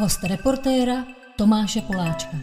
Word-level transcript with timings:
Host 0.00 0.24
reportéra 0.24 1.04
Tomáše 1.36 1.80
Poláčka. 1.80 2.36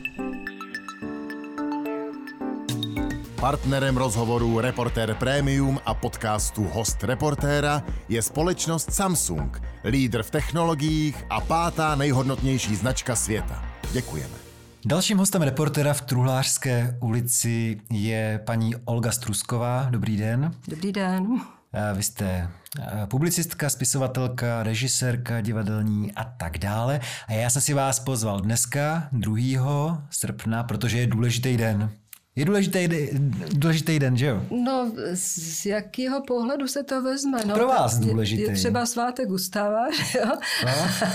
Partnerem 3.42 3.97
rozhovoru 3.97 4.60
Reportér 4.60 5.15
Premium 5.15 5.79
a 5.85 5.94
podcastu 5.94 6.63
Host 6.63 7.04
Reportéra 7.04 7.83
je 8.10 8.22
společnost 8.22 8.94
Samsung, 8.94 9.62
lídr 9.83 10.24
v 10.24 10.31
technologiích 10.31 11.26
a 11.29 11.42
pátá 11.42 11.96
nejhodnotnější 11.96 12.76
značka 12.76 13.15
světa. 13.15 13.65
Děkujeme. 13.92 14.35
Dalším 14.85 15.17
hostem 15.17 15.42
reportéra 15.42 15.94
v 15.94 16.02
Truhlářské 16.02 16.98
ulici 17.02 17.81
je 17.91 18.41
paní 18.45 18.76
Olga 18.85 19.12
Strusková. 19.12 19.88
Dobrý 19.89 20.17
den. 20.17 20.52
Dobrý 20.67 20.91
den. 20.91 21.41
Vy 21.94 22.03
jste 22.03 22.49
publicistka, 23.05 23.70
spisovatelka, 23.70 24.63
režisérka, 24.63 25.41
divadelní 25.41 26.12
a 26.16 26.23
tak 26.23 26.57
dále. 26.57 26.99
A 27.27 27.34
já 27.34 27.49
jsem 27.49 27.62
si 27.62 27.73
vás 27.73 27.99
pozval 27.99 28.41
dneska, 28.41 29.08
2. 29.12 30.08
srpna, 30.09 30.63
protože 30.63 30.99
je 30.99 31.08
důležitý 31.08 31.58
den. 31.58 31.91
Je 32.38 32.46
důležitý, 32.46 32.90
důležitý 33.54 34.00
den, 34.00 34.18
že 34.18 34.26
jo? 34.26 34.44
No, 34.64 34.91
z 35.14 35.66
jakého 35.66 36.22
pohledu 36.22 36.68
se 36.68 36.84
to 36.84 37.02
vezme? 37.02 37.38
No, 37.46 37.55
pro 37.55 37.68
vás 37.68 38.00
důležitý. 38.00 38.41
Je, 38.41 38.50
je 38.50 38.55
třeba 38.55 38.86
svátek 38.86 39.27
Gustava, 39.27 39.91
že 40.12 40.20
jo? 40.20 40.32
No, 40.66 40.72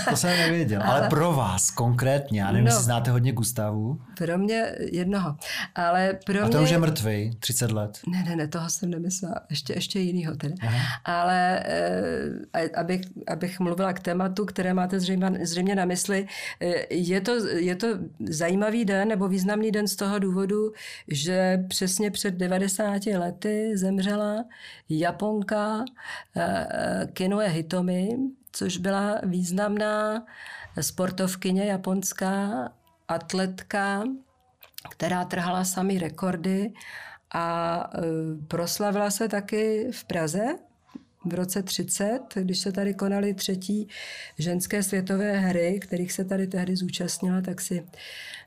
to 0.09 0.17
jsem 0.17 0.29
nevěděl. 0.29 0.81
Ale, 0.83 0.99
ale 0.99 1.09
pro 1.09 1.33
vás 1.33 1.71
konkrétně, 1.71 2.41
já 2.41 2.51
nevím, 2.51 2.65
no, 2.65 2.71
jestli 2.71 2.83
znáte 2.83 3.11
hodně 3.11 3.31
Gustavu. 3.31 4.01
Pro 4.17 4.37
mě 4.37 4.75
jednoho. 4.91 5.35
Ale 5.75 6.19
pro 6.25 6.43
A 6.43 6.49
to 6.49 6.57
mě... 6.57 6.59
už 6.59 6.69
je 6.69 6.77
mrtvý, 6.77 7.31
30 7.39 7.71
let. 7.71 7.99
Ne, 8.07 8.23
ne, 8.23 8.35
ne, 8.35 8.47
toho 8.47 8.69
jsem 8.69 8.89
nemyslela. 8.89 9.35
Ještě, 9.49 9.73
ještě 9.73 9.99
jinýho 9.99 10.35
teda. 10.35 10.55
Aha. 10.61 10.79
Ale 11.05 11.59
e, 11.59 12.69
abych, 12.75 13.01
abych 13.27 13.59
mluvila 13.59 13.93
k 13.93 13.99
tématu, 13.99 14.45
které 14.45 14.73
máte 14.73 14.99
zřejmě, 14.99 15.39
zřejmě 15.41 15.75
na 15.75 15.85
mysli, 15.85 16.27
e, 16.59 16.95
je 16.95 17.21
to, 17.21 17.47
je 17.47 17.75
to 17.75 17.87
zajímavý 18.29 18.85
den 18.85 19.07
nebo 19.07 19.27
významný 19.27 19.71
den 19.71 19.87
z 19.87 19.95
toho 19.95 20.19
důvodu, 20.19 20.71
že 21.15 21.65
přesně 21.67 22.11
před 22.11 22.33
90 22.33 23.05
lety 23.05 23.77
zemřela 23.77 24.45
Japonka 24.89 25.85
eh, 26.37 27.07
Kinoe 27.13 27.47
Hitomi, 27.47 28.17
což 28.51 28.77
byla 28.77 29.19
významná 29.23 30.25
sportovkyně 30.81 31.65
japonská, 31.65 32.69
atletka, 33.07 34.03
která 34.89 35.25
trhala 35.25 35.63
sami 35.63 35.99
rekordy 35.99 36.73
a 37.33 37.89
eh, 37.93 37.99
proslavila 38.47 39.11
se 39.11 39.29
taky 39.29 39.87
v 39.91 40.03
Praze 40.03 40.55
v 41.25 41.33
roce 41.33 41.63
30, 41.63 42.19
když 42.35 42.59
se 42.59 42.71
tady 42.71 42.93
konaly 42.93 43.33
třetí 43.33 43.87
ženské 44.37 44.83
světové 44.83 45.39
hry, 45.39 45.79
kterých 45.79 46.11
se 46.11 46.25
tady 46.25 46.47
tehdy 46.47 46.75
zúčastnila, 46.75 47.41
tak 47.41 47.61
si 47.61 47.85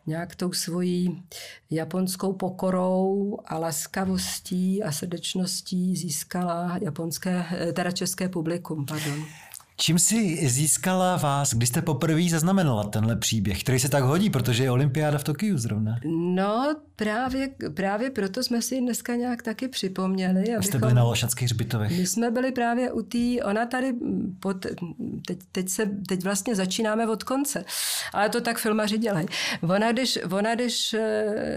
nějak 0.07 0.35
tou 0.35 0.53
svojí 0.53 1.23
japonskou 1.71 2.33
pokorou 2.33 3.39
a 3.47 3.59
laskavostí 3.59 4.83
a 4.83 4.93
srdečností 4.93 5.97
získala 5.97 6.79
japonské, 6.83 7.45
teda 7.73 7.91
české 7.91 8.29
publikum. 8.29 8.87
Pardon. 8.87 9.25
Čím 9.79 9.99
si 9.99 10.49
získala 10.49 11.17
vás, 11.17 11.55
když 11.55 11.69
jste 11.69 11.83
poprvé 11.83 12.23
zaznamenala 12.31 12.85
tenhle 12.85 13.17
příběh, 13.17 13.61
který 13.63 13.79
se 13.79 13.89
tak 13.89 14.05
hodí, 14.05 14.31
protože 14.31 14.63
je 14.63 14.71
olympiáda 14.71 15.19
v 15.19 15.25
Tokiu 15.25 15.59
zrovna? 15.59 15.97
No, 16.35 16.77
právě, 16.97 17.49
právě 17.75 18.11
proto 18.11 18.43
jsme 18.43 18.63
si 18.63 18.81
dneska 18.81 19.15
nějak 19.15 19.43
taky 19.43 19.69
připomněli. 19.69 20.41
Abychom, 20.41 20.63
jste 20.63 20.79
byli 20.79 20.95
na 20.95 21.03
Lošanských 21.05 21.49
hřbitovech. 21.49 21.99
My 21.99 22.07
jsme 22.07 22.31
byli 22.31 22.53
právě 22.53 22.93
u 22.93 23.03
té, 23.03 23.43
ona 23.45 23.67
tady, 23.67 23.93
pod, 24.41 24.67
teď, 25.27 25.39
teď, 25.53 25.69
se, 25.69 25.87
teď 26.09 26.25
vlastně 26.25 26.55
začínáme 26.55 27.07
od 27.09 27.25
konce, 27.25 27.65
ale 28.13 28.29
to 28.29 28.41
tak 28.41 28.59
filmaři 28.59 28.99
dělají. 28.99 29.27
Ona, 29.63 29.93
když, 29.93 30.19
ona 30.31 30.55
když, 30.55 30.97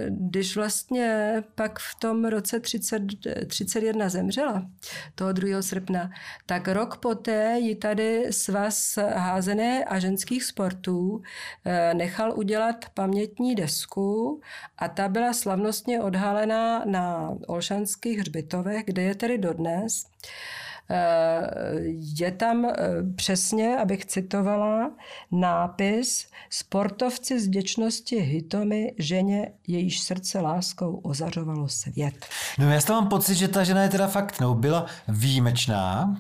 když 0.10 0.56
vlastně 0.56 1.34
pak 1.56 1.80
v 1.80 1.96
tom 2.00 2.26
roce 2.26 2.60
30, 2.60 3.02
31 3.48 4.10
zemřela, 4.10 4.66
toho 5.16 5.34
2. 5.34 5.62
srpna, 5.62 6.12
tak 6.46 6.68
rok 6.68 6.98
poté 6.98 7.60
ji 7.60 7.76
tady 7.76 8.09
svaz 8.32 8.98
házené 9.16 9.86
a 9.86 10.00
ženských 10.00 10.44
sportů 10.44 11.22
eh, 11.66 11.94
nechal 11.94 12.34
udělat 12.40 12.86
pamětní 12.94 13.56
desku 13.56 14.42
a 14.78 14.88
ta 14.88 15.08
byla 15.08 15.34
slavnostně 15.34 16.02
odhalená 16.02 16.86
na 16.86 17.34
Olšanských 17.48 18.20
hřbitovech, 18.20 18.86
kde 18.86 19.02
je 19.02 19.16
tedy 19.16 19.38
dodnes. 19.38 20.06
Eh, 20.92 21.80
je 22.18 22.32
tam 22.32 22.66
eh, 22.66 22.74
přesně, 23.16 23.78
abych 23.78 24.06
citovala, 24.06 24.92
nápis 25.32 26.28
Sportovci 26.50 27.40
z 27.40 27.48
vděčnosti 27.48 28.16
Hitomy 28.16 28.94
ženě, 28.98 29.52
jejíž 29.68 30.00
srdce 30.00 30.40
láskou 30.40 30.96
ozařovalo 30.96 31.68
svět. 31.68 32.26
No 32.60 32.72
já 32.72 32.80
mám 32.90 33.08
pocit, 33.08 33.36
že 33.36 33.48
ta 33.48 33.64
žena 33.64 33.84
je 33.84 33.90
teda 33.90 34.08
fakt, 34.08 34.40
no, 34.40 34.56
byla 34.56 34.86
výjimečná, 35.08 36.16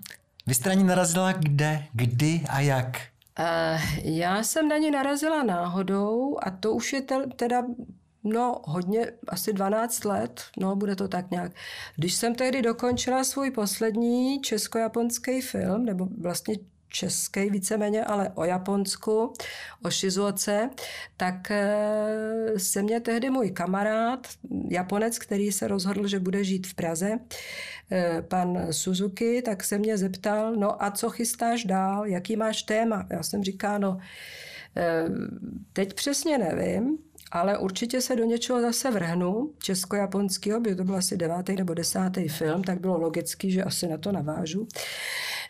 vy 0.48 0.54
jste 0.54 0.70
na 0.70 0.76
ní 0.76 0.84
narazila 0.84 1.32
kde, 1.32 1.84
kdy 1.94 2.42
a 2.50 2.60
jak? 2.60 2.98
Uh, 3.40 3.82
já 4.04 4.44
jsem 4.44 4.68
na 4.68 4.78
ní 4.78 4.92
narazila 4.92 5.44
náhodou 5.44 6.38
a 6.44 6.52
to 6.52 6.74
už 6.74 6.94
je 6.94 7.02
teda 7.36 7.64
No, 8.24 8.62
hodně, 8.66 9.12
asi 9.28 9.54
12 9.54 10.06
let, 10.06 10.42
no, 10.58 10.76
bude 10.76 10.96
to 10.96 11.08
tak 11.08 11.32
nějak. 11.32 11.52
Když 11.96 12.14
jsem 12.14 12.36
tehdy 12.36 12.62
dokončila 12.62 13.24
svůj 13.24 13.52
poslední 13.52 14.42
česko-japonský 14.42 15.42
film, 15.42 15.86
nebo 15.86 16.08
vlastně 16.22 16.56
český 16.90 17.50
víceméně, 17.50 18.06
ale 18.06 18.32
o 18.36 18.44
Japonsku, 18.44 19.34
o 19.84 19.92
Shizuoce, 19.92 20.70
tak 21.18 21.52
eh, 21.52 22.54
se 22.58 22.82
mě 22.82 23.00
tehdy 23.00 23.30
můj 23.30 23.52
kamarád, 23.52 24.28
Japonec, 24.70 25.20
který 25.20 25.52
se 25.52 25.68
rozhodl, 25.68 26.08
že 26.08 26.20
bude 26.20 26.44
žít 26.44 26.68
v 26.68 26.74
Praze, 26.74 27.20
eh, 27.92 28.22
pan 28.28 28.68
Suzuki, 28.72 29.42
tak 29.42 29.64
se 29.64 29.78
mě 29.78 29.98
zeptal, 29.98 30.56
no 30.56 30.84
a 30.84 30.92
co 30.92 31.10
chystáš 31.10 31.64
dál, 31.64 32.06
jaký 32.06 32.36
máš 32.36 32.64
téma? 32.64 33.08
Já 33.10 33.24
jsem 33.24 33.44
říká, 33.44 33.78
no 33.78 33.98
eh, 34.78 35.06
teď 35.74 35.94
přesně 35.94 36.38
nevím, 36.38 36.98
ale 37.32 37.58
určitě 37.58 38.02
se 38.02 38.16
do 38.16 38.26
něčeho 38.26 38.62
zase 38.62 38.92
vrhnu, 38.92 39.54
česko-japonského, 39.58 40.60
by 40.60 40.76
to 40.76 40.84
byl 40.84 40.96
asi 40.96 41.18
devátý 41.18 41.56
nebo 41.56 41.74
desátý 41.74 42.28
film, 42.28 42.64
tak 42.64 42.80
bylo 42.80 42.98
logický, 42.98 43.52
že 43.52 43.64
asi 43.64 43.88
na 43.88 43.98
to 43.98 44.12
navážu. 44.12 44.68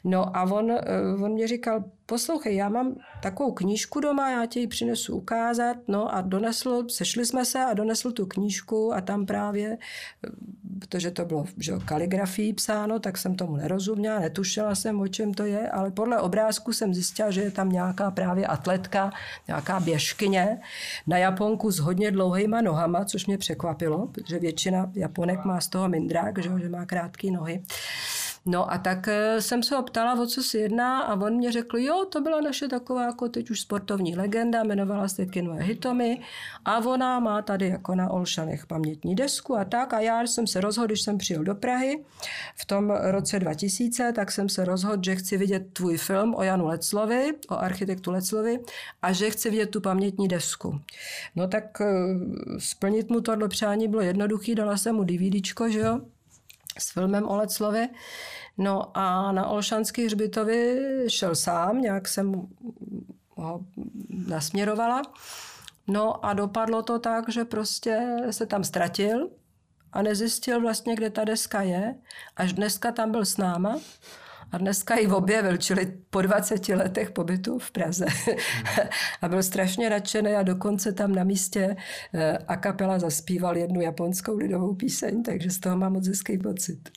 No 0.03 0.37
a 0.37 0.43
on, 0.43 0.71
eh, 0.71 0.81
on 1.23 1.31
mě 1.31 1.47
říkal, 1.47 1.83
poslouchej, 2.09 2.55
já 2.55 2.69
mám 2.69 2.95
takovou 3.21 3.51
knížku 3.51 3.99
doma, 3.99 4.29
já 4.29 4.45
ti 4.45 4.59
ji 4.59 4.67
přinesu 4.67 5.15
ukázat, 5.15 5.77
no 5.87 6.15
a 6.15 6.21
donesl, 6.21 6.83
sešli 6.89 7.25
jsme 7.25 7.45
se 7.45 7.59
a 7.59 7.73
donesl 7.73 8.11
tu 8.11 8.25
knížku 8.25 8.93
a 8.93 9.01
tam 9.01 9.25
právě, 9.25 9.77
protože 10.79 11.11
to 11.11 11.25
bylo 11.25 11.45
že, 11.57 11.73
kaligrafii 11.85 12.53
psáno, 12.53 12.99
tak 12.99 13.17
jsem 13.17 13.35
tomu 13.35 13.55
nerozuměla, 13.55 14.19
netušila 14.19 14.75
jsem, 14.75 15.01
o 15.01 15.07
čem 15.07 15.33
to 15.33 15.45
je, 15.45 15.69
ale 15.69 15.91
podle 15.91 16.19
obrázku 16.21 16.73
jsem 16.73 16.93
zjistila, 16.93 17.31
že 17.31 17.41
je 17.41 17.51
tam 17.51 17.69
nějaká 17.69 18.11
právě 18.11 18.47
atletka, 18.47 19.11
nějaká 19.47 19.79
běžkyně 19.79 20.59
na 21.07 21.17
Japonku 21.17 21.71
s 21.71 21.79
hodně 21.79 22.11
dlouhýma 22.11 22.61
nohama, 22.61 23.05
což 23.05 23.25
mě 23.25 23.37
překvapilo, 23.37 24.07
protože 24.07 24.39
většina 24.39 24.91
Japonek 24.95 25.45
má 25.45 25.61
z 25.61 25.67
toho 25.67 25.89
mindrák, 25.89 26.43
že, 26.43 26.49
že 26.61 26.69
má 26.69 26.85
krátké 26.85 27.31
nohy. 27.31 27.63
No 28.45 28.71
a 28.71 28.77
tak 28.77 29.07
eh, 29.07 29.41
jsem 29.41 29.63
se 29.63 29.75
ho 29.75 29.83
ptala, 29.83 30.21
o 30.21 30.25
co 30.25 30.43
se 30.43 30.57
jedná 30.57 31.01
a 31.01 31.15
on 31.21 31.33
mě 31.33 31.51
řekl, 31.51 31.77
jo, 31.77 32.05
to 32.05 32.21
byla 32.21 32.41
naše 32.41 32.67
taková 32.67 33.03
jako 33.03 33.29
teď 33.29 33.49
už 33.49 33.61
sportovní 33.61 34.15
legenda, 34.15 34.63
jmenovala 34.63 35.07
se 35.07 35.25
Kinoe 35.25 35.63
Hitomi 35.63 36.21
a 36.65 36.77
ona 36.77 37.19
má 37.19 37.41
tady 37.41 37.67
jako 37.67 37.95
na 37.95 38.09
Olšanech 38.09 38.65
pamětní 38.65 39.15
desku 39.15 39.57
a 39.57 39.65
tak 39.65 39.93
a 39.93 39.99
já 39.99 40.21
jsem 40.21 40.47
se 40.47 40.61
rozhodl, 40.61 40.87
když 40.87 41.01
jsem 41.01 41.17
přijel 41.17 41.43
do 41.43 41.55
Prahy 41.55 42.03
v 42.55 42.65
tom 42.65 42.89
roce 42.89 43.39
2000, 43.39 44.11
tak 44.15 44.31
jsem 44.31 44.49
se 44.49 44.65
rozhodl, 44.65 45.03
že 45.05 45.15
chci 45.15 45.37
vidět 45.37 45.73
tvůj 45.73 45.97
film 45.97 46.35
o 46.35 46.43
Janu 46.43 46.67
Leclovi, 46.67 47.31
o 47.49 47.57
architektu 47.57 48.11
Leclovi 48.11 48.59
a 49.01 49.13
že 49.13 49.29
chci 49.29 49.49
vidět 49.49 49.69
tu 49.69 49.81
pamětní 49.81 50.27
desku. 50.27 50.81
No 51.35 51.47
tak 51.47 51.81
eh, 51.81 51.85
splnit 52.57 53.09
mu 53.09 53.21
tohle 53.21 53.47
přání 53.47 53.87
bylo 53.87 54.01
jednoduché, 54.01 54.55
dala 54.55 54.77
jsem 54.77 54.95
mu 54.95 55.03
DVDčko, 55.03 55.69
že 55.69 55.79
jo, 55.79 56.01
s 56.79 56.91
filmem 56.91 57.27
o 57.27 57.35
Leclovi. 57.35 57.89
No 58.57 58.97
a 58.97 59.31
na 59.31 59.47
Olšanský 59.47 60.05
hřbitovi 60.05 60.79
šel 61.07 61.35
sám, 61.35 61.81
nějak 61.81 62.07
jsem 62.07 62.47
ho 63.29 63.59
nasměrovala. 64.09 65.01
No 65.87 66.25
a 66.25 66.33
dopadlo 66.33 66.81
to 66.81 66.99
tak, 66.99 67.29
že 67.29 67.45
prostě 67.45 68.17
se 68.31 68.45
tam 68.45 68.63
ztratil 68.63 69.29
a 69.93 70.01
nezjistil 70.01 70.61
vlastně, 70.61 70.95
kde 70.95 71.09
ta 71.09 71.23
deska 71.23 71.61
je. 71.61 71.95
Až 72.35 72.53
dneska 72.53 72.91
tam 72.91 73.11
byl 73.11 73.25
s 73.25 73.37
náma 73.37 73.79
a 74.51 74.57
dneska 74.57 74.95
ji 74.95 75.07
objevil, 75.07 75.57
čili 75.57 75.93
po 76.09 76.21
20 76.21 76.69
letech 76.69 77.11
pobytu 77.11 77.59
v 77.59 77.71
Praze. 77.71 78.05
a 79.21 79.27
byl 79.27 79.43
strašně 79.43 79.89
nadšený 79.89 80.31
a 80.35 80.43
dokonce 80.43 80.91
tam 80.91 81.15
na 81.15 81.23
místě 81.23 81.75
eh, 82.13 82.37
a 82.47 82.55
kapela 82.55 82.99
zaspíval 82.99 83.57
jednu 83.57 83.81
japonskou 83.81 84.37
lidovou 84.37 84.75
píseň, 84.75 85.23
takže 85.23 85.49
z 85.49 85.59
toho 85.59 85.77
mám 85.77 85.93
moc 85.93 86.07
hezký 86.07 86.37
pocit. 86.37 86.89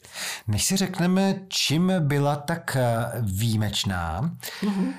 Než 0.49 0.65
si 0.65 0.77
řekneme, 0.77 1.35
čím 1.49 1.93
byla 1.99 2.37
tak 2.37 2.77
eh, 2.77 3.07
výjimečná 3.21 4.31
mm-hmm. 4.63 4.93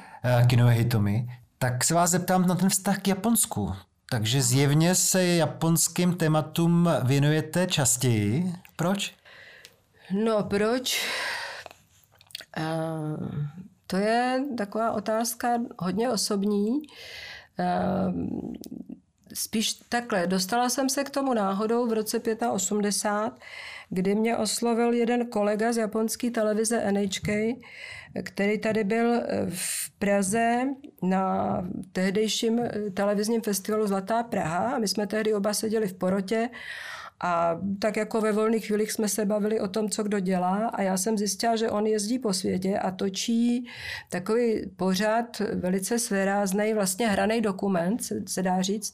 Kinoe 0.48 0.74
Hitomi, 0.74 1.28
tak 1.58 1.84
se 1.84 1.94
vás 1.94 2.10
zeptám 2.10 2.48
na 2.48 2.56
ten 2.56 2.70
vztah 2.70 3.00
k 3.02 3.08
Japonsku. 3.08 3.74
Takže 4.10 4.42
zjevně 4.42 4.96
se 4.96 5.26
japonským 5.26 6.14
tématům 6.14 6.90
věnujete 7.04 7.68
častěji. 7.68 8.54
Proč? 8.76 9.14
No, 10.12 10.44
proč? 10.44 11.08
Uh, 12.58 13.28
to 13.88 13.98
je 13.98 14.44
taková 14.58 14.92
otázka 14.92 15.62
hodně 15.80 16.10
osobní. 16.10 16.70
Uh, 17.60 18.28
spíš 19.34 19.74
takhle, 19.74 20.28
dostala 20.28 20.70
jsem 20.70 20.90
se 20.90 21.04
k 21.04 21.10
tomu 21.10 21.34
náhodou 21.34 21.88
v 21.88 21.94
roce 21.94 22.22
85, 22.52 23.44
kdy 23.90 24.16
mě 24.16 24.38
oslovil 24.38 24.94
jeden 24.94 25.28
kolega 25.28 25.74
z 25.74 25.78
japonské 25.78 26.32
televize 26.32 26.92
NHK, 26.92 27.58
který 28.24 28.60
tady 28.60 28.84
byl 28.84 29.22
v 29.50 29.92
Praze 30.00 30.64
na 31.02 31.58
tehdejším 31.92 32.62
televizním 32.94 33.42
festivalu 33.42 33.88
Zlatá 33.88 34.24
Praha. 34.24 34.80
My 34.80 34.88
jsme 34.88 35.08
tehdy 35.08 35.34
oba 35.34 35.54
seděli 35.54 35.88
v 35.88 35.94
porotě 35.94 36.50
a 37.24 37.60
tak 37.80 37.98
jako 37.98 38.22
ve 38.22 38.32
volných 38.32 38.66
chvílích 38.66 38.92
jsme 38.92 39.10
se 39.10 39.26
bavili 39.26 39.60
o 39.60 39.68
tom, 39.68 39.90
co 39.90 40.04
kdo 40.04 40.20
dělá 40.20 40.68
a 40.68 40.82
já 40.82 40.98
jsem 40.98 41.18
zjistila, 41.18 41.56
že 41.56 41.70
on 41.70 41.86
jezdí 41.86 42.20
po 42.20 42.34
světě 42.34 42.80
a 42.80 42.92
točí 42.92 43.68
takový 44.10 44.72
pořád 44.76 45.40
velice 45.40 46.00
svérázný, 46.00 46.74
vlastně 46.74 47.08
hraný 47.08 47.42
dokument, 47.42 48.02
se 48.28 48.44
dá 48.44 48.62
říct. 48.62 48.94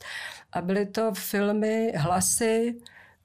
A 0.51 0.61
byly 0.61 0.85
to 0.85 1.11
filmy, 1.13 1.93
hlasy, 1.95 2.75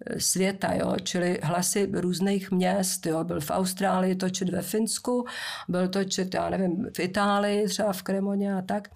e, 0.07 0.21
světa, 0.21 0.73
jo? 0.75 0.97
čili 1.03 1.39
hlasy 1.43 1.91
různých 1.93 2.51
měst. 2.51 3.07
Jo? 3.07 3.25
Byl 3.25 3.41
v 3.41 3.51
Austrálii 3.51 4.15
točit 4.15 4.49
ve 4.49 4.63
Finsku, 4.63 5.25
byl 5.69 5.89
točit, 5.89 6.35
já 6.35 6.51
nevím, 6.51 6.91
v 6.97 7.01
Itálii, 7.01 7.69
třeba 7.69 7.93
v 7.93 8.03
Kremoně 8.03 8.55
a 8.55 8.63
tak. 8.63 8.89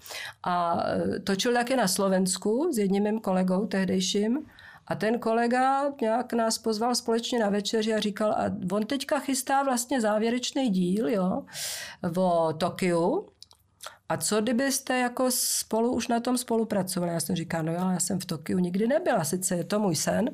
A 0.43 0.83
e, 1.15 1.19
točil 1.19 1.53
taky 1.53 1.75
na 1.75 1.87
Slovensku 1.87 2.69
s 2.73 2.77
jedním 2.77 3.03
mým 3.03 3.19
kolegou 3.19 3.65
tehdejším. 3.65 4.45
A 4.89 4.95
ten 4.95 5.19
kolega 5.19 5.83
nějak 6.01 6.33
nás 6.33 6.57
pozval 6.57 6.95
společně 6.95 7.39
na 7.39 7.49
večeři 7.49 7.93
a 7.93 7.99
říkal, 7.99 8.31
a 8.31 8.43
on 8.71 8.85
teďka 8.85 9.19
chystá 9.19 9.63
vlastně 9.63 10.01
závěrečný 10.01 10.69
díl 10.69 11.09
jo, 11.09 11.43
o 12.17 12.53
Tokiu, 12.53 13.29
a 14.09 14.17
co 14.17 14.41
kdybyste 14.41 14.99
jako 14.99 15.31
spolu 15.31 15.91
už 15.91 16.07
na 16.07 16.19
tom 16.19 16.37
spolupracovali? 16.37 17.13
Já 17.13 17.19
jsem 17.19 17.35
říkala, 17.35 17.63
no 17.63 17.73
já 17.73 17.99
jsem 17.99 18.19
v 18.19 18.25
Tokiu 18.25 18.59
nikdy 18.59 18.87
nebyla, 18.87 19.23
sice 19.23 19.55
je 19.55 19.63
to 19.63 19.79
můj 19.79 19.95
sen, 19.95 20.29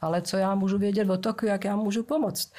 ale 0.00 0.22
co 0.22 0.36
já 0.36 0.54
můžu 0.54 0.78
vědět 0.78 1.10
o 1.10 1.18
Tokiu, 1.18 1.48
jak 1.48 1.64
já 1.64 1.76
můžu 1.76 2.02
pomoct? 2.02 2.52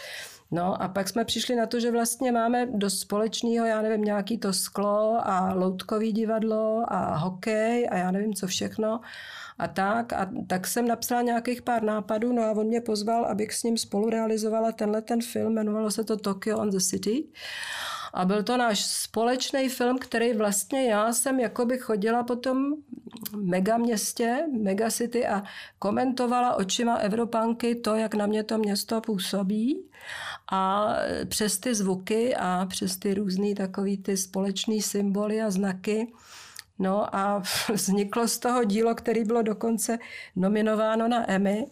No 0.52 0.82
a 0.82 0.88
pak 0.88 1.10
jsme 1.10 1.26
přišli 1.26 1.56
na 1.56 1.66
to, 1.66 1.80
že 1.80 1.92
vlastně 1.92 2.32
máme 2.32 2.66
dost 2.66 3.00
společného, 3.00 3.66
já 3.66 3.82
nevím, 3.82 4.02
nějaký 4.02 4.38
to 4.38 4.54
sklo 4.54 5.18
a 5.24 5.54
loutkový 5.54 6.12
divadlo 6.12 6.84
a 6.88 7.16
hokej 7.16 7.88
a 7.92 7.98
já 7.98 8.12
nevím, 8.12 8.34
co 8.34 8.48
všechno 8.48 9.02
a 9.60 9.68
tak. 9.68 10.14
A 10.14 10.32
tak 10.48 10.68
jsem 10.68 10.88
napsala 10.88 11.22
nějakých 11.22 11.62
pár 11.62 11.84
nápadů, 11.84 12.34
no 12.34 12.44
a 12.44 12.52
on 12.52 12.68
mě 12.68 12.82
pozval, 12.82 13.26
abych 13.26 13.54
s 13.54 13.64
ním 13.64 13.78
spolu 13.78 14.10
realizovala 14.10 14.72
tenhle 14.72 15.02
ten 15.02 15.22
film, 15.22 15.52
jmenovalo 15.54 15.92
se 15.92 16.04
to 16.04 16.18
Tokyo 16.18 16.58
on 16.58 16.70
the 16.70 16.80
City. 16.80 17.24
A 18.14 18.26
byl 18.26 18.44
to 18.44 18.58
náš 18.58 18.86
společný 18.86 19.70
film, 19.70 19.98
který 19.98 20.34
vlastně 20.34 20.90
já 20.90 21.14
jsem 21.14 21.40
jakoby 21.40 21.78
chodila 21.78 22.24
po 22.24 22.36
tom 22.36 22.74
mega 23.36 23.78
městě, 23.78 24.46
mega 24.62 24.90
city 24.90 25.28
a 25.28 25.44
komentovala 25.80 26.56
očima 26.56 26.96
Evropanky 26.96 27.76
to, 27.76 27.96
jak 27.96 28.16
na 28.16 28.26
mě 28.26 28.44
to 28.44 28.58
město 28.58 29.02
působí. 29.02 29.86
A 30.52 30.94
přes 31.26 31.60
ty 31.60 31.76
zvuky 31.76 32.36
a 32.36 32.66
přes 32.70 32.98
ty 32.98 33.14
různé 33.14 33.56
takový 33.56 33.98
ty 33.98 34.18
společné 34.18 34.82
symboly 34.82 35.42
a 35.42 35.52
znaky 35.52 36.08
No 36.80 37.16
a 37.16 37.44
vzniklo 37.74 38.28
z 38.28 38.40
toho 38.40 38.64
dílo, 38.64 38.96
který 38.96 39.24
bylo 39.24 39.42
dokonce 39.42 40.00
nominováno 40.36 41.08
na 41.08 41.32
Emmy 41.32 41.66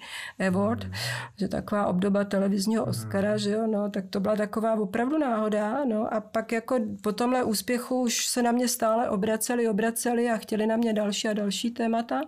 Award, 0.48 0.83
mm. 0.83 0.92
že 1.36 1.48
taková 1.48 1.88
obdoba 1.88 2.24
televizního 2.24 2.83
mm. 2.83 2.89
Oscara, 2.89 3.38
že 3.38 3.51
jo, 3.51 3.68
no, 3.68 3.89
tak 3.89 4.06
to 4.09 4.19
byla 4.19 4.36
taková 4.36 4.74
opravdu 4.74 5.18
náhoda, 5.18 5.86
no 5.86 6.13
a 6.13 6.21
pak 6.21 6.51
jako 6.51 6.80
po 7.01 7.12
tomhle 7.12 7.44
úspěchu 7.44 8.01
už 8.01 8.27
se 8.27 8.42
na 8.42 8.51
mě 8.51 8.68
stále 8.68 9.09
obraceli, 9.09 9.68
obraceli 9.69 10.30
a 10.30 10.38
chtěli 10.38 10.68
na 10.68 10.77
mě 10.77 10.94
další 10.94 11.27
a 11.27 11.33
další 11.33 11.71
témata. 11.71 12.21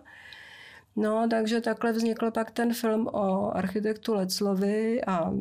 No, 0.96 1.28
takže 1.30 1.62
takhle 1.62 1.92
vznikl 1.92 2.32
pak 2.32 2.52
ten 2.52 2.74
film 2.74 3.08
o 3.08 3.58
architektu 3.58 4.14
Leclovi 4.14 5.02
a 5.08 5.32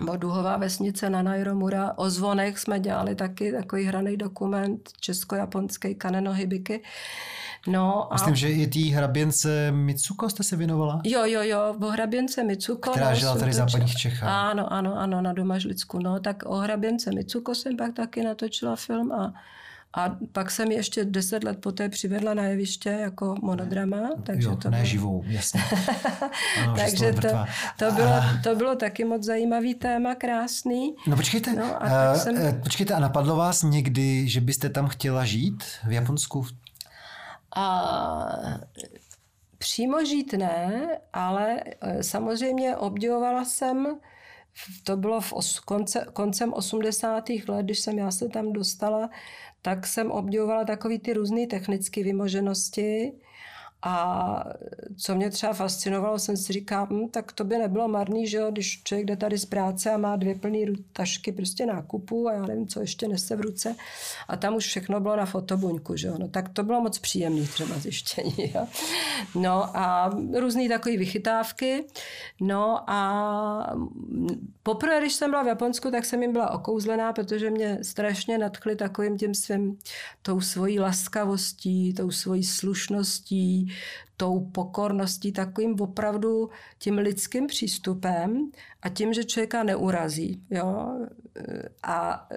nebo 0.00 0.16
Duhová 0.16 0.56
vesnice 0.56 1.10
na 1.10 1.22
Nairomura. 1.22 1.92
O 1.96 2.10
zvonech 2.10 2.58
jsme 2.58 2.80
dělali 2.80 3.14
taky 3.14 3.52
takový 3.52 3.84
hraný 3.84 4.16
dokument 4.16 4.90
česko-japonský 5.00 5.94
Kaneno 5.94 6.32
Hibiki. 6.32 6.82
No 7.66 8.12
a... 8.12 8.14
Myslím, 8.14 8.34
že 8.34 8.50
i 8.50 8.66
tý 8.66 8.90
hraběnce 8.90 9.72
Mitsuko 9.72 10.30
jste 10.30 10.42
se 10.42 10.56
věnovala? 10.56 11.00
Jo, 11.04 11.24
jo, 11.24 11.42
jo, 11.42 11.76
o 11.80 11.86
hraběnce 11.86 12.44
Mitsuko. 12.44 12.90
Která 12.90 13.10
no, 13.10 13.16
žila 13.16 13.38
tady 13.38 13.50
v 13.50 13.54
západních 13.54 13.96
Čechách. 13.96 14.28
Ano, 14.28 14.72
ano, 14.72 14.98
ano, 14.98 15.22
na 15.22 15.32
Domažlicku. 15.32 15.98
No, 15.98 16.20
tak 16.20 16.42
o 16.46 16.56
hraběnce 16.56 17.12
Mitsuko 17.12 17.54
jsem 17.54 17.76
pak 17.76 17.94
taky 17.94 18.24
natočila 18.24 18.76
film 18.76 19.12
a 19.12 19.34
a 19.94 20.16
pak 20.32 20.50
jsem 20.50 20.70
ještě 20.70 21.04
deset 21.04 21.44
let 21.44 21.58
poté 21.60 21.88
přivedla 21.88 22.34
na 22.34 22.42
jeviště 22.42 22.90
jako 22.90 23.34
monodrama. 23.42 24.10
Takže 24.22 24.48
jo, 24.48 24.56
to 24.56 24.70
ne 24.70 24.76
bylo... 24.76 24.86
živou, 24.86 25.22
jasně. 25.26 25.60
Ano, 26.62 26.74
takže 26.76 27.12
to, 27.12 27.28
to, 27.78 27.92
bylo, 27.92 28.14
to 28.42 28.54
bylo 28.56 28.76
taky 28.76 29.04
moc 29.04 29.24
zajímavý 29.24 29.74
téma, 29.74 30.14
krásný. 30.14 30.94
No 31.06 31.16
počkejte, 31.16 31.52
no, 31.52 31.82
a 31.82 32.12
uh, 32.12 32.18
jsem... 32.18 32.60
počkejte, 32.62 32.94
a 32.94 33.00
napadlo 33.00 33.36
vás 33.36 33.62
někdy, 33.62 34.28
že 34.28 34.40
byste 34.40 34.68
tam 34.68 34.88
chtěla 34.88 35.24
žít 35.24 35.64
v 35.86 35.92
Japonsku? 35.92 36.46
A 37.56 38.26
přímo 39.58 40.04
žít 40.04 40.32
ne, 40.32 40.88
ale 41.12 41.56
eh, 41.80 42.02
samozřejmě 42.02 42.76
obdivovala 42.76 43.44
jsem 43.44 43.86
to 44.84 44.96
bylo 44.96 45.20
v 45.20 45.32
os, 45.32 45.60
konce, 45.60 46.06
koncem 46.12 46.52
80. 46.52 47.24
let, 47.48 47.62
když 47.62 47.78
jsem 47.78 47.98
já 47.98 48.10
se 48.10 48.28
tam 48.28 48.52
dostala, 48.52 49.10
tak 49.62 49.86
jsem 49.86 50.10
obdivovala 50.10 50.64
takový 50.64 50.98
ty 50.98 51.12
různé 51.12 51.46
technické 51.46 52.04
vymoženosti, 52.04 53.12
a 53.82 54.44
co 54.96 55.14
mě 55.14 55.30
třeba 55.30 55.52
fascinovalo, 55.52 56.18
jsem 56.18 56.36
si 56.36 56.52
říkala, 56.52 56.86
hm, 56.90 57.08
tak 57.08 57.32
to 57.32 57.44
by 57.44 57.58
nebylo 57.58 57.88
marný, 57.88 58.26
že 58.26 58.36
jo, 58.36 58.50
když 58.50 58.82
člověk 58.82 59.06
jde 59.06 59.16
tady 59.16 59.38
z 59.38 59.44
práce 59.44 59.90
a 59.90 59.96
má 59.96 60.16
dvě 60.16 60.34
plné 60.34 60.58
tašky 60.92 61.32
prostě 61.32 61.66
nákupu 61.66 62.28
a 62.28 62.32
já 62.32 62.42
nevím, 62.46 62.68
co 62.68 62.80
ještě 62.80 63.08
nese 63.08 63.36
v 63.36 63.40
ruce. 63.40 63.76
A 64.28 64.36
tam 64.36 64.54
už 64.54 64.66
všechno 64.66 65.00
bylo 65.00 65.16
na 65.16 65.26
fotobuňku, 65.26 65.96
že 65.96 66.08
jo, 66.08 66.14
no 66.18 66.28
tak 66.28 66.48
to 66.48 66.62
bylo 66.62 66.80
moc 66.80 66.98
příjemné 66.98 67.42
třeba 67.42 67.78
zjištění, 67.78 68.34
jo. 68.54 68.66
No 69.34 69.76
a 69.76 70.10
různé 70.38 70.68
takové 70.68 70.96
vychytávky, 70.96 71.84
no 72.40 72.90
a 72.90 73.76
poprvé, 74.62 75.00
když 75.00 75.12
jsem 75.12 75.30
byla 75.30 75.42
v 75.42 75.46
Japonsku, 75.46 75.90
tak 75.90 76.04
jsem 76.04 76.22
jim 76.22 76.32
byla 76.32 76.50
okouzlená, 76.50 77.12
protože 77.12 77.50
mě 77.50 77.78
strašně 77.82 78.38
nadchly 78.38 78.76
takovým 78.76 79.18
tím 79.18 79.34
svým, 79.34 79.78
tou 80.22 80.40
svojí 80.40 80.80
laskavostí, 80.80 81.94
tou 81.94 82.10
svojí 82.10 82.44
slušností, 82.44 83.71
tou 84.16 84.40
pokorností, 84.40 85.32
takovým 85.32 85.80
opravdu 85.80 86.50
tím 86.78 86.98
lidským 86.98 87.46
přístupem 87.46 88.50
a 88.82 88.88
tím, 88.88 89.12
že 89.12 89.24
člověka 89.24 89.62
neurazí. 89.62 90.42
Jo? 90.50 90.88
A 91.82 92.28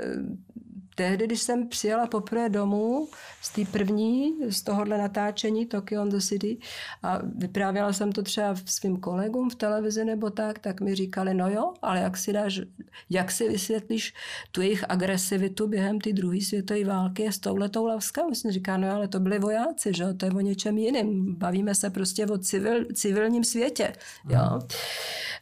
tehdy, 0.95 1.25
když 1.27 1.41
jsem 1.41 1.67
přijela 1.67 2.07
poprvé 2.07 2.49
domů 2.49 3.07
z 3.41 3.49
té 3.49 3.65
první, 3.71 4.33
z 4.49 4.61
tohohle 4.61 4.97
natáčení 4.97 5.65
Tokyo 5.65 6.01
on 6.01 6.09
the 6.09 6.19
City 6.19 6.57
a 7.03 7.19
vyprávěla 7.35 7.93
jsem 7.93 8.11
to 8.11 8.23
třeba 8.23 8.55
svým 8.65 8.97
kolegům 8.97 9.49
v 9.49 9.55
televizi 9.55 10.05
nebo 10.05 10.29
tak, 10.29 10.59
tak 10.59 10.81
mi 10.81 10.95
říkali, 10.95 11.33
no 11.33 11.49
jo, 11.49 11.73
ale 11.81 11.99
jak 11.99 12.17
si 12.17 12.33
dáš, 12.33 12.61
jak 13.09 13.31
si 13.31 13.49
vysvětlíš 13.49 14.13
tu 14.51 14.61
jejich 14.61 14.85
agresivitu 14.89 15.67
během 15.67 16.01
té 16.01 16.13
druhé 16.13 16.41
světové 16.41 16.85
války 16.85 17.27
s 17.27 17.39
touhletou 17.39 17.85
laskavou? 17.85 18.33
Jsem 18.33 18.51
říká, 18.51 18.77
no 18.77 18.91
ale 18.91 19.07
to 19.07 19.19
byli 19.19 19.39
vojáci, 19.39 19.93
že 19.93 20.13
to 20.13 20.25
je 20.25 20.31
o 20.31 20.39
něčem 20.39 20.77
jiném. 20.77 21.35
Bavíme 21.35 21.75
se 21.75 21.89
prostě 21.89 22.25
o 22.25 22.37
civil, 22.37 22.85
civilním 22.93 23.43
světě. 23.43 23.93
Jo? 24.29 24.59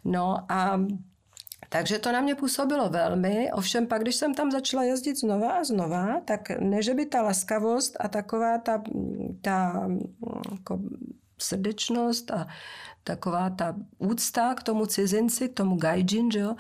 No 0.06 0.38
a 0.50 0.80
takže 1.70 2.00
to 2.00 2.12
na 2.12 2.22
mě 2.22 2.36
působilo 2.36 2.90
velmi, 2.90 3.52
ovšem 3.52 3.88
pak, 3.88 4.02
když 4.02 4.16
jsem 4.16 4.34
tam 4.34 4.52
začala 4.52 4.84
jezdit 4.84 5.20
znova 5.20 5.52
a 5.52 5.64
znova, 5.64 6.22
tak 6.26 6.50
ne, 6.50 6.82
že 6.82 6.94
by 6.94 7.06
ta 7.06 7.22
laskavost 7.22 7.98
a 8.00 8.08
taková 8.08 8.58
ta, 8.58 8.84
ta 9.42 9.88
jako 10.52 10.80
srdečnost 11.42 12.32
a 12.32 12.48
taková 13.04 13.50
ta 13.50 13.76
úcta 13.98 14.54
k 14.54 14.64
tomu 14.64 14.86
cizinci, 14.86 15.50
k 15.50 15.54
tomu 15.54 15.76
gaijin, 15.76 16.32
že 16.32 16.40
jo. 16.40 16.56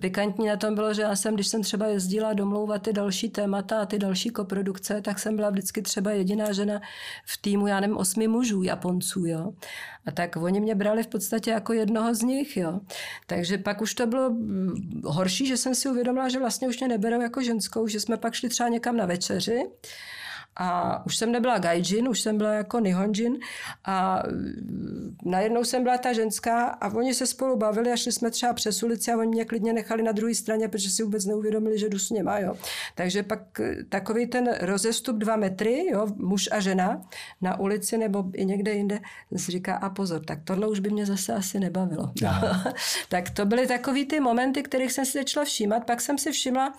Pikantní 0.00 0.46
na 0.46 0.56
tom 0.56 0.74
bylo, 0.74 0.94
že 0.94 1.02
já 1.02 1.16
jsem, 1.16 1.34
když 1.34 1.48
jsem 1.48 1.62
třeba 1.62 1.86
jezdila 1.86 2.32
domlouvat 2.32 2.82
ty 2.82 2.92
další 2.92 3.28
témata 3.30 3.82
a 3.82 3.86
ty 3.86 3.98
další 3.98 4.30
koprodukce, 4.30 5.02
tak 5.02 5.18
jsem 5.18 5.36
byla 5.36 5.50
vždycky 5.50 5.82
třeba 5.82 6.10
jediná 6.10 6.52
žena 6.52 6.80
v 7.24 7.42
týmu, 7.42 7.66
já 7.66 7.80
nevím, 7.80 7.96
osmi 7.96 8.28
mužů, 8.28 8.62
Japonců, 8.62 9.26
jo. 9.26 9.52
A 10.06 10.10
tak 10.10 10.36
oni 10.36 10.60
mě 10.60 10.74
brali 10.74 11.02
v 11.02 11.06
podstatě 11.06 11.50
jako 11.50 11.72
jednoho 11.72 12.14
z 12.14 12.22
nich, 12.22 12.56
jo. 12.56 12.80
Takže 13.26 13.58
pak 13.58 13.80
už 13.80 13.94
to 13.94 14.06
bylo 14.06 14.30
mm, 14.30 15.02
horší, 15.04 15.46
že 15.46 15.56
jsem 15.56 15.74
si 15.74 15.88
uvědomila, 15.88 16.28
že 16.28 16.38
vlastně 16.38 16.68
už 16.68 16.78
mě 16.78 16.88
neberou 16.88 17.20
jako 17.20 17.42
ženskou, 17.42 17.86
že 17.86 18.00
jsme 18.00 18.16
pak 18.16 18.34
šli 18.34 18.48
třeba 18.48 18.68
někam 18.68 18.96
na 18.96 19.06
večeři 19.06 19.62
a 20.56 21.02
už 21.06 21.16
jsem 21.16 21.32
nebyla 21.32 21.58
gaijin, 21.58 22.08
už 22.08 22.20
jsem 22.20 22.38
byla 22.38 22.52
jako 22.52 22.80
nihonjin 22.80 23.38
a 23.84 24.22
najednou 25.24 25.64
jsem 25.64 25.82
byla 25.82 25.98
ta 25.98 26.12
ženská 26.12 26.64
a 26.66 26.94
oni 26.94 27.14
se 27.14 27.26
spolu 27.26 27.56
bavili 27.56 27.92
a 27.92 27.96
šli 27.96 28.12
jsme 28.12 28.30
třeba 28.30 28.52
přes 28.52 28.82
ulici 28.82 29.12
a 29.12 29.16
oni 29.16 29.28
mě 29.28 29.44
klidně 29.44 29.72
nechali 29.72 30.02
na 30.02 30.12
druhé 30.12 30.34
straně, 30.34 30.68
protože 30.68 30.90
si 30.90 31.02
vůbec 31.02 31.24
neuvědomili, 31.24 31.78
že 31.78 31.88
jdu 31.88 31.98
s 31.98 32.10
nima, 32.10 32.38
jo. 32.38 32.56
Takže 32.94 33.22
pak 33.22 33.60
eh, 33.60 33.84
takový 33.88 34.26
ten 34.26 34.54
rozestup 34.60 35.16
dva 35.16 35.36
metry, 35.36 35.86
jo, 35.92 36.06
muž 36.16 36.48
a 36.52 36.60
žena 36.60 37.02
na 37.40 37.60
ulici 37.60 37.98
nebo 37.98 38.24
i 38.32 38.44
někde 38.44 38.72
jinde, 38.72 39.00
si 39.36 39.52
říká, 39.52 39.76
a 39.76 39.90
pozor, 39.90 40.24
tak 40.24 40.38
tohle 40.44 40.68
už 40.68 40.80
by 40.80 40.90
mě 40.90 41.06
zase 41.06 41.34
asi 41.34 41.60
nebavilo. 41.60 42.12
tak 43.08 43.30
to 43.30 43.46
byly 43.46 43.66
takový 43.66 44.06
ty 44.06 44.20
momenty, 44.20 44.62
kterých 44.62 44.92
jsem 44.92 45.04
si 45.04 45.18
začala 45.18 45.44
všímat. 45.44 45.84
Pak 45.84 46.00
jsem 46.00 46.18
si 46.18 46.32
všimla, 46.32 46.72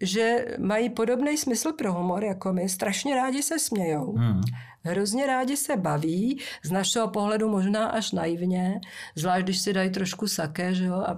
že 0.00 0.46
mají 0.58 0.90
podobný 0.90 1.36
smysl 1.36 1.72
pro 1.72 1.92
humor 1.92 2.24
jako 2.24 2.52
my. 2.52 2.68
Strašně 2.68 3.14
rádi 3.14 3.42
se 3.42 3.58
smějou. 3.58 4.12
Hmm. 4.12 4.40
Hrozně 4.84 5.26
rádi 5.26 5.56
se 5.56 5.76
baví, 5.76 6.40
z 6.64 6.70
našeho 6.70 7.08
pohledu 7.08 7.48
možná 7.48 7.86
až 7.86 8.12
naivně, 8.12 8.80
zvlášť 9.14 9.44
když 9.44 9.58
si 9.58 9.72
dají 9.72 9.90
trošku 9.90 10.28
saké, 10.28 10.74
že 10.74 10.84
jo, 10.84 10.94
a 10.94 11.16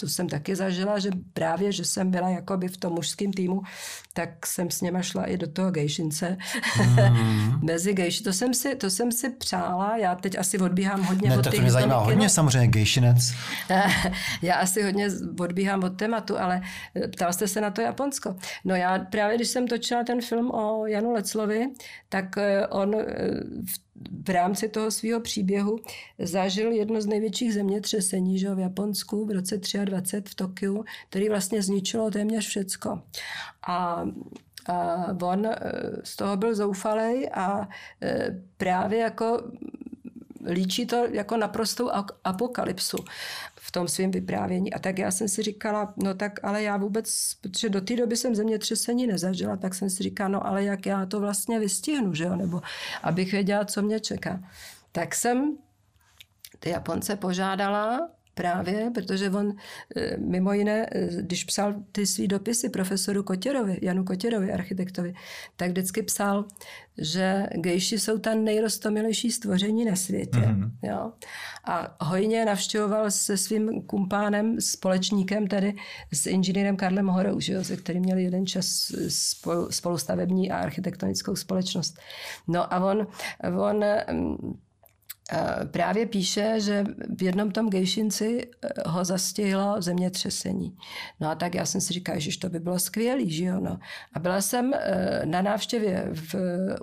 to 0.00 0.08
jsem 0.08 0.28
taky 0.28 0.56
zažila, 0.56 0.98
že 0.98 1.10
právě, 1.32 1.72
že 1.72 1.84
jsem 1.84 2.10
byla 2.10 2.28
jakoby 2.28 2.68
v 2.68 2.76
tom 2.76 2.92
mužském 2.92 3.32
týmu, 3.32 3.62
tak 4.12 4.46
jsem 4.46 4.70
s 4.70 4.80
něma 4.80 5.02
šla 5.02 5.24
i 5.24 5.36
do 5.36 5.46
toho 5.46 5.70
gejšince. 5.70 6.36
Mm. 6.78 7.60
Mezi 7.62 7.92
gejši. 7.92 8.22
To 8.24 8.32
jsem, 8.32 8.54
si, 8.54 8.74
to 8.74 8.90
jsem 8.90 9.12
si 9.12 9.30
přála, 9.30 9.96
já 9.96 10.14
teď 10.14 10.38
asi 10.38 10.58
odbíhám 10.58 11.02
hodně 11.02 11.28
ne, 11.28 11.38
od 11.38 11.44
to, 11.44 11.50
to 11.50 11.60
mě 11.60 11.70
zajímá 11.70 11.98
hodně 11.98 12.28
samozřejmě, 12.28 12.68
gejšinec. 12.68 13.34
já 14.42 14.54
asi 14.54 14.82
hodně 14.82 15.08
odbíhám 15.40 15.84
od 15.84 15.96
tématu, 15.96 16.38
ale 16.38 16.62
ptal 17.12 17.32
jste 17.32 17.48
se 17.48 17.60
na 17.60 17.70
to 17.70 17.80
Japonsko. 17.80 18.36
No 18.64 18.74
já 18.74 18.98
právě, 18.98 19.36
když 19.36 19.48
jsem 19.48 19.68
točila 19.68 20.04
ten 20.04 20.20
film 20.20 20.50
o 20.50 20.86
Janu 20.86 21.12
Leclovi, 21.12 21.66
tak 22.08 22.38
eh, 22.38 22.47
on 22.68 22.94
eh, 22.94 23.04
v 23.64 23.88
v 24.24 24.30
rámci 24.30 24.68
toho 24.68 24.90
svého 24.90 25.20
příběhu 25.20 25.78
zažil 26.18 26.72
jedno 26.72 27.00
z 27.00 27.06
největších 27.06 27.54
zemětřesení 27.54 28.38
že 28.38 28.54
v 28.54 28.58
Japonsku 28.58 29.26
v 29.26 29.30
roce 29.30 29.60
23 29.84 30.30
v 30.30 30.34
Tokiu, 30.34 30.84
který 31.08 31.28
vlastně 31.28 31.62
zničilo 31.62 32.10
téměř 32.10 32.46
všecko. 32.46 33.02
A 33.68 34.06
a 34.68 35.06
on 35.22 35.46
eh, 35.46 35.56
z 36.04 36.16
toho 36.16 36.36
byl 36.36 36.54
zoufalý 36.54 37.28
a 37.28 37.68
eh, 38.02 38.42
právě 38.56 38.98
jako 38.98 39.42
líčí 40.46 40.86
to 40.86 41.06
jako 41.10 41.36
naprostou 41.36 41.90
apokalypsu 42.24 42.96
v 43.68 43.70
tom 43.70 43.88
svém 43.88 44.10
vyprávění. 44.10 44.74
A 44.74 44.78
tak 44.78 44.98
já 44.98 45.10
jsem 45.10 45.28
si 45.28 45.42
říkala, 45.42 45.94
no 45.96 46.14
tak 46.14 46.44
ale 46.44 46.62
já 46.62 46.76
vůbec, 46.76 47.34
protože 47.40 47.68
do 47.68 47.80
té 47.80 47.96
doby 47.96 48.16
jsem 48.16 48.34
zemětřesení 48.34 49.06
nezažila, 49.06 49.56
tak 49.56 49.74
jsem 49.74 49.90
si 49.90 50.02
říkala, 50.02 50.28
no 50.28 50.46
ale 50.46 50.64
jak 50.64 50.86
já 50.86 51.06
to 51.06 51.20
vlastně 51.20 51.58
vystihnu, 51.58 52.14
že 52.14 52.24
jo, 52.24 52.36
nebo 52.36 52.60
abych 53.02 53.32
věděla, 53.32 53.64
co 53.64 53.82
mě 53.82 54.00
čeká. 54.00 54.40
Tak 54.92 55.14
jsem 55.14 55.56
ty 56.58 56.70
Japonce 56.70 57.16
požádala, 57.16 58.10
Právě, 58.38 58.90
protože 58.94 59.30
on 59.30 59.54
eh, 59.96 60.16
mimo 60.16 60.52
jiné, 60.52 60.86
eh, 60.92 61.08
když 61.22 61.44
psal 61.44 61.74
ty 61.92 62.06
svý 62.06 62.28
dopisy 62.28 62.68
profesoru 62.68 63.22
Kotěrovi, 63.22 63.78
Janu 63.82 64.04
Kotěrovi, 64.04 64.52
architektovi, 64.52 65.14
tak 65.56 65.70
vždycky 65.70 66.02
psal, 66.02 66.44
že 66.98 67.46
gejši 67.54 67.98
jsou 67.98 68.18
ta 68.18 68.34
nejrostomilejší 68.34 69.30
stvoření 69.30 69.84
na 69.84 69.96
světě. 69.96 70.38
Mm-hmm. 70.38 70.70
Jo? 70.82 71.12
A 71.64 71.96
hojně 72.04 72.44
navštěvoval 72.44 73.10
se 73.10 73.36
svým 73.36 73.82
kumpánem, 73.82 74.60
společníkem 74.60 75.46
tedy 75.46 75.74
s 76.12 76.26
inženýrem 76.26 76.76
Karlem 76.76 77.06
Horou, 77.06 77.40
že 77.40 77.52
jo? 77.52 77.64
se 77.64 77.76
kterým 77.76 78.02
měli 78.02 78.22
jeden 78.22 78.46
čas 78.46 78.92
spolu, 79.08 79.70
spolustavební 79.70 80.50
a 80.50 80.58
architektonickou 80.58 81.36
společnost. 81.36 81.98
No 82.48 82.74
a 82.74 82.84
on, 82.84 83.06
on 83.60 83.84
mm, 84.12 84.36
Eh, 84.36 84.67
právě 85.70 86.06
píše, 86.06 86.54
že 86.60 86.84
v 87.16 87.22
jednom 87.22 87.50
tom 87.50 87.70
gejšinci 87.70 88.50
eh, 88.62 88.68
ho 88.86 89.04
zastihlo 89.04 89.82
zemětřesení. 89.82 90.76
No 91.20 91.28
a 91.28 91.34
tak 91.34 91.54
já 91.54 91.66
jsem 91.66 91.80
si 91.80 91.92
říkala, 91.92 92.18
že 92.18 92.38
to 92.38 92.48
by 92.48 92.60
bylo 92.60 92.78
skvělý, 92.78 93.30
že 93.30 93.44
jo. 93.44 93.60
No. 93.60 93.78
A 94.12 94.18
byla 94.18 94.40
jsem 94.40 94.74
eh, 94.74 95.22
na 95.24 95.42
návštěvě 95.42 96.08
v, 96.12 96.34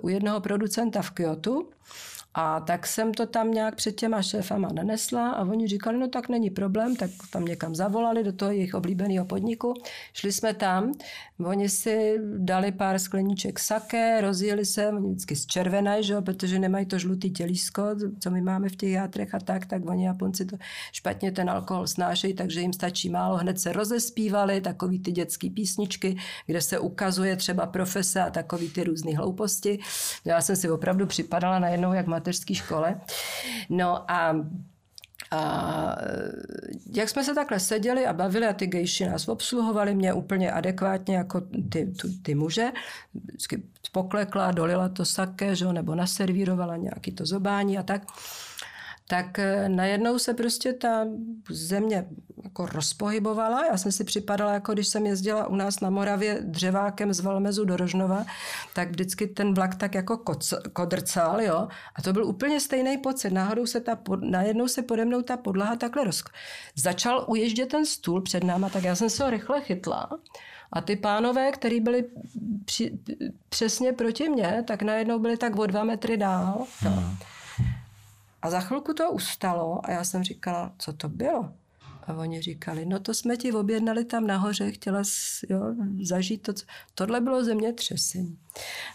u 0.02 0.08
jednoho 0.08 0.40
producenta 0.40 1.02
v 1.02 1.10
Kyoto 1.10 1.68
a 2.38 2.60
tak 2.60 2.86
jsem 2.86 3.14
to 3.14 3.26
tam 3.26 3.50
nějak 3.50 3.74
před 3.74 3.92
těma 3.92 4.22
šéfama 4.22 4.68
nenesla 4.72 5.30
a 5.30 5.42
oni 5.42 5.66
říkali, 5.66 5.98
no 5.98 6.08
tak 6.08 6.28
není 6.28 6.50
problém, 6.50 6.96
tak 6.96 7.10
tam 7.30 7.44
někam 7.44 7.74
zavolali 7.74 8.24
do 8.24 8.32
toho 8.32 8.50
jejich 8.50 8.74
oblíbeného 8.74 9.24
podniku. 9.24 9.74
Šli 10.12 10.32
jsme 10.32 10.54
tam, 10.54 10.92
oni 11.44 11.68
si 11.68 12.18
dali 12.38 12.72
pár 12.72 12.98
skleníček 12.98 13.58
saké, 13.58 14.20
rozjeli 14.20 14.64
se, 14.64 14.88
oni 14.88 15.08
vždycky 15.08 15.36
z 15.36 15.46
červené, 15.46 16.02
že 16.02 16.20
protože 16.20 16.58
nemají 16.58 16.86
to 16.86 16.98
žlutý 16.98 17.30
tělísko, 17.30 17.82
co 18.20 18.30
my 18.30 18.40
máme 18.40 18.68
v 18.68 18.76
těch 18.76 18.90
játrech 18.90 19.34
a 19.34 19.38
tak, 19.38 19.66
tak 19.66 19.88
oni 19.88 20.06
Japonci 20.06 20.44
to 20.44 20.56
špatně 20.92 21.32
ten 21.32 21.50
alkohol 21.50 21.86
snášejí, 21.86 22.34
takže 22.34 22.60
jim 22.60 22.72
stačí 22.72 23.10
málo, 23.10 23.36
hned 23.36 23.60
se 23.60 23.72
rozespívali, 23.72 24.60
takový 24.60 24.98
ty 24.98 25.12
dětské 25.12 25.50
písničky, 25.50 26.16
kde 26.46 26.60
se 26.60 26.78
ukazuje 26.78 27.36
třeba 27.36 27.66
profese 27.66 28.20
a 28.20 28.30
takový 28.30 28.68
ty 28.68 28.84
různé 28.84 29.16
hlouposti. 29.16 29.78
Já 30.24 30.40
jsem 30.40 30.56
si 30.56 30.70
opravdu 30.70 31.06
připadala 31.06 31.58
najednou, 31.58 31.92
jak 31.92 32.06
mateřské 32.26 32.54
škole. 32.54 33.00
No 33.68 34.10
a 34.10 34.36
a 35.30 35.96
jak 36.94 37.08
jsme 37.08 37.24
se 37.24 37.34
takhle 37.34 37.60
seděli 37.60 38.06
a 38.06 38.12
bavili 38.12 38.46
a 38.46 38.52
ty 38.52 38.66
gejši 38.66 39.06
nás 39.06 39.28
obsluhovali 39.28 39.94
mě 39.94 40.12
úplně 40.12 40.52
adekvátně 40.52 41.16
jako 41.16 41.40
ty, 41.40 41.86
ty, 41.86 42.08
ty 42.22 42.34
muže, 42.34 42.72
vždycky 43.14 43.62
poklekla, 43.92 44.50
dolila 44.50 44.88
to 44.88 45.04
saké, 45.04 45.56
že, 45.56 45.72
nebo 45.72 45.94
naservírovala 45.94 46.76
nějaký 46.76 47.12
to 47.12 47.26
zobání 47.26 47.78
a 47.78 47.82
tak 47.82 48.02
tak 49.08 49.38
eh, 49.38 49.68
najednou 49.68 50.18
se 50.18 50.34
prostě 50.34 50.72
ta 50.72 51.06
země 51.50 52.06
jako 52.44 52.66
rozpohybovala. 52.66 53.66
Já 53.66 53.76
jsem 53.76 53.92
si 53.92 54.04
připadala, 54.04 54.52
jako 54.52 54.72
když 54.72 54.88
jsem 54.88 55.06
jezdila 55.06 55.46
u 55.46 55.56
nás 55.56 55.80
na 55.80 55.90
Moravě 55.90 56.38
dřevákem 56.40 57.12
z 57.12 57.20
Valmezu 57.20 57.64
do 57.64 57.76
Rožnova, 57.76 58.26
tak 58.74 58.90
vždycky 58.90 59.26
ten 59.26 59.54
vlak 59.54 59.74
tak 59.74 59.94
jako 59.94 60.20
kodrcal, 60.72 61.40
jo. 61.40 61.68
A 61.94 62.02
to 62.02 62.12
byl 62.12 62.24
úplně 62.24 62.60
stejný 62.60 62.98
pocit. 62.98 63.30
Náhodou 63.30 63.66
se 63.66 63.80
ta, 63.80 63.98
najednou 64.20 64.68
se 64.68 64.82
pode 64.82 65.04
mnou 65.04 65.22
ta 65.22 65.36
podlaha 65.36 65.76
takhle 65.76 66.04
roz... 66.04 66.24
Začal 66.76 67.24
uježdět 67.28 67.68
ten 67.68 67.86
stůl 67.86 68.22
před 68.22 68.44
náma, 68.44 68.68
tak 68.68 68.84
já 68.84 68.94
jsem 68.94 69.10
se 69.10 69.24
ho 69.24 69.30
rychle 69.30 69.60
chytla. 69.60 70.10
A 70.72 70.80
ty 70.80 70.96
pánové, 70.96 71.52
kteří 71.52 71.80
byli 71.80 72.04
při, 72.64 72.98
přesně 73.48 73.92
proti 73.92 74.28
mně, 74.28 74.64
tak 74.66 74.82
najednou 74.82 75.18
byli 75.18 75.36
tak 75.36 75.56
o 75.56 75.66
dva 75.66 75.84
metry 75.84 76.16
dál. 76.16 76.66
Hmm. 76.80 77.16
A 78.46 78.50
za 78.50 78.60
chvilku 78.60 78.94
to 78.94 79.10
ustalo 79.10 79.80
a 79.86 79.90
já 79.90 80.04
jsem 80.04 80.22
říkala, 80.22 80.72
co 80.78 80.92
to 80.92 81.08
bylo? 81.08 81.52
A 82.06 82.14
oni 82.14 82.40
říkali, 82.42 82.86
no 82.86 83.00
to 83.00 83.14
jsme 83.14 83.36
ti 83.36 83.52
objednali 83.52 84.04
tam 84.04 84.26
nahoře, 84.26 84.72
chtěla 84.72 85.04
jsi, 85.04 85.46
jo, 85.50 85.74
zažít 86.02 86.42
to. 86.42 86.52
Tohle 86.94 87.20
bylo 87.20 87.44
zemětřesení. 87.44 88.38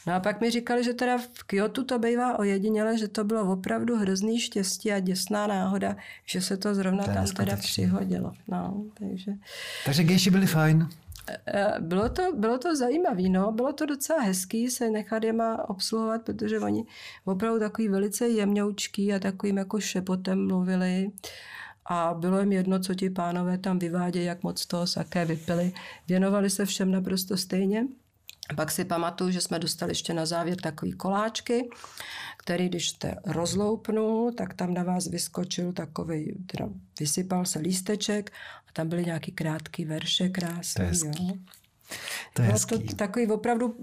No 0.08 0.14
a 0.14 0.20
pak 0.20 0.42
mi 0.42 0.52
říkali, 0.52 0.84
že 0.84 0.94
teda 0.94 1.18
v 1.18 1.44
Kyoto 1.44 1.84
to 1.84 2.00
bývá 2.00 2.40
ojediněle, 2.40 2.98
že 2.98 3.08
to 3.08 3.24
bylo 3.24 3.52
opravdu 3.54 3.98
hrozný 3.98 4.40
štěstí 4.40 4.92
a 4.92 5.00
děsná 5.00 5.48
náhoda, 5.48 5.96
že 6.26 6.42
se 6.42 6.58
to 6.58 6.76
zrovna 6.76 7.04
to 7.04 7.12
tam 7.12 7.28
teda 7.28 7.56
přihodilo. 7.56 8.32
No, 8.48 8.84
takže... 9.00 9.34
takže 9.86 10.04
gejši 10.04 10.32
byli 10.32 10.48
fajn. 10.48 10.90
Eh, 11.48 11.76
bylo 11.80 12.10
to, 12.10 12.34
bylo 12.36 12.58
to 12.58 12.76
zajímavé, 12.76 13.30
no. 13.30 13.52
bylo 13.52 13.74
to 13.74 13.86
docela 13.86 14.22
hezký 14.22 14.70
se 14.70 14.90
nechat 14.90 15.24
jema 15.24 15.70
obsluhovat, 15.70 16.22
protože 16.22 16.60
oni 16.60 16.86
opravdu 17.26 17.60
takový 17.60 17.88
velice 17.88 18.28
jemňoučký 18.28 19.14
a 19.14 19.20
takovým 19.20 19.58
jako 19.58 19.80
šepotem 19.80 20.48
mluvili 20.48 21.12
a 21.86 22.14
bylo 22.14 22.40
jim 22.40 22.52
jedno, 22.52 22.80
co 22.80 22.96
ti 22.96 23.10
pánové 23.10 23.58
tam 23.58 23.80
vyvádějí, 23.80 24.26
jak 24.26 24.44
moc 24.44 24.66
toho 24.66 24.88
saké 24.88 25.26
vypili. 25.26 25.74
Věnovali 26.08 26.50
se 26.50 26.66
všem 26.66 26.92
naprosto 26.92 27.38
stejně. 27.38 27.88
Pak 28.56 28.72
si 28.72 28.86
pamatuju, 28.86 29.32
že 29.32 29.42
jsme 29.42 29.60
dostali 29.60 29.92
ještě 29.92 30.14
na 30.14 30.26
závěr 30.26 30.58
takový 30.62 30.92
koláčky, 30.92 31.70
který 32.38 32.70
když 32.70 32.90
jste 32.90 33.16
rozloupnul, 33.26 34.32
tak 34.32 34.54
tam 34.54 34.74
na 34.74 34.84
vás 34.84 35.08
vyskočil 35.08 35.74
takový, 35.74 36.34
teda 36.46 36.70
vysypal 37.00 37.46
se 37.46 37.60
lísteček 37.60 38.32
a 38.70 38.72
tam 38.74 38.90
byly 38.90 39.06
nějaký 39.06 39.32
krátký 39.32 39.86
verše 39.86 40.30
krásný. 40.30 41.00
To 41.00 41.06
je 41.06 41.28
jo. 41.28 41.34
To 42.34 42.42
je 42.42 42.48
hezký. 42.48 42.80
to 42.80 42.96
takový 42.96 43.28
opravdu 43.28 43.76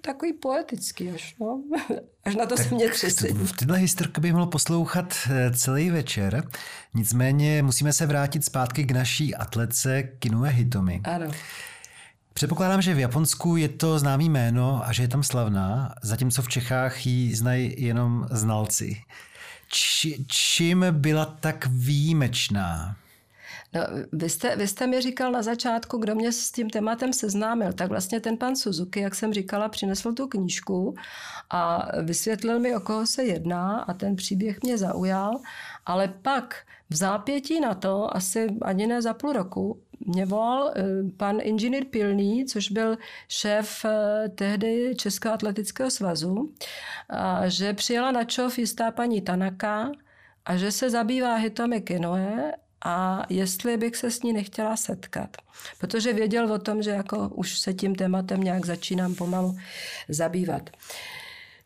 takový 0.00 0.32
poetický 0.32 1.10
až, 1.10 1.34
no. 1.40 1.62
až 2.24 2.36
na 2.36 2.46
to 2.46 2.56
tak 2.56 2.66
se 2.66 2.74
mě 2.74 2.90
třesí. 2.90 3.28
V 3.28 3.52
tyhle 3.56 3.78
historky 3.78 4.20
by 4.20 4.32
mohlo 4.32 4.46
poslouchat 4.46 5.14
eh, 5.30 5.50
celý 5.50 5.90
večer, 5.90 6.48
nicméně 6.94 7.62
musíme 7.62 7.92
se 7.92 8.06
vrátit 8.06 8.44
zpátky 8.44 8.84
k 8.84 8.90
naší 8.90 9.34
atlece 9.34 10.02
Kinue 10.02 10.50
Hitomi. 10.50 11.00
Ano. 11.04 11.30
Předpokládám, 12.34 12.82
že 12.82 12.94
v 12.94 12.98
Japonsku 12.98 13.56
je 13.56 13.68
to 13.68 13.98
známý 13.98 14.30
jméno 14.30 14.80
a 14.84 14.92
že 14.92 15.02
je 15.02 15.08
tam 15.08 15.22
slavná, 15.22 15.94
zatímco 16.02 16.42
v 16.42 16.48
Čechách 16.48 17.06
ji 17.06 17.34
znají 17.34 17.74
jenom 17.78 18.26
znalci. 18.30 18.96
Či, 19.68 20.24
čím 20.28 20.86
byla 20.90 21.24
tak 21.24 21.66
výjimečná? 21.70 22.96
No, 23.74 23.80
vy, 24.12 24.28
jste, 24.28 24.56
vy 24.56 24.68
jste 24.68 24.86
mi 24.86 25.00
říkal 25.00 25.32
na 25.32 25.42
začátku, 25.42 25.98
kdo 25.98 26.14
mě 26.14 26.32
s 26.32 26.52
tím 26.52 26.70
tématem 26.70 27.12
seznámil, 27.12 27.72
tak 27.72 27.88
vlastně 27.88 28.20
ten 28.20 28.36
pan 28.36 28.56
Suzuki, 28.56 29.00
jak 29.00 29.14
jsem 29.14 29.32
říkala, 29.32 29.68
přinesl 29.68 30.12
tu 30.12 30.26
knížku 30.26 30.94
a 31.50 31.88
vysvětlil 32.02 32.60
mi, 32.60 32.76
o 32.76 32.80
koho 32.80 33.06
se 33.06 33.24
jedná 33.24 33.78
a 33.78 33.92
ten 33.92 34.16
příběh 34.16 34.62
mě 34.62 34.78
zaujal, 34.78 35.40
ale 35.86 36.08
pak 36.08 36.56
v 36.90 36.94
zápětí 36.96 37.60
na 37.60 37.74
to, 37.74 38.16
asi 38.16 38.46
ani 38.62 38.86
ne 38.86 39.02
za 39.02 39.14
půl 39.14 39.32
roku, 39.32 39.80
mě 40.06 40.26
volal 40.26 40.72
eh, 40.76 40.82
pan 41.16 41.38
inženýr 41.42 41.84
Pilný, 41.84 42.44
což 42.44 42.70
byl 42.70 42.98
šéf 43.28 43.84
eh, 43.84 44.28
tehdy 44.28 44.94
Českého 44.96 45.34
atletického 45.34 45.90
svazu, 45.90 46.54
že 47.46 47.72
přijela 47.72 48.10
na 48.10 48.24
čov 48.24 48.58
jistá 48.58 48.90
paní 48.90 49.20
Tanaka 49.20 49.90
a 50.44 50.56
že 50.56 50.72
se 50.72 50.90
zabývá 50.90 51.34
Hitomi 51.34 51.80
Kinoe 51.80 52.52
a 52.84 53.22
jestli 53.28 53.76
bych 53.76 53.96
se 53.96 54.10
s 54.10 54.22
ní 54.22 54.32
nechtěla 54.32 54.76
setkat. 54.76 55.36
Protože 55.78 56.12
věděl 56.12 56.52
o 56.52 56.58
tom, 56.58 56.82
že 56.82 56.90
jako 56.90 57.28
už 57.28 57.58
se 57.58 57.74
tím 57.74 57.94
tématem 57.94 58.40
nějak 58.40 58.66
začínám 58.66 59.14
pomalu 59.14 59.56
zabývat. 60.08 60.70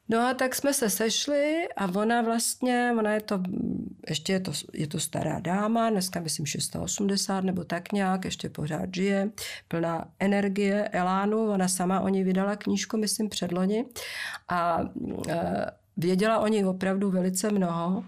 No 0.09 0.21
a 0.27 0.35
tak 0.35 0.55
jsme 0.55 0.75
se 0.75 0.91
sešli 0.91 1.69
a 1.77 1.85
ona 1.95 2.23
vlastně, 2.23 2.93
ona 2.99 3.15
je 3.15 3.21
to, 3.21 3.43
ještě 4.09 4.33
je 4.33 4.41
to, 4.41 4.53
je 4.73 4.87
to 4.87 5.01
stará 5.01 5.41
dáma, 5.41 5.91
dneska 5.91 6.21
myslím 6.21 6.47
680 6.47 7.45
nebo 7.45 7.65
tak 7.65 7.93
nějak, 7.93 8.25
ještě 8.25 8.49
pořád 8.49 8.95
žije, 8.95 9.31
plná 9.69 10.09
energie, 10.19 10.89
elánu, 10.89 11.51
ona 11.51 11.69
sama 11.69 12.01
o 12.01 12.09
ní 12.09 12.25
vydala 12.25 12.57
knížku, 12.57 12.97
myslím 12.97 13.29
předloni 13.29 13.85
a 14.49 14.81
e, 15.29 15.67
věděla 15.97 16.39
o 16.39 16.47
ní 16.47 16.65
opravdu 16.65 17.11
velice 17.11 17.51
mnoho 17.51 18.05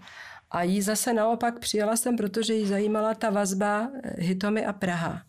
a 0.50 0.62
jí 0.62 0.82
zase 0.82 1.12
naopak 1.12 1.58
přijela 1.58 1.96
jsem, 1.96 2.16
protože 2.16 2.54
jí 2.54 2.66
zajímala 2.66 3.14
ta 3.14 3.30
vazba 3.30 3.90
eh, 4.02 4.22
Hitomy 4.22 4.66
a 4.66 4.72
Praha. 4.72 5.22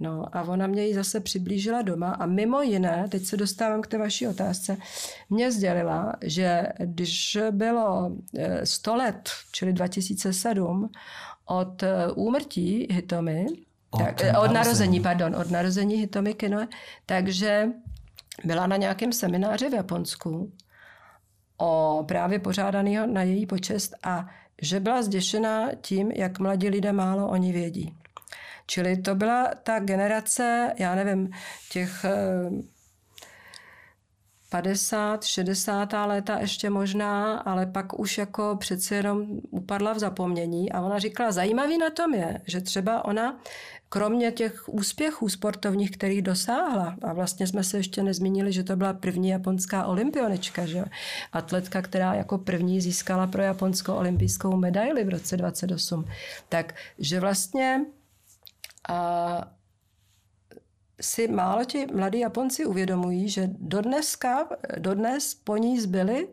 No 0.00 0.36
a 0.36 0.42
ona 0.42 0.66
mě 0.66 0.86
ji 0.86 0.94
zase 0.94 1.20
přiblížila 1.20 1.82
doma 1.82 2.10
a 2.10 2.26
mimo 2.26 2.62
jiné, 2.62 3.06
teď 3.08 3.24
se 3.24 3.36
dostávám 3.36 3.82
k 3.82 3.86
té 3.86 3.98
vaší 3.98 4.28
otázce, 4.28 4.76
mě 5.30 5.52
sdělila, 5.52 6.12
že 6.22 6.62
když 6.78 7.38
bylo 7.50 8.12
100 8.64 8.92
eh, 8.92 8.96
let, 8.96 9.30
čili 9.52 9.72
2007, 9.72 10.90
od 11.46 11.82
eh, 11.82 12.12
úmrtí 12.14 12.88
Hitomy, 12.90 13.46
od, 13.90 13.98
tak, 13.98 14.14
od 14.14 14.22
narození, 14.22 14.54
narození, 14.54 15.00
pardon, 15.00 15.36
od 15.36 15.50
narození 15.50 15.94
Hitomy 15.94 16.34
Kinoe, 16.34 16.68
takže 17.06 17.68
byla 18.44 18.66
na 18.66 18.76
nějakém 18.76 19.12
semináři 19.12 19.68
v 19.68 19.74
Japonsku 19.74 20.52
o 21.58 22.04
právě 22.08 22.38
pořádanýho 22.38 23.06
na 23.06 23.22
její 23.22 23.46
počest 23.46 23.94
a 24.02 24.26
že 24.62 24.80
byla 24.80 25.02
zděšená 25.02 25.68
tím, 25.80 26.10
jak 26.10 26.38
mladí 26.38 26.68
lidé 26.68 26.92
málo 26.92 27.28
oni 27.28 27.52
vědí. 27.52 27.94
Čili 28.66 28.96
to 28.96 29.14
byla 29.14 29.50
ta 29.62 29.78
generace, 29.78 30.72
já 30.78 30.94
nevím, 30.94 31.30
těch 31.70 32.04
50, 34.50 35.24
eh, 35.24 35.26
60. 35.26 36.06
léta 36.06 36.38
ještě 36.38 36.70
možná, 36.70 37.38
ale 37.38 37.66
pak 37.66 37.98
už 37.98 38.18
jako 38.18 38.56
přece 38.60 38.94
jenom 38.94 39.26
upadla 39.50 39.92
v 39.92 39.98
zapomnění 39.98 40.72
a 40.72 40.80
ona 40.80 40.98
říkala, 40.98 41.32
zajímavý 41.32 41.78
na 41.78 41.90
tom 41.90 42.14
je, 42.14 42.40
že 42.46 42.60
třeba 42.60 43.04
ona 43.04 43.40
kromě 43.88 44.32
těch 44.32 44.68
úspěchů 44.68 45.28
sportovních, 45.28 45.90
kterých 45.90 46.22
dosáhla, 46.22 46.96
a 47.02 47.12
vlastně 47.12 47.46
jsme 47.46 47.64
se 47.64 47.76
ještě 47.76 48.02
nezmínili, 48.02 48.52
že 48.52 48.64
to 48.64 48.76
byla 48.76 48.92
první 48.92 49.28
japonská 49.28 49.86
olympionička, 49.86 50.66
že 50.66 50.84
atletka, 51.32 51.82
která 51.82 52.14
jako 52.14 52.38
první 52.38 52.80
získala 52.80 53.26
pro 53.26 53.42
japonskou 53.42 53.94
olympijskou 53.94 54.56
medaili 54.56 55.04
v 55.04 55.08
roce 55.08 55.36
28, 55.36 56.04
tak 56.48 56.74
že 56.98 57.20
vlastně 57.20 57.80
a 58.88 59.52
si 61.00 61.28
málo 61.28 61.64
ti 61.64 61.86
mladí 61.86 62.18
Japonci 62.18 62.66
uvědomují, 62.66 63.28
že 63.28 63.48
dodneska, 63.58 64.48
dodnes 64.78 65.34
po 65.34 65.56
ní 65.56 65.80
zbyly 65.80 66.28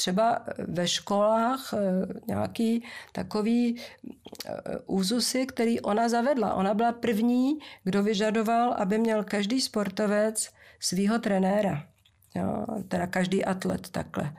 třeba 0.00 0.44
ve 0.58 0.88
školách 0.88 1.74
eh, 1.74 1.78
nějaký 2.26 2.84
takový 3.12 3.76
eh, 3.76 4.52
úzusy, 4.86 5.46
který 5.46 5.80
ona 5.80 6.08
zavedla. 6.08 6.54
Ona 6.54 6.74
byla 6.74 6.92
první, 6.92 7.58
kdo 7.84 8.02
vyžadoval, 8.02 8.72
aby 8.72 8.98
měl 8.98 9.24
každý 9.24 9.60
sportovec 9.60 10.50
svýho 10.80 11.18
trenéra. 11.18 11.86
Jo, 12.34 12.66
teda 12.88 13.06
každý 13.06 13.44
atlet 13.44 13.88
takhle. 13.88 14.36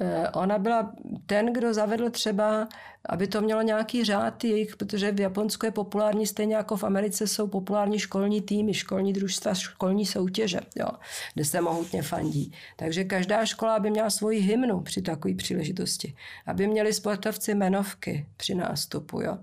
E, 0.00 0.30
ona 0.30 0.58
byla 0.58 0.92
ten, 1.26 1.52
kdo 1.52 1.74
zavedl 1.74 2.10
třeba, 2.10 2.68
aby 3.08 3.26
to 3.26 3.40
mělo 3.40 3.62
nějaký 3.62 4.04
řád 4.04 4.44
jejich, 4.44 4.76
protože 4.76 5.12
v 5.12 5.20
Japonsku 5.20 5.66
je 5.66 5.72
populární, 5.72 6.26
stejně 6.26 6.54
jako 6.54 6.76
v 6.76 6.84
Americe 6.84 7.26
jsou 7.26 7.46
populární 7.46 7.98
školní 7.98 8.40
týmy, 8.40 8.74
školní 8.74 9.12
družstva, 9.12 9.54
školní 9.54 10.06
soutěže, 10.06 10.60
jo, 10.76 10.88
kde 11.34 11.44
se 11.44 11.60
mohutně 11.60 12.02
fandí. 12.02 12.52
Takže 12.76 13.04
každá 13.04 13.44
škola 13.44 13.78
by 13.78 13.90
měla 13.90 14.10
svoji 14.10 14.40
hymnu 14.40 14.80
při 14.80 15.02
takové 15.02 15.34
příležitosti. 15.34 16.14
Aby 16.46 16.66
měli 16.66 16.92
sportovci 16.92 17.54
jmenovky 17.54 18.26
při 18.36 18.54
nástupu. 18.54 19.20
Jo 19.20 19.38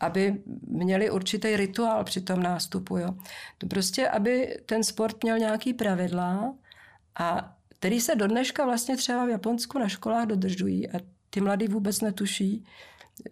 aby 0.00 0.42
měli 0.66 1.10
určitý 1.10 1.56
rituál 1.56 2.04
při 2.04 2.20
tom 2.20 2.42
nástupu. 2.42 2.98
Jo. 2.98 3.14
To 3.58 3.66
prostě, 3.66 4.08
aby 4.08 4.58
ten 4.66 4.84
sport 4.84 5.22
měl 5.22 5.38
nějaký 5.38 5.74
pravidla, 5.74 6.54
a 7.18 7.56
který 7.68 8.00
se 8.00 8.14
do 8.14 8.26
dneška 8.26 8.64
vlastně 8.64 8.96
třeba 8.96 9.26
v 9.26 9.28
Japonsku 9.28 9.78
na 9.78 9.88
školách 9.88 10.26
dodržují 10.26 10.90
a 10.90 11.00
ty 11.30 11.40
mladí 11.40 11.68
vůbec 11.68 12.00
netuší, 12.00 12.64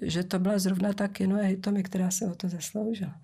že 0.02 0.24
to 0.24 0.38
byla 0.38 0.58
zrovna 0.58 0.92
ta 0.92 1.08
Kinoe 1.08 1.46
Hitomi, 1.46 1.82
která 1.82 2.10
se 2.10 2.26
o 2.26 2.34
to 2.34 2.48
zasloužila. 2.48 3.14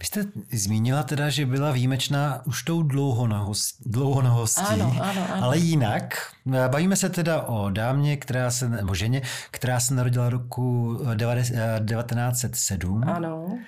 Vy 0.00 0.06
jste 0.06 0.24
zmínila 0.52 1.02
teda, 1.02 1.30
že 1.30 1.46
byla 1.46 1.72
výjimečná 1.72 2.46
už 2.46 2.62
tou 2.62 2.82
dlouhonohostí, 2.82 4.62
ano, 4.64 4.96
ano, 5.00 5.26
ano. 5.32 5.44
ale 5.44 5.58
jinak. 5.58 6.14
Bavíme 6.46 6.96
se 6.96 7.08
teda 7.08 7.42
o 7.42 7.70
dámě, 7.70 8.16
která 8.16 8.50
se, 8.50 8.68
nebo 8.68 8.94
ženě, 8.94 9.22
která 9.50 9.80
se 9.80 9.94
narodila 9.94 10.28
roku 10.28 10.98
1907. 11.16 13.04
Ano. 13.04 13.58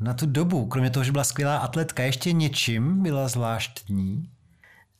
Na 0.00 0.14
tu 0.14 0.26
dobu, 0.26 0.66
kromě 0.66 0.90
toho, 0.90 1.04
že 1.04 1.12
byla 1.12 1.24
skvělá 1.24 1.58
atletka, 1.58 2.02
ještě 2.02 2.32
něčím 2.32 3.02
byla 3.02 3.28
zvláštní? 3.28 4.30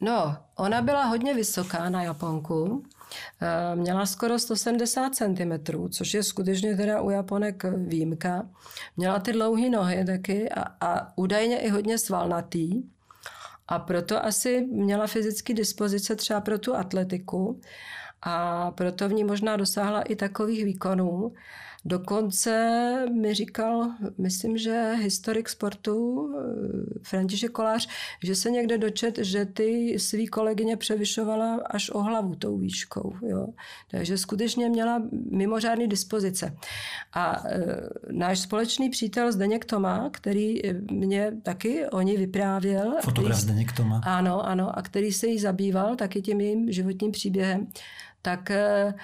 No, 0.00 0.36
ona 0.56 0.82
byla 0.82 1.04
hodně 1.04 1.34
vysoká 1.34 1.88
na 1.88 2.02
Japonku. 2.02 2.84
Eh, 3.40 3.76
měla 3.76 4.06
skoro 4.06 4.38
170 4.38 5.14
cm, 5.14 5.88
což 5.90 6.14
je 6.14 6.22
skutečně 6.22 6.76
teda 6.76 7.00
u 7.00 7.10
Japonek 7.10 7.64
výjimka. 7.76 8.48
Měla 8.96 9.18
ty 9.18 9.32
dlouhé 9.32 9.68
nohy 9.68 10.04
taky 10.04 10.50
a, 10.50 10.62
a 10.80 11.18
údajně 11.18 11.58
i 11.58 11.68
hodně 11.68 11.98
svalnatý. 11.98 12.82
A 13.68 13.78
proto 13.78 14.24
asi 14.24 14.60
měla 14.60 15.06
fyzické 15.06 15.54
dispozice 15.54 16.16
třeba 16.16 16.40
pro 16.40 16.58
tu 16.58 16.74
atletiku 16.74 17.60
a 18.22 18.70
proto 18.70 19.08
v 19.08 19.12
ní 19.12 19.24
možná 19.24 19.56
dosáhla 19.56 20.02
i 20.02 20.16
takových 20.16 20.64
výkonů. 20.64 21.32
Dokonce 21.84 23.06
mi 23.12 23.34
říkal, 23.34 23.90
myslím, 24.18 24.58
že 24.58 24.94
historik 25.00 25.48
sportu 25.48 26.28
eh, 26.34 26.98
František 27.02 27.50
Kolář, 27.50 27.88
že 28.24 28.34
se 28.34 28.50
někde 28.50 28.78
dočet, 28.78 29.18
že 29.18 29.44
ty 29.44 29.98
svý 29.98 30.26
kolegyně 30.26 30.76
převyšovala 30.76 31.60
až 31.70 31.90
o 31.90 31.98
hlavu 32.02 32.34
tou 32.34 32.58
výškou. 32.58 33.14
Jo. 33.22 33.46
Takže 33.90 34.18
skutečně 34.18 34.68
měla 34.68 35.02
mimořádný 35.30 35.88
dispozice. 35.88 36.56
A 37.12 37.42
e, 37.48 37.76
náš 38.12 38.38
společný 38.38 38.90
přítel 38.90 39.32
Zdeněk 39.32 39.64
Toma, 39.64 40.10
který 40.10 40.60
mě 40.90 41.32
taky 41.42 41.86
o 41.86 42.00
ní 42.00 42.16
vyprávěl. 42.16 42.94
Fotograf 43.02 43.38
Zdeněk 43.38 43.72
Toma. 43.72 44.00
Ano, 44.04 44.46
ano, 44.46 44.78
a 44.78 44.82
který 44.82 45.12
se 45.12 45.26
jí 45.26 45.38
zabýval 45.38 45.96
taky 45.96 46.22
tím 46.22 46.40
jejím 46.40 46.72
životním 46.72 47.12
příběhem, 47.12 47.66
tak 48.22 48.50
eh, 48.50 48.94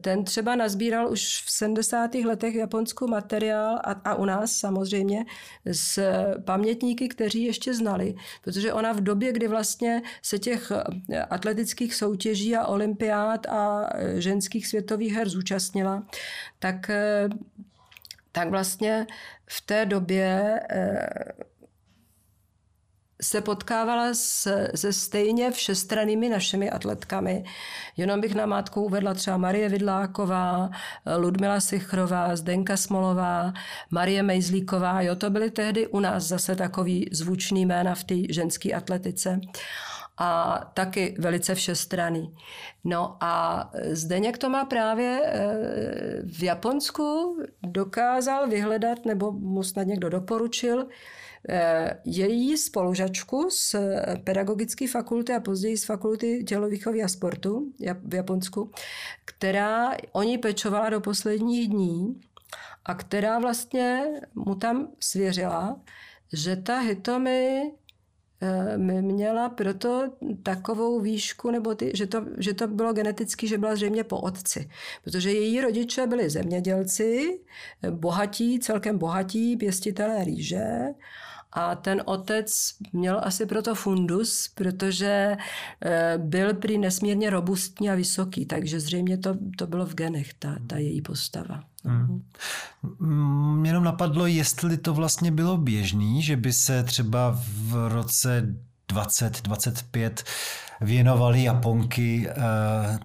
ten 0.00 0.24
třeba 0.24 0.56
nazbíral 0.56 1.12
už 1.12 1.42
v 1.44 1.50
70. 1.50 2.14
letech 2.14 2.54
v 2.54 2.58
Japonsku 2.58 3.06
materiál 3.06 3.80
a, 3.84 3.92
a 3.92 4.14
u 4.14 4.24
nás 4.24 4.52
samozřejmě 4.52 5.24
s 5.72 6.02
pamětníky, 6.44 7.08
kteří 7.08 7.44
ještě 7.44 7.74
znali, 7.74 8.14
protože 8.42 8.72
ona 8.72 8.92
v 8.92 9.00
době, 9.00 9.32
kdy 9.32 9.48
vlastně 9.48 10.02
se 10.22 10.38
těch 10.38 10.72
eh, 11.10 11.22
atletických 11.22 11.94
soutěží 11.94 12.56
a 12.56 12.66
olympiád 12.66 13.46
a 13.46 13.90
eh, 13.94 14.20
ženských 14.20 14.66
světových 14.66 15.12
her 15.12 15.28
zúčastnila, 15.28 16.06
tak 16.58 16.90
tak 18.32 18.50
vlastně 18.50 19.06
v 19.46 19.60
té 19.60 19.86
době 19.86 20.60
se 23.22 23.40
potkávala 23.40 24.14
s, 24.14 24.48
se 24.74 24.92
stejně 24.92 25.50
všestranými 25.50 26.28
našimi 26.28 26.70
atletkami. 26.70 27.44
Jenom 27.96 28.20
bych 28.20 28.34
na 28.34 28.46
mátku 28.46 28.82
uvedla 28.84 29.14
třeba 29.14 29.36
Marie 29.36 29.68
Vidláková, 29.68 30.70
Ludmila 31.16 31.60
Sichrová, 31.60 32.36
Zdenka 32.36 32.76
Smolová, 32.76 33.52
Marie 33.90 34.22
Mejzlíková. 34.22 35.00
Jo, 35.00 35.16
to 35.16 35.30
byly 35.30 35.50
tehdy 35.50 35.86
u 35.86 36.00
nás 36.00 36.24
zase 36.24 36.56
takový 36.56 37.08
zvučný 37.12 37.66
jména 37.66 37.94
v 37.94 38.04
té 38.04 38.14
ženské 38.30 38.72
atletice. 38.72 39.40
a 40.18 40.60
taky 40.74 41.14
velice 41.18 41.54
všestraný. 41.54 42.34
No 42.84 43.16
a 43.20 43.70
Zdeněk 43.90 44.38
to 44.38 44.48
má 44.48 44.64
právě 44.64 45.20
eh, 45.24 46.22
v 46.26 46.42
Japonsku 46.42 47.36
dokázal 47.62 48.48
vyhledat, 48.48 49.04
nebo 49.04 49.32
mu 49.32 49.62
snad 49.62 49.86
někdo 49.86 50.08
doporučil, 50.08 50.86
její 52.04 52.56
spolužačku 52.56 53.48
z 53.50 53.76
pedagogické 54.24 54.88
fakulty 54.88 55.34
a 55.34 55.40
později 55.40 55.76
z 55.76 55.84
fakulty 55.84 56.44
tělovýchovy 56.44 57.02
a 57.02 57.08
sportu 57.08 57.72
v 58.04 58.14
Japonsku, 58.14 58.70
která 59.24 59.96
o 60.12 60.22
ní 60.22 60.38
pečovala 60.38 60.90
do 60.90 61.00
posledních 61.00 61.68
dní 61.68 62.20
a 62.84 62.94
která 62.94 63.38
vlastně 63.38 64.04
mu 64.34 64.54
tam 64.54 64.88
svěřila, 65.00 65.80
že 66.32 66.56
ta 66.56 66.78
Hitomi 66.78 67.72
eh, 68.40 68.78
měla 68.78 69.48
proto 69.48 70.12
takovou 70.42 71.00
výšku, 71.00 71.50
nebo 71.50 71.74
ty, 71.74 71.92
že, 71.94 72.06
to, 72.06 72.24
že 72.38 72.54
to 72.54 72.68
bylo 72.68 72.92
geneticky, 72.92 73.48
že 73.48 73.58
byla 73.58 73.76
zřejmě 73.76 74.04
po 74.04 74.20
otci. 74.20 74.70
Protože 75.04 75.32
její 75.32 75.60
rodiče 75.60 76.06
byli 76.06 76.30
zemědělci, 76.30 77.40
bohatí, 77.90 78.60
celkem 78.60 78.98
bohatí, 78.98 79.56
pěstitelé 79.56 80.24
rýže 80.24 80.86
a 81.56 81.74
ten 81.74 82.02
otec 82.04 82.74
měl 82.92 83.20
asi 83.24 83.46
proto 83.46 83.74
fundus, 83.74 84.50
protože 84.54 85.36
eh, 85.84 86.14
byl 86.18 86.54
prý 86.54 86.78
nesmírně 86.78 87.30
robustní 87.30 87.90
a 87.90 87.94
vysoký, 87.94 88.46
takže 88.46 88.80
zřejmě 88.80 89.18
to, 89.18 89.36
to 89.58 89.66
bylo 89.66 89.86
v 89.86 89.94
genech, 89.94 90.34
ta, 90.34 90.56
ta 90.66 90.76
její 90.76 91.02
postava. 91.02 91.64
Hmm. 91.84 92.22
Mě 93.60 93.70
jenom 93.70 93.84
napadlo, 93.84 94.26
jestli 94.26 94.76
to 94.76 94.94
vlastně 94.94 95.30
bylo 95.30 95.56
běžný, 95.56 96.22
že 96.22 96.36
by 96.36 96.52
se 96.52 96.82
třeba 96.82 97.40
v 97.42 97.88
roce 97.88 98.54
2025 98.88 100.24
věnovali 100.80 101.42
Japonky 101.42 102.28
eh, 102.28 102.98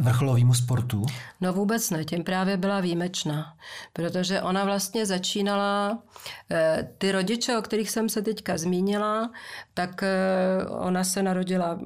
vrcholovému 0.00 0.54
sportu? 0.54 1.06
No 1.40 1.52
vůbec 1.52 1.90
ne, 1.90 2.04
tím 2.04 2.24
právě 2.24 2.56
byla 2.56 2.80
výjimečná, 2.80 3.56
protože 3.92 4.42
ona 4.42 4.64
vlastně 4.64 5.06
začínala, 5.06 6.02
eh, 6.50 6.88
ty 6.98 7.12
rodiče, 7.12 7.58
o 7.58 7.62
kterých 7.62 7.90
jsem 7.90 8.08
se 8.08 8.22
teďka 8.22 8.58
zmínila, 8.58 9.30
tak 9.74 10.02
eh, 10.02 10.66
ona 10.68 11.04
se 11.04 11.22
narodila 11.22 11.78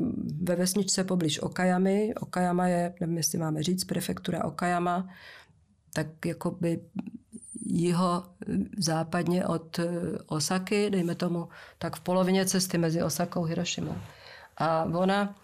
ve 0.42 0.56
vesničce 0.56 1.04
poblíž 1.04 1.42
Okayamy. 1.42 2.14
Okayama 2.20 2.66
je, 2.66 2.94
nevím, 3.00 3.16
jestli 3.16 3.38
máme 3.38 3.62
říct, 3.62 3.84
prefektura 3.84 4.44
Okayama, 4.44 5.08
tak 5.92 6.26
jako 6.26 6.50
by 6.50 6.80
jiho 7.66 8.24
západně 8.78 9.46
od 9.46 9.78
eh, 9.78 9.84
Osaky, 10.26 10.90
dejme 10.90 11.14
tomu, 11.14 11.48
tak 11.78 11.96
v 11.96 12.00
polovině 12.00 12.46
cesty 12.46 12.78
mezi 12.78 13.02
Osakou 13.02 13.44
a 13.44 13.48
Hirošimou. 13.48 13.96
A 14.56 14.84
ona 14.84 15.34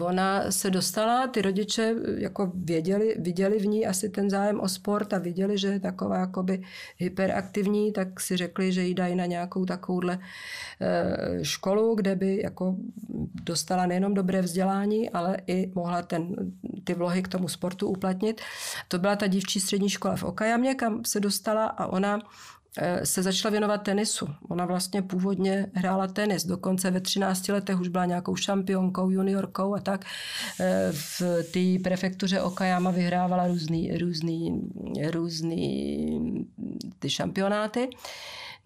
Ona 0.00 0.50
se 0.50 0.70
dostala, 0.70 1.26
ty 1.26 1.42
rodiče 1.42 1.94
jako 2.16 2.52
věděli, 2.54 3.16
viděli 3.18 3.58
v 3.58 3.66
ní 3.66 3.86
asi 3.86 4.08
ten 4.08 4.30
zájem 4.30 4.60
o 4.60 4.68
sport 4.68 5.12
a 5.12 5.18
viděli, 5.18 5.58
že 5.58 5.68
je 5.68 5.80
taková 5.80 6.18
jakoby 6.18 6.62
hyperaktivní, 6.96 7.92
tak 7.92 8.20
si 8.20 8.36
řekli, 8.36 8.72
že 8.72 8.82
jí 8.82 8.94
dají 8.94 9.16
na 9.16 9.26
nějakou 9.26 9.64
takovouhle 9.64 10.18
eh, 10.80 11.44
školu, 11.44 11.94
kde 11.94 12.16
by 12.16 12.42
jako 12.42 12.76
dostala 13.44 13.86
nejenom 13.86 14.14
dobré 14.14 14.42
vzdělání, 14.42 15.10
ale 15.10 15.36
i 15.46 15.72
mohla 15.74 16.02
ten, 16.02 16.34
ty 16.84 16.94
vlohy 16.94 17.22
k 17.22 17.28
tomu 17.28 17.48
sportu 17.48 17.88
uplatnit. 17.88 18.40
To 18.88 18.98
byla 18.98 19.16
ta 19.16 19.26
dívčí 19.26 19.60
střední 19.60 19.88
škola 19.88 20.16
v 20.16 20.24
Okajamě, 20.24 20.74
kam 20.74 21.04
se 21.04 21.20
dostala 21.20 21.66
a 21.66 21.86
ona 21.86 22.18
Eh, 22.18 22.59
se 23.04 23.22
začala 23.22 23.50
věnovat 23.50 23.78
tenisu. 23.78 24.28
Ona 24.48 24.66
vlastně 24.66 25.02
původně 25.02 25.66
hrála 25.74 26.06
tenis, 26.06 26.44
dokonce 26.44 26.90
ve 26.90 27.00
13 27.00 27.48
letech 27.48 27.80
už 27.80 27.88
byla 27.88 28.04
nějakou 28.04 28.36
šampionkou, 28.36 29.10
juniorkou 29.10 29.74
a 29.74 29.80
tak. 29.80 30.04
Eh, 30.60 30.92
v 30.92 31.22
té 31.52 31.82
prefektuře 31.84 32.40
Okayama 32.42 32.90
vyhrávala 32.90 33.46
různý, 33.46 33.98
různý, 33.98 34.60
různý 35.10 36.46
ty 36.98 37.10
šampionáty. 37.10 37.88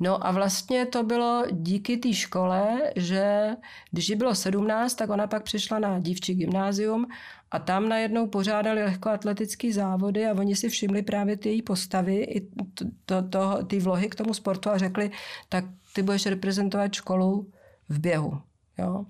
No 0.01 0.27
a 0.27 0.31
vlastně 0.31 0.87
to 0.87 1.03
bylo 1.03 1.45
díky 1.53 1.97
té 1.97 2.13
škole, 2.13 2.93
že 2.97 3.51
když 3.91 4.09
jí 4.09 4.17
bylo 4.17 4.35
17, 4.35 4.95
tak 4.95 5.11
ona 5.11 5.27
pak 5.27 5.43
přišla 5.43 5.79
na 5.79 5.99
dívčí 5.99 6.35
gymnázium 6.35 7.07
a 7.51 7.59
tam 7.59 7.89
najednou 7.89 8.27
pořádali 8.27 8.85
lehkoatletické 8.85 9.73
závody 9.73 10.27
a 10.27 10.33
oni 10.33 10.57
si 10.57 10.69
všimli 10.69 11.03
právě 11.03 11.37
ty 11.37 11.49
její 11.49 11.63
postavy 11.63 12.17
i 12.17 12.41
to, 12.75 12.85
to, 13.07 13.29
to, 13.29 13.65
ty 13.65 13.81
vlohy 13.81 14.09
k 14.09 14.15
tomu 14.15 14.35
sportu 14.35 14.71
a 14.71 14.79
řekli, 14.79 15.11
tak 15.49 15.65
ty 15.93 16.03
budeš 16.03 16.27
reprezentovat 16.27 16.93
školu 16.93 17.51
v 17.89 17.99
běhu. 17.99 18.41
Jo? 18.79 19.05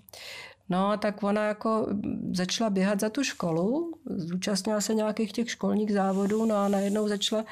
No 0.69 0.89
a 0.89 0.97
tak 0.97 1.23
ona 1.23 1.47
jako 1.47 1.89
začala 2.33 2.71
běhat 2.71 3.01
za 3.01 3.11
tu 3.11 3.23
školu, 3.23 3.93
zúčastnila 4.07 4.81
se 4.81 4.95
nějakých 4.95 5.33
těch 5.33 5.51
školních 5.51 5.93
závodů, 5.93 6.47
no 6.47 6.57
a 6.57 6.69
najednou 6.69 7.09
začala 7.09 7.45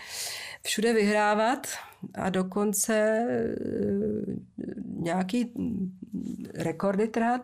všude 0.62 0.92
vyhrávat 0.92 1.66
a 2.14 2.30
dokonce 2.30 2.94
e, 2.94 3.54
nějaký 4.86 5.52
rekordy 6.54 7.08
trhat. 7.08 7.40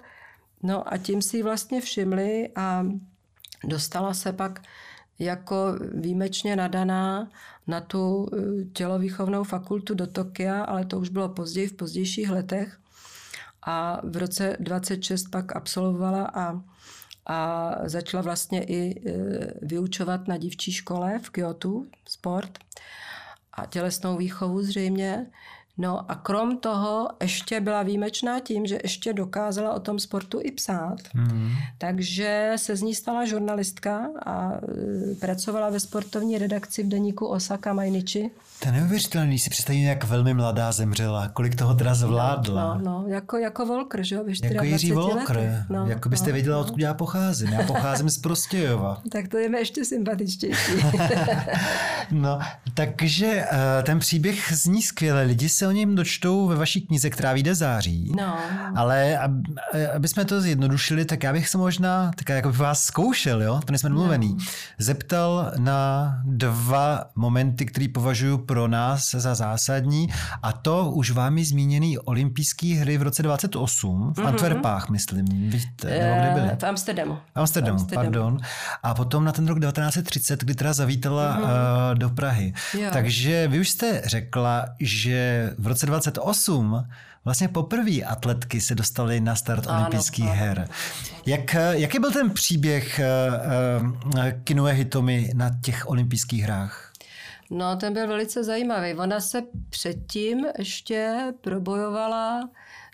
No 0.62 0.92
a 0.92 0.98
tím 0.98 1.22
si 1.22 1.42
vlastně 1.42 1.80
všimli 1.80 2.48
a 2.56 2.86
dostala 3.64 4.14
se 4.14 4.32
pak 4.32 4.62
jako 5.18 5.78
výjimečně 5.94 6.56
nadaná 6.56 7.30
na 7.66 7.80
tu 7.80 8.26
e, 8.32 8.64
tělovýchovnou 8.64 9.44
fakultu 9.44 9.94
do 9.94 10.06
Tokia, 10.06 10.64
ale 10.64 10.84
to 10.84 10.98
už 10.98 11.08
bylo 11.08 11.28
později, 11.28 11.68
v 11.68 11.76
pozdějších 11.76 12.30
letech. 12.30 12.78
A 13.62 14.00
v 14.04 14.16
roce 14.16 14.56
26 14.60 15.28
pak 15.28 15.56
absolvovala 15.56 16.24
a, 16.34 16.62
a 17.26 17.70
začala 17.84 18.22
vlastně 18.22 18.64
i 18.64 18.90
e, 18.90 19.12
vyučovat 19.62 20.28
na 20.28 20.36
dívčí 20.36 20.72
škole 20.72 21.18
v 21.22 21.30
Kyoto 21.30 21.84
sport 22.08 22.58
a 23.52 23.66
tělesnou 23.66 24.16
výchovu 24.16 24.62
zřejmě. 24.62 25.26
No 25.78 26.10
a 26.10 26.14
krom 26.14 26.56
toho 26.56 27.08
ještě 27.22 27.60
byla 27.60 27.82
výjimečná 27.82 28.40
tím, 28.40 28.66
že 28.66 28.78
ještě 28.82 29.12
dokázala 29.12 29.74
o 29.74 29.80
tom 29.80 29.98
sportu 29.98 30.40
i 30.42 30.50
psát. 30.50 30.96
Mm. 31.14 31.50
Takže 31.78 32.52
se 32.56 32.76
z 32.76 32.82
ní 32.82 32.94
stala 32.94 33.24
žurnalistka 33.24 34.08
a 34.26 34.52
e, 34.52 35.14
pracovala 35.14 35.70
ve 35.70 35.80
sportovní 35.80 36.38
redakci 36.38 36.82
v 36.82 36.88
deníku 36.88 37.26
Osaka 37.26 37.72
Mainichi. 37.72 38.30
To 38.60 38.68
je 38.68 38.72
neuvěřitelné, 38.72 39.28
když 39.28 39.42
si 39.42 39.50
představím, 39.50 39.84
jak 39.84 40.04
velmi 40.04 40.34
mladá 40.34 40.72
zemřela, 40.72 41.28
kolik 41.28 41.56
toho 41.56 41.74
teda 41.74 41.94
zvládla. 41.94 42.74
No, 42.74 42.84
no, 42.84 43.04
jako, 43.08 43.36
jako 43.36 43.66
Volker, 43.66 44.04
že 44.04 44.14
jo, 44.14 44.24
Jako 44.42 44.64
Jiří 44.64 44.92
Volker, 44.92 45.66
no, 45.68 45.86
jako 45.86 46.08
byste 46.08 46.26
no, 46.26 46.32
věděla, 46.32 46.56
no. 46.56 46.62
odkud 46.62 46.80
já 46.80 46.94
pocházím. 46.94 47.48
Já 47.48 47.62
pocházím 47.62 48.10
z 48.10 48.18
Prostějova. 48.18 49.02
tak 49.12 49.28
to 49.28 49.38
je 49.38 49.48
mi 49.48 49.58
ještě 49.58 49.84
sympatičtější. 49.84 50.72
no, 52.10 52.38
takže 52.74 53.44
uh, 53.52 53.84
ten 53.84 53.98
příběh 53.98 54.52
zní 54.52 54.82
skvěle. 54.82 55.22
Lidi 55.22 55.48
se 55.48 55.67
o 55.68 55.70
něm 55.70 55.94
dočtou 55.94 56.46
ve 56.46 56.56
vaší 56.56 56.80
knize, 56.80 57.10
která 57.10 57.32
vyjde 57.32 57.54
září. 57.54 58.12
No. 58.16 58.36
Ale 58.76 59.18
ab, 59.18 59.30
aby 59.94 60.08
jsme 60.08 60.24
to 60.24 60.40
zjednodušili, 60.40 61.04
tak 61.04 61.22
já 61.22 61.32
bych 61.32 61.48
se 61.48 61.58
možná, 61.58 62.10
tak 62.16 62.28
jako 62.28 62.48
bych 62.48 62.58
vás 62.58 62.84
zkoušel, 62.84 63.42
jo, 63.42 63.60
to 63.64 63.72
nejsme 63.72 63.88
domluvený, 63.88 64.28
no. 64.28 64.44
zeptal 64.78 65.52
na 65.58 66.12
dva 66.24 67.04
momenty, 67.14 67.66
které 67.66 67.86
považuji 67.94 68.38
pro 68.38 68.68
nás 68.68 69.10
za 69.10 69.34
zásadní 69.34 70.08
a 70.42 70.52
to 70.52 70.90
už 70.90 71.10
vámi 71.10 71.44
zmíněný 71.44 71.98
olympijské 71.98 72.66
hry 72.66 72.98
v 72.98 73.02
roce 73.02 73.22
28 73.22 74.12
v 74.12 74.18
mm-hmm. 74.18 74.26
Antwerpách, 74.26 74.88
myslím. 74.88 75.24
Víte, 75.50 75.88
nebo 75.88 76.20
kde 76.20 76.30
byly? 76.34 76.56
V 76.58 76.62
Amsterdamu. 76.64 77.18
Amsterdamu, 77.34 77.78
Amsterdamu, 77.78 78.04
pardon. 78.04 78.38
A 78.82 78.94
potom 78.94 79.24
na 79.24 79.32
ten 79.32 79.48
rok 79.48 79.60
1930, 79.60 80.40
kdy 80.40 80.54
teda 80.54 80.72
zavítala 80.72 81.36
mm-hmm. 81.36 81.42
uh, 81.42 81.98
do 81.98 82.10
Prahy. 82.10 82.52
Jo. 82.78 82.90
Takže 82.92 83.48
vy 83.48 83.60
už 83.60 83.68
jste 83.68 84.02
řekla, 84.04 84.66
že 84.80 85.52
v 85.58 85.66
roce 85.66 85.86
28 85.86 86.86
vlastně 87.24 87.48
poprvé 87.48 88.02
atletky 88.02 88.60
se 88.60 88.74
dostaly 88.74 89.20
na 89.20 89.34
start 89.34 89.66
olympijských 89.66 90.28
her. 90.28 90.68
Jak, 91.26 91.56
jaký 91.70 91.98
byl 91.98 92.12
ten 92.12 92.30
příběh 92.30 93.00
uh, 93.80 93.86
uh, 93.86 94.30
Kinue 94.44 94.72
Hitomi 94.72 95.30
na 95.34 95.50
těch 95.62 95.88
olympijských 95.88 96.42
hrách? 96.42 96.92
No, 97.50 97.76
ten 97.76 97.92
byl 97.92 98.08
velice 98.08 98.44
zajímavý. 98.44 98.94
Ona 98.94 99.20
se 99.20 99.42
předtím 99.70 100.46
ještě 100.58 101.32
probojovala 101.40 102.48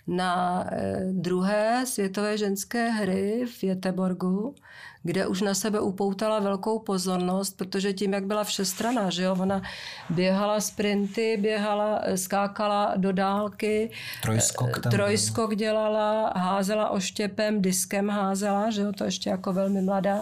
na 0.07 0.65
eh, 0.71 1.05
druhé 1.11 1.85
světové 1.85 2.37
ženské 2.37 2.89
hry 2.89 3.45
v 3.45 3.63
Jeteborgu, 3.63 4.55
kde 5.05 5.27
už 5.27 5.41
na 5.41 5.53
sebe 5.53 5.79
upoutala 5.79 6.39
velkou 6.39 6.79
pozornost, 6.79 7.57
protože 7.57 7.93
tím, 7.93 8.13
jak 8.13 8.25
byla 8.25 8.43
všestraná, 8.43 9.09
že 9.09 9.23
jo, 9.23 9.37
ona 9.39 9.61
běhala 10.09 10.61
sprinty, 10.61 11.37
běhala, 11.41 12.01
eh, 12.03 12.17
skákala 12.17 12.93
do 12.97 13.11
dálky, 13.11 13.91
trojskok, 14.21 14.79
tam 14.79 14.91
trojskok 14.91 15.55
dělala, 15.55 16.33
házela 16.35 16.89
oštěpem, 16.89 17.61
diskem 17.61 18.09
házela, 18.09 18.69
že 18.69 18.81
jo, 18.81 18.91
to 18.97 19.03
ještě 19.03 19.29
jako 19.29 19.53
velmi 19.53 19.81
mladá 19.81 20.21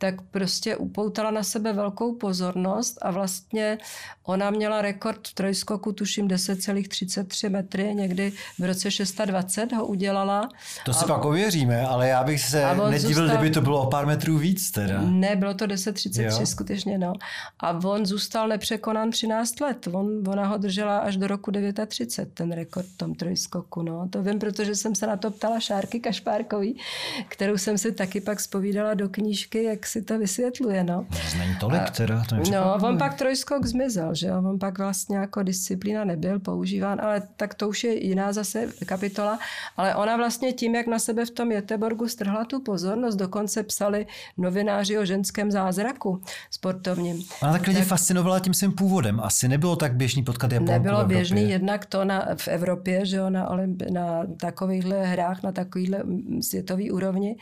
tak 0.00 0.22
prostě 0.22 0.76
upoutala 0.76 1.30
na 1.30 1.42
sebe 1.42 1.72
velkou 1.72 2.14
pozornost 2.14 2.98
a 3.02 3.10
vlastně 3.10 3.78
ona 4.24 4.50
měla 4.50 4.82
rekord 4.82 5.28
v 5.28 5.34
trojskoku, 5.34 5.92
tuším 5.92 6.28
10,33 6.28 7.50
metry, 7.50 7.94
někdy 7.94 8.32
v 8.58 8.64
roce 8.64 8.90
620 8.90 9.72
ho 9.72 9.86
udělala. 9.86 10.48
To 10.84 10.92
si 10.92 11.04
a, 11.04 11.08
pak 11.08 11.24
ověříme, 11.24 11.86
ale 11.86 12.08
já 12.08 12.24
bych 12.24 12.40
se 12.40 12.74
nedivil, 12.90 12.98
zůstal, 12.98 13.28
kdyby 13.28 13.50
to 13.50 13.60
bylo 13.60 13.82
o 13.82 13.90
pár 13.90 14.06
metrů 14.06 14.38
víc 14.38 14.70
teda. 14.70 15.00
Ne, 15.00 15.36
bylo 15.36 15.54
to 15.54 15.64
10,33 15.64 16.44
skutečně, 16.44 16.98
no. 16.98 17.12
A 17.60 17.70
on 17.70 18.06
zůstal 18.06 18.48
nepřekonán 18.48 19.10
13 19.10 19.60
let. 19.60 19.88
On, 19.92 20.28
ona 20.28 20.46
ho 20.46 20.58
držela 20.58 20.98
až 20.98 21.16
do 21.16 21.26
roku 21.26 21.52
39, 21.86 22.34
ten 22.34 22.52
rekord 22.52 22.86
v 22.86 22.96
tom 22.96 23.14
trojskoku, 23.14 23.82
no. 23.82 24.08
To 24.10 24.22
vím, 24.22 24.38
protože 24.38 24.74
jsem 24.74 24.94
se 24.94 25.06
na 25.06 25.16
to 25.16 25.30
ptala 25.30 25.60
Šárky 25.60 26.00
Kašpárkový, 26.00 26.80
kterou 27.28 27.58
jsem 27.58 27.78
si 27.78 27.92
taky 27.92 28.20
pak 28.20 28.40
spovídala 28.40 28.94
do 28.94 29.08
knížky, 29.08 29.62
jak 29.62 29.89
si 29.90 30.02
to 30.02 30.18
vysvětluje. 30.18 30.84
No. 30.84 31.06
Není 31.38 31.56
tolik 31.60 31.90
teda. 31.90 32.24
To 32.28 32.36
no, 32.36 32.78
on 32.82 32.98
pak 32.98 33.14
trojskok 33.14 33.66
zmizel, 33.66 34.14
že 34.14 34.26
jo? 34.26 34.38
On 34.38 34.58
pak 34.58 34.78
vlastně 34.78 35.16
jako 35.16 35.42
disciplína 35.42 36.04
nebyl 36.04 36.40
používán, 36.40 37.00
ale 37.00 37.22
tak 37.36 37.54
to 37.54 37.68
už 37.68 37.84
je 37.84 38.06
jiná 38.06 38.32
zase 38.32 38.68
kapitola. 38.86 39.38
Ale 39.76 39.94
ona 39.94 40.16
vlastně 40.16 40.52
tím, 40.52 40.74
jak 40.74 40.86
na 40.86 40.98
sebe 40.98 41.26
v 41.26 41.30
tom 41.30 41.52
Jeteborgu 41.52 42.08
strhla 42.08 42.44
tu 42.44 42.60
pozornost, 42.60 43.16
dokonce 43.16 43.62
psali 43.62 44.06
novináři 44.38 44.98
o 44.98 45.04
ženském 45.04 45.50
zázraku 45.50 46.22
sportovním. 46.50 47.22
Ona 47.42 47.52
tak 47.52 47.66
lidi 47.66 47.78
tak, 47.78 47.88
fascinovala 47.88 48.40
tím 48.40 48.54
svým 48.54 48.72
původem. 48.72 49.20
Asi 49.20 49.48
nebylo 49.48 49.76
tak 49.76 49.94
běžný 49.94 50.22
potkat 50.22 50.52
Japonku 50.52 50.72
Nebylo 50.72 51.04
běžný 51.04 51.50
jednak 51.50 51.86
to 51.86 52.04
na, 52.04 52.26
v 52.36 52.48
Evropě, 52.48 53.06
že 53.06 53.16
jo, 53.16 53.30
na, 53.30 53.48
olympi, 53.48 53.90
na 53.90 54.26
takovýchhle 54.36 55.06
hrách, 55.06 55.42
na 55.42 55.52
takovýhle 55.52 56.02
světový 56.40 56.90
úrovni. 56.90 57.36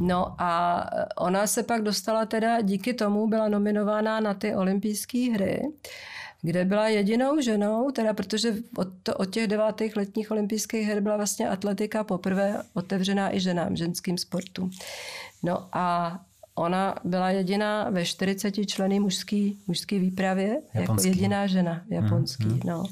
No 0.00 0.34
a 0.38 0.84
ona 1.16 1.46
se 1.46 1.62
pak 1.62 1.81
dostala 1.82 2.26
teda, 2.26 2.60
díky 2.60 2.94
tomu 2.94 3.26
byla 3.26 3.48
nominována 3.48 4.20
na 4.20 4.34
ty 4.34 4.54
olympijské 4.54 5.32
hry, 5.32 5.62
kde 6.42 6.64
byla 6.64 6.88
jedinou 6.88 7.40
ženou, 7.40 7.90
teda 7.90 8.14
protože 8.14 8.54
od, 8.76 8.88
to, 9.02 9.14
od 9.14 9.30
těch 9.30 9.46
devátých 9.46 9.96
letních 9.96 10.30
olympijských 10.30 10.86
her 10.86 11.00
byla 11.00 11.16
vlastně 11.16 11.48
atletika 11.48 12.04
poprvé 12.04 12.62
otevřená 12.74 13.34
i 13.34 13.40
ženám, 13.40 13.76
ženským 13.76 14.18
sportu. 14.18 14.70
No 15.42 15.68
a 15.72 16.18
ona 16.54 16.94
byla 17.04 17.30
jediná 17.30 17.90
ve 17.90 18.04
40 18.04 18.66
členy 18.66 19.00
mužský, 19.00 19.58
mužský 19.66 19.98
výpravě, 19.98 20.62
japonský. 20.74 21.08
jako 21.08 21.18
jediná 21.18 21.46
žena 21.46 21.82
japonský. 21.88 22.44
Mm, 22.44 22.52
mm. 22.52 22.60
No. 22.64 22.84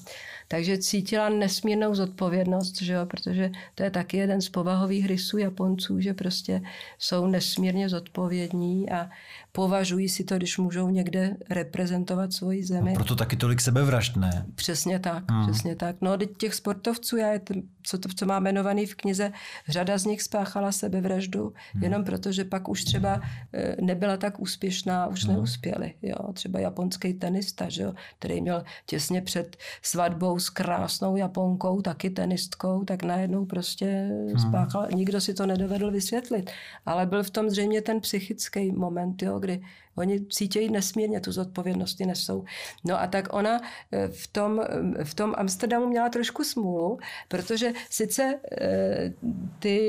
Takže 0.52 0.78
cítila 0.78 1.28
nesmírnou 1.28 1.94
zodpovědnost, 1.94 2.82
že 2.82 2.92
jo, 2.92 3.06
protože 3.06 3.50
to 3.74 3.82
je 3.82 3.90
taky 3.90 4.16
jeden 4.16 4.40
z 4.40 4.48
povahových 4.48 5.06
rysů 5.06 5.38
Japonců, 5.38 6.00
že 6.00 6.14
prostě 6.14 6.62
jsou 6.98 7.26
nesmírně 7.26 7.88
zodpovědní 7.88 8.90
a 8.90 9.10
považují 9.52 10.08
si 10.08 10.24
to, 10.24 10.36
když 10.36 10.58
můžou 10.58 10.88
někde 10.88 11.36
reprezentovat 11.50 12.32
svoji 12.32 12.64
zemi. 12.64 12.90
No 12.90 12.94
proto 12.94 13.16
taky 13.16 13.36
tolik 13.36 13.60
sebevražd, 13.60 14.16
ne? 14.16 14.46
Přesně 14.54 14.98
tak, 14.98 15.30
hmm. 15.30 15.46
přesně 15.46 15.76
tak. 15.76 15.96
No, 16.00 16.16
těch 16.16 16.54
sportovců, 16.54 17.16
já 17.16 17.28
je, 17.32 17.40
co, 17.82 17.98
to, 17.98 18.08
co 18.16 18.26
má 18.26 18.36
jmenovaný 18.36 18.86
v 18.86 18.94
knize, 18.94 19.32
řada 19.68 19.98
z 19.98 20.04
nich 20.04 20.22
spáchala 20.22 20.72
sebevraždu, 20.72 21.52
hmm. 21.72 21.82
jenom 21.82 22.04
proto, 22.04 22.32
že 22.32 22.44
pak 22.44 22.68
už 22.68 22.84
třeba 22.84 23.20
eh, 23.52 23.76
nebyla 23.80 24.16
tak 24.16 24.40
úspěšná, 24.40 25.06
už 25.06 25.24
hmm. 25.24 25.34
neuspěli. 25.34 25.94
Jo? 26.02 26.32
Třeba 26.32 26.60
japonský 26.60 27.14
tenista, 27.14 27.68
že 27.68 27.82
jo? 27.82 27.92
který 28.18 28.40
měl 28.40 28.64
těsně 28.86 29.22
před 29.22 29.56
svatbou 29.82 30.38
s 30.38 30.50
krásnou 30.50 31.16
Japonkou, 31.16 31.80
taky 31.80 32.10
tenistkou, 32.10 32.84
tak 32.84 33.02
najednou 33.02 33.44
prostě 33.44 34.10
hmm. 34.28 34.38
spáchal. 34.38 34.88
Nikdo 34.94 35.20
si 35.20 35.34
to 35.34 35.46
nedovedl 35.46 35.90
vysvětlit. 35.90 36.50
Ale 36.86 37.06
byl 37.06 37.22
v 37.22 37.30
tom 37.30 37.50
zřejmě 37.50 37.82
ten 37.82 38.00
psychický 38.00 38.72
moment, 38.72 39.22
jo? 39.22 39.39
Kdy 39.40 39.62
oni 39.96 40.26
cítějí 40.26 40.70
nesmírně 40.70 41.20
tu 41.20 41.33
zodpovědnost, 41.33 42.00
nesou. 42.00 42.44
No 42.85 43.00
a 43.00 43.07
tak 43.07 43.33
ona 43.33 43.61
eh, 43.92 44.09
v 44.09 44.26
tom, 44.26 44.61
eh, 45.00 45.05
v 45.05 45.14
tom 45.14 45.35
Amsterdamu 45.37 45.87
měla 45.87 46.09
trošku 46.09 46.44
smůlu, 46.44 46.98
protože 47.29 47.72
sice 47.90 48.40
eh, 48.61 49.12
ty 49.59 49.81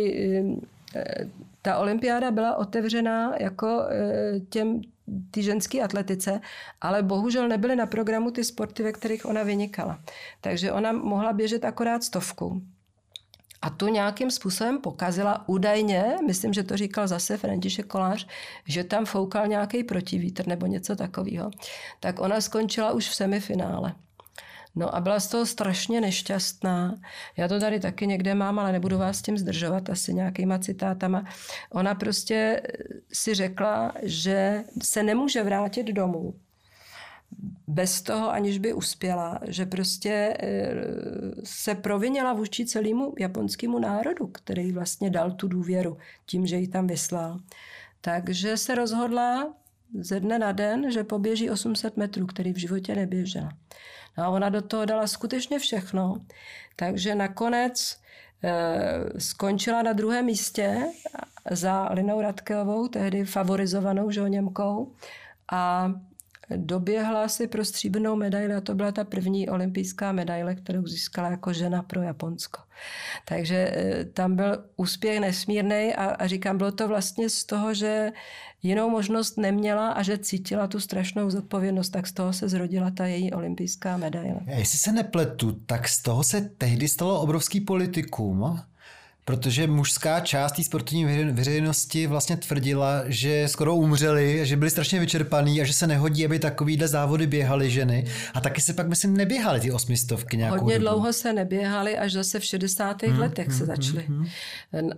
ta 1.62 1.78
olympiáda 1.78 2.32
byla 2.32 2.56
otevřená 2.56 3.36
jako 3.40 3.84
těm 4.50 4.82
ty 5.32 5.44
ženské 5.44 5.82
atletice, 5.82 6.42
ale 6.82 7.04
bohužel 7.04 7.48
nebyly 7.48 7.76
na 7.76 7.86
programu 7.86 8.32
ty 8.32 8.44
sporty, 8.44 8.84
ve 8.84 8.92
kterých 8.92 9.26
ona 9.26 9.44
vynikala. 9.44 10.00
Takže 10.42 10.72
ona 10.72 10.92
mohla 10.92 11.34
běžet 11.34 11.66
akorát 11.66 12.04
stovku. 12.04 12.62
A 13.62 13.70
tu 13.70 13.88
nějakým 13.88 14.32
způsobem 14.32 14.82
pokazila 14.82 15.50
údajně, 15.50 16.16
myslím, 16.28 16.54
že 16.54 16.64
to 16.64 16.78
říkal 16.78 17.08
zase 17.08 17.38
František 17.38 17.86
Kolář, 17.86 18.28
že 18.66 18.84
tam 18.84 19.06
foukal 19.06 19.48
nějaký 19.48 19.84
protivítr 19.84 20.48
nebo 20.48 20.66
něco 20.66 20.96
takového. 20.96 21.52
Tak 22.00 22.20
ona 22.20 22.42
skončila 22.42 22.92
už 22.92 23.10
v 23.10 23.16
semifinále. 23.16 23.94
No 24.76 24.96
a 24.96 25.02
byla 25.02 25.20
z 25.20 25.28
toho 25.28 25.46
strašně 25.46 26.02
nešťastná. 26.02 26.96
Já 27.38 27.48
to 27.48 27.60
tady 27.60 27.80
taky 27.80 28.08
někde 28.08 28.36
mám, 28.36 28.60
ale 28.60 28.72
nebudu 28.72 28.98
vás 28.98 29.18
s 29.18 29.22
tím 29.22 29.38
zdržovat 29.38 29.90
asi 29.90 30.14
nějakýma 30.14 30.60
citátama. 30.60 31.26
Ona 31.72 31.96
prostě 31.96 32.62
si 33.14 33.34
řekla, 33.34 33.94
že 34.04 34.64
se 34.84 35.04
nemůže 35.04 35.44
vrátit 35.44 35.88
domů 35.88 36.34
bez 37.68 38.02
toho, 38.02 38.32
aniž 38.32 38.58
by 38.58 38.74
uspěla, 38.74 39.40
že 39.48 39.66
prostě 39.66 40.38
eh, 40.40 40.74
se 41.44 41.76
provinila 41.76 42.34
vůči 42.34 42.66
celému 42.66 43.14
japonskému 43.20 43.80
národu, 43.80 44.28
který 44.28 44.72
vlastně 44.72 45.10
dal 45.10 45.32
tu 45.32 45.48
důvěru 45.48 45.98
tím, 46.26 46.48
že 46.48 46.56
ji 46.56 46.68
tam 46.68 46.88
vyslal. 46.88 47.40
Takže 48.02 48.58
se 48.58 48.76
rozhodla 48.76 49.54
ze 50.00 50.20
dne 50.20 50.40
na 50.40 50.52
den, 50.52 50.92
že 50.92 51.04
poběží 51.04 51.50
800 51.50 51.98
metrů, 51.98 52.26
který 52.26 52.54
v 52.54 52.58
životě 52.58 52.96
neběžela. 52.96 53.50
No 54.18 54.24
a 54.24 54.30
ona 54.30 54.50
do 54.50 54.62
toho 54.62 54.86
dala 54.86 55.08
skutečně 55.08 55.60
všechno. 55.60 56.16
Takže 56.76 57.16
nakonec 57.16 57.98
e, 58.44 59.20
skončila 59.20 59.82
na 59.82 59.94
druhém 59.94 60.26
místě 60.26 60.86
za 61.52 61.90
Linou 61.92 62.22
Radkeovou, 62.22 62.88
tehdy 62.88 63.26
favorizovanou 63.26 64.12
že, 64.12 64.30
Němkou. 64.30 64.94
A 65.52 65.92
doběhla 66.56 67.28
si 67.28 67.48
pro 67.48 67.66
stříbrnou 67.66 68.16
medaili 68.16 68.54
a 68.54 68.62
to 68.62 68.76
byla 68.76 68.92
ta 68.92 69.04
první 69.04 69.50
olympijská 69.50 70.12
medaile, 70.12 70.56
kterou 70.56 70.88
získala 70.88 71.30
jako 71.30 71.54
žena 71.54 71.84
pro 71.84 72.02
Japonsko. 72.02 72.62
Takže 73.26 73.56
e, 73.56 74.06
tam 74.06 74.36
byl 74.36 74.64
úspěch 74.76 75.20
nesmírný 75.20 75.94
a, 75.96 76.06
a 76.06 76.28
říkám, 76.28 76.58
bylo 76.58 76.72
to 76.72 76.88
vlastně 76.88 77.30
z 77.30 77.46
toho, 77.46 77.74
že 77.74 78.12
jinou 78.64 78.90
možnost 78.90 79.38
neměla 79.38 79.90
a 79.90 80.04
že 80.04 80.18
cítila 80.18 80.68
tu 80.68 80.80
strašnou 80.80 81.30
zodpovědnost, 81.30 81.90
tak 81.90 82.08
z 82.08 82.14
toho 82.14 82.34
se 82.34 82.50
zrodila 82.50 82.92
ta 82.92 83.06
její 83.06 83.32
olympijská 83.32 83.98
medaile. 83.98 84.40
Jestli 84.46 84.78
se 84.78 84.92
nepletu, 84.92 85.52
tak 85.52 85.88
z 85.88 86.02
toho 86.02 86.24
se 86.24 86.42
tehdy 86.42 86.88
stalo 86.88 87.22
obrovský 87.22 87.62
politikum. 87.62 88.60
Protože 89.26 89.68
mužská 89.68 90.20
část 90.20 90.52
té 90.52 90.64
sportovní 90.64 91.06
veřejnosti 91.32 92.08
vlastně 92.08 92.38
tvrdila, 92.38 93.04
že 93.06 93.48
skoro 93.48 93.76
umřeli, 93.76 94.46
že 94.46 94.58
byli 94.58 94.72
strašně 94.72 95.00
vyčerpaný 95.00 95.62
a 95.62 95.64
že 95.64 95.74
se 95.74 95.88
nehodí, 95.88 96.26
aby 96.26 96.40
takovýhle 96.40 96.88
závody 96.88 97.28
běhaly 97.28 97.70
ženy. 97.70 98.06
A 98.34 98.42
taky 98.42 98.62
se 98.62 98.74
pak, 98.74 98.88
myslím, 98.88 99.18
neběhaly 99.18 99.60
ty 99.60 99.72
osmistovky 99.72 100.38
nějakou 100.38 100.60
Hodně 100.60 100.80
dobu. 100.80 100.90
dlouho 100.90 101.14
se 101.14 101.34
neběhaly, 101.34 101.98
až 101.98 102.12
zase 102.12 102.40
v 102.40 102.44
60. 102.44 103.04
Hmm, 103.04 103.20
letech 103.20 103.48
hmm, 103.48 103.58
se 103.58 103.66
začaly 103.66 104.04
hmm, 104.08 104.26
hmm. 104.72 104.90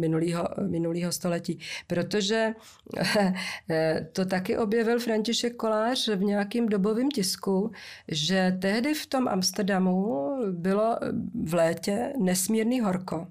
minulýho, 0.00 0.48
minulýho 0.68 1.12
století. 1.12 1.58
Protože 1.86 2.52
eh, 3.70 4.06
to 4.12 4.24
taky 4.24 4.58
objevil 4.58 5.00
František 5.00 5.56
Kolář 5.56 6.08
v 6.08 6.22
nějakým 6.22 6.68
dobovém 6.68 7.10
tisku, 7.10 7.72
že 8.08 8.56
tehdy 8.60 8.94
v 8.94 9.06
tom 9.06 9.28
Amsterdamu 9.28 10.30
bylo 10.50 10.98
v 11.44 11.54
létě 11.54 12.12
nesmírný 12.20 12.80
horko 12.80 13.26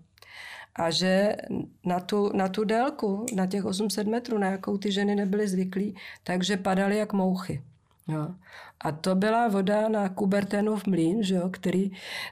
a 0.75 0.91
že 0.91 1.35
na 1.85 1.99
tu, 1.99 2.31
na 2.37 2.47
tu 2.47 2.63
délku, 2.63 3.25
na 3.35 3.45
těch 3.45 3.65
800 3.65 4.07
metrů, 4.07 4.37
na 4.37 4.51
jakou 4.51 4.77
ty 4.77 4.91
ženy 4.91 5.15
nebyly 5.15 5.47
zvyklí, 5.47 5.95
takže 6.23 6.57
padaly 6.57 6.97
jak 6.97 7.13
mouchy. 7.13 7.61
Jo. 8.07 8.27
A 8.79 8.91
to 8.91 9.15
byla 9.15 9.47
voda 9.47 9.89
na 9.89 10.09
Kubertenův 10.09 10.87
mlín, 10.87 11.23
že 11.23 11.35
jo, 11.35 11.49
který, 11.49 11.91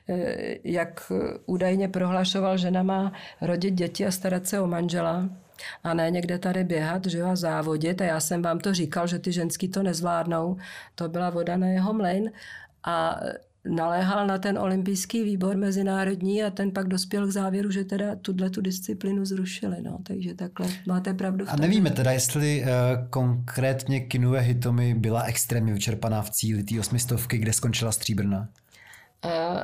eh, 0.10 0.56
jak 0.64 1.12
údajně 1.46 1.88
prohlašoval, 1.88 2.58
že 2.58 2.72
má 2.72 3.14
rodit 3.42 3.74
děti 3.74 4.06
a 4.06 4.12
starat 4.12 4.48
se 4.48 4.60
o 4.60 4.68
manžela, 4.68 5.30
a 5.84 5.94
ne 5.94 6.12
někde 6.12 6.40
tady 6.40 6.64
běhat 6.64 7.06
že 7.06 7.18
jo, 7.18 7.28
a 7.28 7.36
závodit. 7.36 8.02
A 8.02 8.06
já 8.06 8.20
jsem 8.20 8.42
vám 8.42 8.60
to 8.60 8.74
říkal, 8.74 9.08
že 9.08 9.20
ty 9.20 9.32
ženský 9.32 9.68
to 9.68 9.84
nezvládnou. 9.84 10.58
To 10.96 11.10
byla 11.10 11.30
voda 11.30 11.58
na 11.58 11.68
jeho 11.68 11.94
mlejn. 11.94 12.32
A 12.84 13.20
naléhal 13.70 14.28
na 14.28 14.38
ten 14.38 14.58
olympijský 14.58 15.24
výbor 15.24 15.58
mezinárodní 15.58 16.44
a 16.44 16.50
ten 16.50 16.72
pak 16.72 16.88
dospěl 16.88 17.28
k 17.28 17.32
závěru, 17.32 17.72
že 17.72 17.84
teda 17.84 18.16
tuhle 18.16 18.50
tu 18.50 18.62
disciplínu 18.62 19.26
zrušili. 19.26 19.82
No. 19.82 20.00
Takže 20.04 20.34
takhle 20.34 20.68
máte 20.88 21.14
pravdu. 21.14 21.46
A 21.50 21.56
nevíme 21.56 21.92
teda, 21.92 22.12
jestli 22.12 22.62
uh, 22.62 22.68
konkrétně 23.10 24.00
Kinue 24.00 24.40
Hitomi 24.40 24.96
byla 24.96 25.24
extrémně 25.24 25.74
vyčerpaná 25.74 26.22
v 26.22 26.30
cíli 26.30 26.64
té 26.64 26.80
osmistovky, 26.80 27.38
kde 27.38 27.54
skončila 27.54 27.92
stříbrna. 27.92 28.50
Uh, 29.26 29.62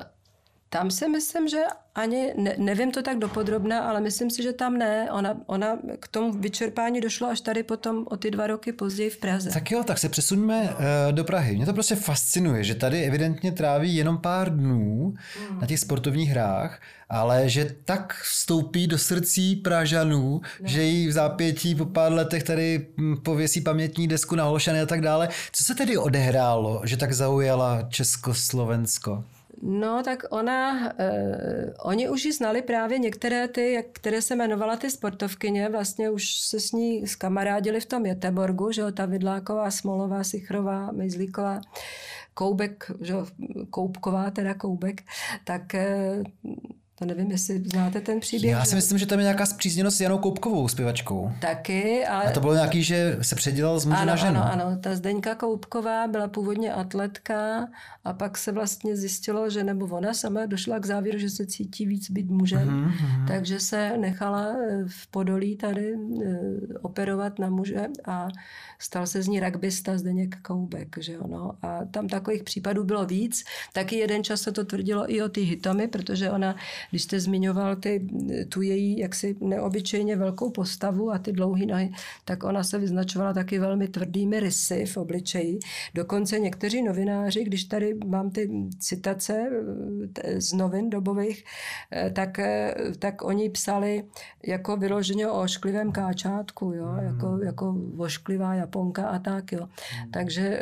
tam 0.78 0.92
si 0.92 1.10
myslím, 1.10 1.48
že 1.48 1.58
ani, 1.96 2.34
ne, 2.38 2.56
nevím 2.58 2.92
to 2.92 3.02
tak 3.02 3.18
dopodrobna, 3.18 3.80
ale 3.80 4.02
myslím 4.02 4.30
si, 4.30 4.44
že 4.44 4.54
tam 4.54 4.78
ne. 4.78 5.12
Ona, 5.12 5.38
ona 5.46 5.80
k 6.00 6.08
tomu 6.08 6.32
vyčerpání 6.34 7.02
došlo 7.02 7.28
až 7.28 7.42
tady 7.42 7.64
potom 7.64 8.06
o 8.10 8.18
ty 8.18 8.32
dva 8.32 8.48
roky 8.48 8.74
později 8.74 9.10
v 9.10 9.18
Praze. 9.18 9.50
Tak 9.50 9.72
jo, 9.72 9.84
tak 9.84 9.98
se 9.98 10.10
přesuneme 10.10 10.64
uh, 10.64 10.78
do 11.12 11.24
Prahy. 11.24 11.56
Mě 11.56 11.66
to 11.66 11.74
prostě 11.74 11.96
fascinuje, 11.96 12.64
že 12.64 12.76
tady 12.76 13.04
evidentně 13.04 13.52
tráví 13.52 13.96
jenom 13.96 14.18
pár 14.18 14.56
dnů 14.56 15.14
hmm. 15.50 15.60
na 15.60 15.68
těch 15.68 15.80
sportovních 15.80 16.30
hrách, 16.30 16.82
ale 17.10 17.50
že 17.50 17.76
tak 17.86 18.22
vstoupí 18.24 18.88
do 18.88 18.98
srdcí 18.98 19.56
Pražanů, 19.56 20.42
no. 20.62 20.68
že 20.68 20.84
jí 20.84 21.08
v 21.08 21.12
zápětí 21.12 21.76
po 21.76 21.86
pár 21.86 22.14
letech 22.14 22.44
tady 22.44 22.88
hm, 22.98 23.16
pověsí 23.24 23.62
pamětní 23.62 24.08
desku 24.08 24.36
na 24.36 24.44
Holšany 24.44 24.82
a 24.82 24.86
tak 24.86 25.02
dále. 25.02 25.30
Co 25.52 25.64
se 25.64 25.76
tedy 25.76 25.98
odehrálo, 25.98 26.82
že 26.84 26.98
tak 26.98 27.14
zaujala 27.14 27.82
Československo? 27.90 29.24
No, 29.68 30.04
tak 30.04 30.24
ona, 30.30 30.90
eh, 31.00 31.74
oni 31.84 32.10
už 32.10 32.26
ji 32.26 32.34
znali 32.34 32.62
právě 32.62 33.00
některé 33.00 33.48
ty, 33.48 33.86
které 33.92 34.22
se 34.22 34.34
jmenovala 34.34 34.76
ty 34.76 34.92
sportovkyně, 34.92 35.70
vlastně 35.70 36.10
už 36.10 36.40
se 36.40 36.60
s 36.60 36.72
ní 36.72 37.08
skamarádili 37.08 37.80
v 37.80 37.86
tom 37.86 38.06
Jeteborgu, 38.06 38.72
že 38.72 38.82
jo, 38.82 38.92
ta 38.92 39.06
Vidláková, 39.06 39.72
Smolová, 39.72 40.24
Sichrová, 40.24 40.92
Mejzlíková, 40.92 41.62
Koubek, 42.34 42.92
že 43.02 43.14
jo, 43.14 43.28
Koubková, 43.70 44.32
teda 44.32 44.54
Koubek, 44.54 45.02
tak 45.44 45.76
eh, 45.76 46.24
to 47.00 47.06
nevím, 47.06 47.32
jestli 47.32 47.64
znáte 47.66 48.02
ten 48.02 48.20
příběh. 48.20 48.52
Já 48.52 48.66
si 48.66 48.76
myslím, 48.76 48.98
že 48.98 49.06
tam 49.06 49.20
je 49.20 49.24
nějaká 49.24 49.46
zpřízněnost 49.46 49.98
s 49.98 50.02
Janou 50.02 50.18
Koupkovou, 50.18 50.68
zpěvačkou. 50.68 51.32
Taky, 51.42 52.06
ale... 52.06 52.24
A 52.24 52.32
to 52.32 52.40
bylo 52.40 52.54
nějaký, 52.54 52.84
že 52.84 53.18
se 53.22 53.36
předělal 53.36 53.80
z 53.80 53.86
muže 53.86 53.98
ano, 53.98 54.06
na 54.06 54.16
ženu. 54.16 54.40
Ano, 54.40 54.66
ano, 54.66 54.78
ta 54.78 54.96
Zdeňka 54.96 55.36
Koupková 55.36 56.08
byla 56.08 56.28
původně 56.28 56.74
atletka 56.74 57.68
a 58.04 58.14
pak 58.14 58.38
se 58.38 58.52
vlastně 58.52 58.96
zjistilo, 58.96 59.50
že 59.50 59.64
nebo 59.64 59.86
ona 59.86 60.14
sama 60.14 60.46
došla 60.46 60.80
k 60.80 60.86
závěru, 60.86 61.20
že 61.20 61.30
se 61.30 61.46
cítí 61.46 61.86
víc 61.86 62.12
být 62.12 62.30
mužem, 62.30 62.70
mm-hmm. 62.70 63.28
takže 63.28 63.60
se 63.60 63.98
nechala 63.98 64.48
eh, 64.48 64.84
v 64.88 65.08
Podolí 65.08 65.56
tady 65.56 65.94
eh, 65.94 66.40
operovat 66.82 67.40
na 67.40 67.50
muže 67.50 67.88
a 68.06 68.28
stal 68.80 69.08
se 69.08 69.22
z 69.22 69.28
ní 69.28 69.40
rugbysta 69.40 69.98
Zdeněk 69.98 70.36
Koubek, 70.42 70.96
že 71.00 71.20
ono. 71.20 71.52
A 71.62 71.86
tam 71.92 72.08
takových 72.08 72.44
případů 72.44 72.84
bylo 72.84 73.06
víc. 73.06 73.44
Taky 73.74 73.96
jeden 73.96 74.24
čas 74.24 74.42
se 74.42 74.52
to 74.52 74.66
tvrdilo 74.66 75.14
i 75.14 75.22
o 75.22 75.30
ty 75.30 75.42
hitomy, 75.42 75.88
protože 75.88 76.32
ona 76.32 76.56
když 76.96 77.04
jste 77.04 77.20
zmiňoval 77.20 77.76
ty, 77.76 78.08
tu 78.50 78.62
její 78.62 78.98
jaksi 79.00 79.36
neobyčejně 79.42 80.16
velkou 80.16 80.50
postavu 80.50 81.12
a 81.12 81.18
ty 81.18 81.32
dlouhé 81.32 81.66
nohy, 81.66 81.92
tak 82.26 82.44
ona 82.44 82.64
se 82.64 82.80
vyznačovala 82.80 83.34
taky 83.34 83.60
velmi 83.60 83.88
tvrdými 83.88 84.40
rysy 84.40 84.86
v 84.86 84.98
obličeji. 84.98 85.60
Dokonce 85.94 86.40
někteří 86.40 86.82
novináři, 86.82 87.44
když 87.44 87.64
tady 87.64 87.94
mám 88.06 88.30
ty 88.30 88.50
citace 88.80 89.50
eh, 90.24 90.42
z 90.42 90.54
novin 90.54 90.90
dobových, 90.90 91.44
eh, 91.92 92.10
tak, 92.10 92.40
eh, 92.40 92.76
tak 93.00 93.22
oni 93.24 93.50
psali 93.50 94.04
jako 94.48 94.78
vyloženě 94.78 95.28
o 95.28 95.42
ošklivém 95.42 95.92
káčátku, 95.92 96.74
jo? 96.74 96.86
Hmm. 96.86 97.06
Jako, 97.06 97.40
jako 97.44 97.76
ošklivá 97.98 98.56
Japonka 98.56 99.08
a 99.08 99.20
tak. 99.20 99.52
Jo? 99.52 99.68
Hmm. 100.02 100.12
Takže 100.12 100.60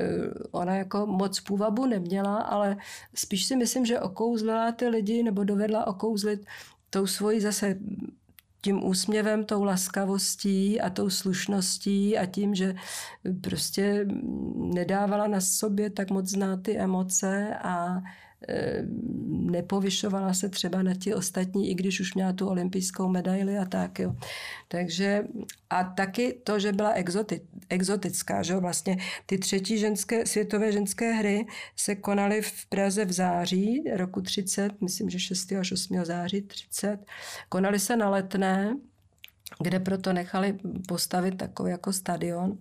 ona 0.52 0.76
jako 0.76 1.06
moc 1.06 1.40
půvabu 1.40 1.86
neměla, 1.86 2.38
ale 2.38 2.78
spíš 3.16 3.46
si 3.46 3.56
myslím, 3.56 3.86
že 3.86 4.00
okouzlila 4.00 4.72
ty 4.72 4.88
lidi 4.88 5.24
nebo 5.24 5.44
dovedla 5.44 5.88
okouzlit 5.88 6.23
okouzlit 6.24 6.46
tou 6.90 7.08
svojí 7.08 7.42
zase 7.42 7.76
tím 8.62 8.84
úsměvem, 8.84 9.44
tou 9.46 9.64
laskavostí 9.64 10.82
a 10.82 10.90
tou 10.90 11.10
slušností 11.10 12.18
a 12.18 12.26
tím, 12.26 12.56
že 12.56 12.76
prostě 13.42 14.06
nedávala 14.56 15.28
na 15.28 15.42
sobě 15.42 15.90
tak 15.90 16.10
moc 16.10 16.30
znát 16.30 16.64
ty 16.64 16.78
emoce 16.78 17.56
a 17.56 18.02
nepovyšovala 19.28 20.34
se 20.34 20.50
třeba 20.50 20.84
na 20.84 20.94
ti 20.94 21.14
ostatní, 21.14 21.72
i 21.72 21.74
když 21.74 22.00
už 22.00 22.14
měla 22.14 22.34
tu 22.34 22.48
olympijskou 22.48 23.10
medaili 23.10 23.58
a 23.58 23.66
tak. 23.66 24.00
Jo. 24.00 24.16
Takže 24.68 25.24
a 25.70 25.84
taky 25.84 26.42
to, 26.44 26.60
že 26.60 26.72
byla 26.72 26.92
exoti, 26.92 27.42
exotická, 27.70 28.44
že 28.44 28.56
vlastně 28.56 28.98
ty 29.26 29.38
třetí 29.38 29.78
ženské, 29.78 30.26
světové 30.26 30.72
ženské 30.72 31.12
hry 31.12 31.46
se 31.76 31.96
konaly 31.96 32.42
v 32.42 32.66
Praze 32.70 33.06
v 33.06 33.12
září 33.12 33.84
roku 33.96 34.22
30, 34.22 34.82
myslím, 34.82 35.10
že 35.10 35.20
6. 35.20 35.52
až 35.52 35.72
8. 35.72 36.06
září 36.06 36.42
30. 36.42 37.00
Konaly 37.50 37.80
se 37.80 37.98
na 37.98 38.10
letné, 38.10 38.78
kde 39.60 39.80
proto 39.80 40.14
nechali 40.14 40.58
postavit 40.88 41.38
takový 41.38 41.72
jako 41.72 41.94
stadion. 41.94 42.58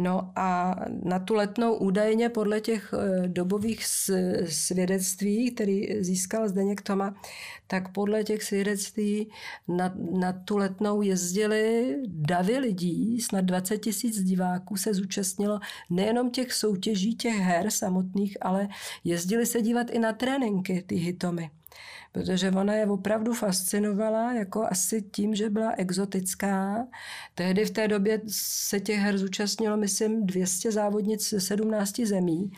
No 0.00 0.32
a 0.36 0.76
na 1.04 1.18
tu 1.18 1.34
letnou 1.34 1.74
údajně 1.74 2.28
podle 2.28 2.60
těch 2.60 2.94
eh, 2.94 3.28
dobových 3.28 3.86
svědectví, 4.48 5.50
který 5.50 6.02
získal 6.04 6.48
Zdeněk 6.48 6.82
Toma, 6.82 7.14
tak 7.66 7.92
podle 7.92 8.24
těch 8.24 8.42
svědectví 8.42 9.30
na, 9.68 9.94
na 10.20 10.32
tu 10.32 10.56
letnou 10.56 11.02
jezdili 11.02 11.96
davy 12.06 12.58
lidí, 12.58 13.20
snad 13.20 13.44
20 13.44 13.78
tisíc 13.78 14.22
diváků 14.22 14.76
se 14.76 14.94
zúčastnilo 14.94 15.60
nejenom 15.90 16.30
těch 16.30 16.52
soutěží, 16.52 17.16
těch 17.16 17.36
her 17.36 17.70
samotných, 17.70 18.36
ale 18.40 18.68
jezdili 19.04 19.46
se 19.46 19.62
dívat 19.62 19.90
i 19.90 19.98
na 19.98 20.12
tréninky, 20.12 20.82
ty 20.86 20.94
hitomy 20.94 21.50
protože 22.12 22.50
ona 22.50 22.74
je 22.74 22.86
opravdu 22.86 23.34
fascinovala 23.34 24.32
jako 24.32 24.66
asi 24.70 25.02
tím, 25.02 25.34
že 25.34 25.50
byla 25.50 25.72
exotická. 25.76 26.86
Tehdy 27.34 27.64
v 27.64 27.70
té 27.70 27.88
době 27.88 28.20
se 28.28 28.80
těch 28.80 28.98
her 28.98 29.18
zúčastnilo, 29.18 29.76
myslím, 29.76 30.26
200 30.26 30.72
závodnic 30.72 31.30
ze 31.30 31.40
17 31.40 32.00
zemí 32.00 32.52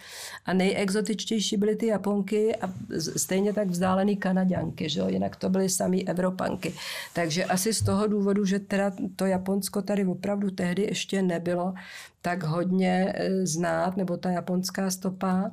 a 0.45 0.53
nejexotičtější 0.53 1.57
byly 1.57 1.77
ty 1.77 1.87
Japonky 1.87 2.57
a 2.57 2.73
stejně 3.17 3.53
tak 3.53 3.69
vzdálený 3.69 4.17
Kanaďanky, 4.17 4.89
že 4.89 5.01
jo? 5.01 5.09
jinak 5.09 5.37
to 5.37 5.49
byly 5.49 5.69
samý 5.69 6.09
Evropanky. 6.09 6.75
Takže 7.13 7.45
asi 7.45 7.75
z 7.75 7.83
toho 7.83 8.07
důvodu, 8.07 8.45
že 8.45 8.59
teda 8.59 8.93
to 9.17 9.27
Japonsko 9.27 9.83
tady 9.83 10.07
opravdu 10.07 10.51
tehdy 10.51 10.83
ještě 10.83 11.23
nebylo 11.23 11.75
tak 12.23 12.43
hodně 12.43 13.13
eh, 13.15 13.47
znát, 13.47 13.97
nebo 13.97 14.17
ta 14.17 14.31
japonská 14.31 14.91
stopa. 14.91 15.51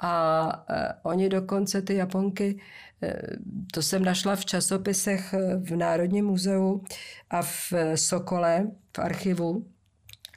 A 0.00 0.64
eh, 0.70 0.92
oni 1.02 1.28
dokonce, 1.28 1.82
ty 1.82 1.94
Japonky, 1.94 2.60
Eh, 3.02 3.22
to 3.72 3.82
jsem 3.82 4.04
našla 4.04 4.36
v 4.36 4.44
časopisech 4.44 5.34
eh, 5.34 5.56
v 5.56 5.76
Národním 5.76 6.26
muzeu 6.26 6.82
a 7.30 7.42
v 7.42 7.72
Sokole, 7.94 8.70
v 8.96 8.98
archivu. 8.98 9.66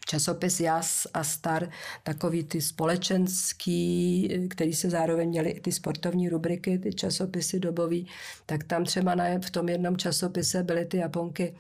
Časopis 0.08 0.60
Jas 0.60 1.08
a 1.14 1.24
Star, 1.24 1.70
takový 2.04 2.44
ty 2.44 2.62
společenský, 2.62 4.30
který 4.50 4.74
se 4.74 4.90
zároveň 4.90 5.30
měly 5.30 5.50
i 5.50 5.60
ty 5.60 5.72
sportovní 5.72 6.30
rubriky, 6.30 6.80
ty 6.80 6.94
časopisy 6.94 7.60
dobový, 7.60 8.08
tak 8.46 8.64
tam 8.64 8.84
třeba 8.84 9.16
na, 9.16 9.26
v 9.46 9.50
tom 9.50 9.70
jednom 9.70 9.98
časopise 9.98 10.64
byly 10.64 10.86
ty 10.86 10.98
Japonky 10.98 11.56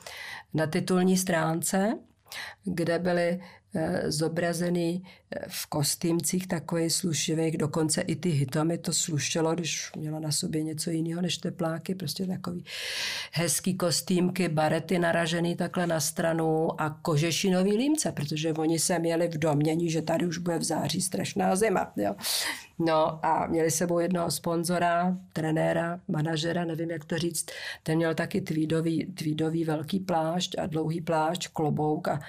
na 0.53 0.67
titulní 0.67 1.17
stránce, 1.17 1.99
kde 2.63 2.99
byly 2.99 3.41
Eh, 3.75 4.11
zobrazený 4.11 5.03
eh, 5.31 5.45
v 5.47 5.67
kostýmcích 5.67 6.47
takových 6.47 6.93
slušivých, 6.93 7.57
dokonce 7.57 8.01
i 8.01 8.15
ty 8.15 8.29
hitomy 8.29 8.77
to 8.77 8.93
slušelo, 8.93 9.53
když 9.53 9.91
měla 9.95 10.19
na 10.19 10.31
sobě 10.31 10.63
něco 10.63 10.89
jiného 10.89 11.21
než 11.21 11.37
tepláky, 11.37 11.95
prostě 11.95 12.25
takový 12.25 12.65
hezký 13.31 13.77
kostýmky, 13.77 14.49
barety 14.49 14.99
naražený 14.99 15.55
takhle 15.55 15.87
na 15.87 15.99
stranu 15.99 16.81
a 16.81 16.89
kožešinový 17.01 17.77
límce, 17.77 18.11
protože 18.11 18.53
oni 18.53 18.79
se 18.79 18.99
měli 18.99 19.27
v 19.27 19.37
domění, 19.37 19.89
že 19.89 20.01
tady 20.01 20.27
už 20.27 20.37
bude 20.37 20.57
v 20.57 20.63
září 20.63 21.01
strašná 21.01 21.55
zima. 21.55 21.91
Jo. 21.95 22.15
No 22.85 23.25
a 23.25 23.47
měli 23.47 23.71
sebou 23.71 23.99
jednoho 23.99 24.31
sponzora, 24.31 25.17
trenéra, 25.33 25.99
manažera, 26.07 26.65
nevím, 26.65 26.91
jak 26.91 27.05
to 27.05 27.17
říct. 27.17 27.45
Ten 27.83 27.95
měl 27.95 28.15
taky 28.15 28.41
tweedový, 28.41 29.05
tweedový 29.05 29.65
velký 29.65 29.99
plášť 29.99 30.55
a 30.57 30.65
dlouhý 30.65 31.01
plášť, 31.01 31.47
klobouk 31.53 32.07
a 32.07 32.19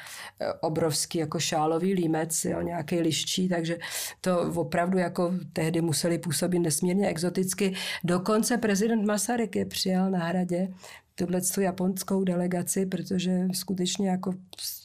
e, 0.41 0.53
obrovský 0.53 1.19
jako 1.19 1.41
šálový 1.41 1.95
límec, 1.95 2.45
jo, 2.45 2.61
nějaký 2.61 3.01
liščí, 3.01 3.49
takže 3.49 3.79
to 4.21 4.53
opravdu 4.55 4.99
jako 4.99 5.35
tehdy 5.53 5.81
museli 5.81 6.19
působit 6.19 6.59
nesmírně 6.59 7.09
exoticky. 7.09 7.75
Dokonce 8.05 8.59
prezident 8.59 9.05
Masaryk 9.05 9.57
je 9.57 9.67
přijal 9.67 10.11
na 10.11 10.19
hradě 10.19 10.69
tuhle 11.15 11.41
japonskou 11.61 12.25
delegaci, 12.25 12.87
protože 12.87 13.49
skutečně 13.53 14.09
jako 14.11 14.35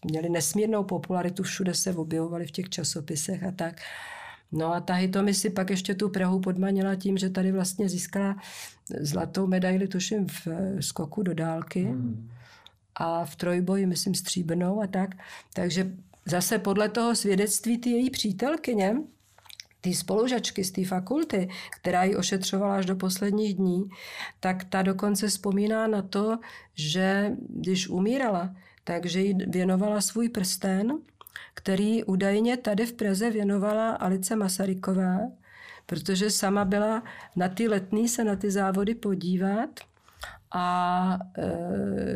měli 0.05 0.29
nesmírnou 0.29 0.83
popularitu, 0.83 1.43
všude 1.43 1.73
se 1.73 1.93
objevovali 1.93 2.45
v 2.45 2.51
těch 2.51 2.69
časopisech 2.69 3.43
a 3.43 3.51
tak. 3.51 3.75
No 4.51 4.73
a 4.73 4.79
ta 4.79 4.93
Hitomi 4.93 5.33
si 5.33 5.49
pak 5.49 5.69
ještě 5.69 5.95
tu 5.95 6.09
Prahu 6.09 6.39
podmanila 6.39 6.95
tím, 6.95 7.17
že 7.17 7.29
tady 7.29 7.51
vlastně 7.51 7.89
získala 7.89 8.35
zlatou 8.99 9.47
medaili, 9.47 9.87
tuším, 9.87 10.27
v 10.27 10.47
eh, 10.47 10.81
skoku 10.81 11.23
do 11.23 11.33
dálky 11.33 11.83
hmm. 11.83 12.29
a 12.95 13.25
v 13.25 13.35
trojboji, 13.35 13.85
myslím, 13.85 14.15
stříbrnou 14.15 14.81
a 14.81 14.87
tak. 14.87 15.15
Takže 15.53 15.91
zase 16.25 16.59
podle 16.59 16.89
toho 16.89 17.15
svědectví 17.15 17.77
ty 17.77 17.89
její 17.89 18.09
přítelkyně, 18.09 18.95
ty 19.81 19.93
spolužačky 19.93 20.63
z 20.63 20.71
té 20.71 20.85
fakulty, 20.85 21.49
která 21.79 22.03
ji 22.03 22.15
ošetřovala 22.15 22.75
až 22.75 22.85
do 22.85 22.95
posledních 22.95 23.55
dní, 23.55 23.89
tak 24.39 24.63
ta 24.63 24.81
dokonce 24.81 25.27
vzpomíná 25.27 25.87
na 25.87 26.01
to, 26.01 26.37
že 26.75 27.31
když 27.49 27.87
umírala, 27.87 28.55
takže 28.83 29.21
jí 29.21 29.33
věnovala 29.33 30.01
svůj 30.01 30.29
prsten 30.29 30.97
který 31.53 32.03
údajně 32.03 32.57
tady 32.57 32.85
v 32.85 32.93
Praze 32.93 33.29
věnovala 33.29 33.91
Alice 33.91 34.35
Masaryková, 34.35 35.19
protože 35.85 36.31
sama 36.31 36.65
byla 36.65 37.03
na 37.35 37.49
ty 37.49 37.67
letní 37.67 38.09
se 38.09 38.23
na 38.23 38.35
ty 38.35 38.51
závody 38.51 38.95
podívat 38.95 39.69
a 40.51 41.19
e, 41.37 41.47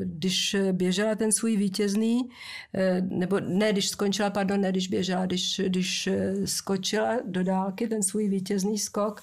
když 0.03 0.55
běžela 0.72 1.15
ten 1.15 1.32
svůj 1.32 1.57
vítězný, 1.57 2.30
e, 2.74 3.01
nebo 3.01 3.39
ne, 3.39 3.72
když 3.72 3.89
skončila, 3.89 4.30
pardon, 4.30 4.61
ne, 4.61 4.72
když 4.72 4.88
běžela, 4.88 5.26
když, 5.26 5.61
když 5.67 6.09
skočila 6.45 7.17
do 7.26 7.43
dálky 7.43 7.88
ten 7.88 8.03
svůj 8.03 8.28
vítězný 8.28 8.80
skok, 8.80 9.22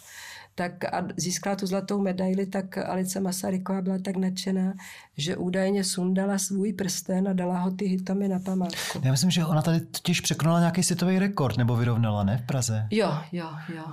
tak 0.59 0.85
a 0.85 1.05
získala 1.17 1.57
tu 1.57 1.67
zlatou 1.67 2.03
medaili, 2.03 2.47
tak 2.47 2.79
Alice 2.79 3.21
Masaryková 3.21 3.83
byla 3.83 3.99
tak 3.99 4.17
nadšená, 4.17 4.73
že 5.17 5.37
údajně 5.37 5.85
sundala 5.85 6.39
svůj 6.39 6.73
prsten 6.73 7.29
a 7.29 7.33
dala 7.33 7.59
ho 7.59 7.71
ty 7.71 7.85
hitami 7.85 8.29
na 8.29 8.39
památku. 8.39 9.01
Já 9.03 9.11
myslím, 9.11 9.31
že 9.31 9.45
ona 9.45 9.63
tady 9.63 9.81
totiž 9.81 10.21
překonala 10.21 10.59
nějaký 10.59 10.83
světový 10.83 11.19
rekord, 11.19 11.57
nebo 11.57 11.77
vyrovnala, 11.77 12.25
ne, 12.25 12.39
v 12.39 12.47
Praze? 12.47 12.87
Jo, 12.91 13.19
jo, 13.33 13.49
jo. 13.77 13.85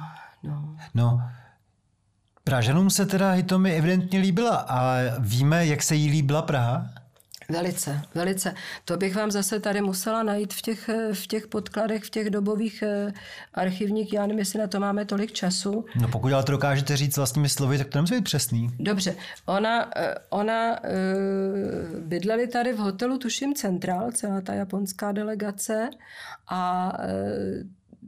No. 0.43 0.76
no 0.93 1.22
Pražanům 2.43 2.89
se 2.89 3.05
teda 3.05 3.32
Hitomi 3.32 3.72
evidentně 3.72 4.20
líbila 4.20 4.55
a 4.55 4.95
víme, 5.20 5.66
jak 5.66 5.84
se 5.84 5.95
jí 5.95 6.09
líbila 6.09 6.41
Praha? 6.41 6.89
Velice, 7.50 8.02
velice. 8.16 8.56
To 8.86 8.98
bych 8.98 9.16
vám 9.16 9.32
zase 9.32 9.60
tady 9.60 9.82
musela 9.82 10.24
najít 10.24 10.54
v 10.54 10.62
těch, 10.62 10.89
v 11.14 11.28
těch 11.28 11.48
podkladech, 11.48 12.04
v 12.04 12.10
těch 12.10 12.30
dobových 12.30 12.84
eh, 12.84 13.14
archivních. 13.54 14.14
Já 14.14 14.22
nevím, 14.22 14.39
jestli 14.39 14.60
na 14.60 14.68
to 14.68 14.80
máme 14.80 15.06
tolik 15.06 15.32
času. 15.32 15.86
No 16.02 16.08
pokud 16.08 16.34
ale 16.34 16.43
to 16.43 16.52
dokážete 16.52 16.98
říct 16.98 17.18
vlastními 17.18 17.50
slovy, 17.50 17.78
tak 17.78 17.88
to 17.88 17.98
nemusí 17.98 18.16
být 18.16 18.24
přesný. 18.24 18.70
Dobře. 18.80 19.16
Ona, 19.46 19.89
eh, 19.96 20.16
ona 20.30 20.80
eh, 20.86 20.89
bydleli 22.00 22.48
tady 22.48 22.74
v 22.74 22.78
hotelu, 22.78 23.18
tuším, 23.18 23.54
Central, 23.54 24.12
celá 24.12 24.41
ta 24.41 24.54
japonská 24.54 25.12
delegace 25.12 25.89
a 26.48 26.93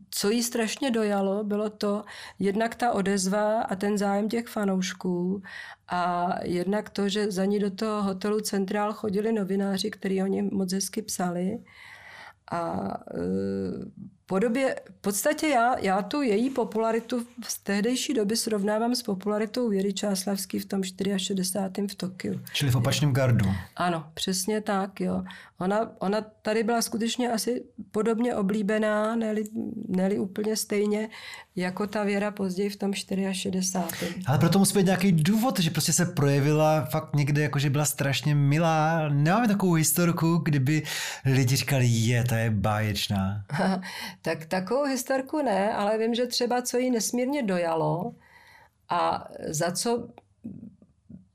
co 0.09 0.29
jí 0.29 0.43
strašně 0.43 0.91
dojalo, 0.91 1.43
bylo 1.43 1.69
to 1.69 2.03
jednak 2.39 2.75
ta 2.75 2.91
odezva 2.91 3.61
a 3.61 3.75
ten 3.75 3.97
zájem 3.97 4.29
těch 4.29 4.47
fanoušků 4.47 5.41
a 5.87 6.29
jednak 6.43 6.89
to, 6.89 7.09
že 7.09 7.31
za 7.31 7.45
ní 7.45 7.59
do 7.59 7.71
toho 7.71 8.03
hotelu 8.03 8.39
Centrál 8.39 8.93
chodili 8.93 9.33
novináři, 9.33 9.91
kteří 9.91 10.23
o 10.23 10.27
něm 10.27 10.49
moc 10.53 10.73
hezky 10.73 11.01
psali. 11.01 11.63
A 12.51 12.93
e, 13.13 13.21
podobě, 14.27 14.75
v 14.97 15.01
podstatě 15.01 15.47
já, 15.47 15.79
já 15.79 16.01
tu 16.01 16.21
její 16.21 16.49
popularitu 16.49 17.25
z 17.47 17.57
tehdejší 17.57 18.13
doby 18.13 18.37
srovnávám 18.37 18.95
s 18.95 19.03
popularitou 19.03 19.69
Věry 19.69 19.93
Čáslavský 19.93 20.59
v 20.59 20.65
tom 20.65 20.83
64. 21.17 21.87
v 21.87 21.95
Tokiu. 21.95 22.41
Čili 22.53 22.71
v 22.71 22.75
opačném 22.75 23.13
gardu. 23.13 23.45
Ano, 23.75 24.11
přesně 24.13 24.61
tak, 24.61 25.01
jo. 25.01 25.23
Ona, 25.59 25.91
ona 25.99 26.21
tady 26.41 26.63
byla 26.63 26.81
skutečně 26.81 27.31
asi 27.31 27.63
podobně 27.91 28.35
oblíbená, 28.35 29.15
neli, 29.15 29.43
neli 29.87 30.19
úplně 30.19 30.55
stejně, 30.55 31.09
jako 31.55 31.87
ta 31.87 32.03
Věra 32.03 32.31
později 32.31 32.69
v 32.69 32.75
tom 32.75 32.93
64. 32.93 34.15
Ale 34.25 34.37
proto 34.37 34.59
musí 34.59 34.73
být 34.73 34.85
nějaký 34.85 35.11
důvod, 35.11 35.59
že 35.59 35.69
prostě 35.69 35.93
se 35.93 36.05
projevila 36.05 36.85
fakt 36.85 37.15
někde, 37.15 37.41
jako 37.41 37.59
že 37.59 37.69
byla 37.69 37.85
strašně 37.85 38.35
milá. 38.35 39.09
Nemáme 39.09 39.47
takovou 39.47 39.73
historku, 39.73 40.37
kdyby 40.37 40.83
lidi 41.25 41.55
říkali, 41.55 41.85
je, 41.85 42.23
ta 42.23 42.37
je 42.37 42.49
báječná. 42.51 43.43
tak 44.21 44.45
takovou 44.45 44.83
historku 44.83 45.41
ne, 45.41 45.73
ale 45.73 45.97
vím, 45.97 46.15
že 46.15 46.27
třeba 46.27 46.61
co 46.61 46.77
jí 46.77 46.91
nesmírně 46.91 47.43
dojalo 47.43 48.15
a 48.89 49.27
za 49.49 49.71
co 49.71 50.07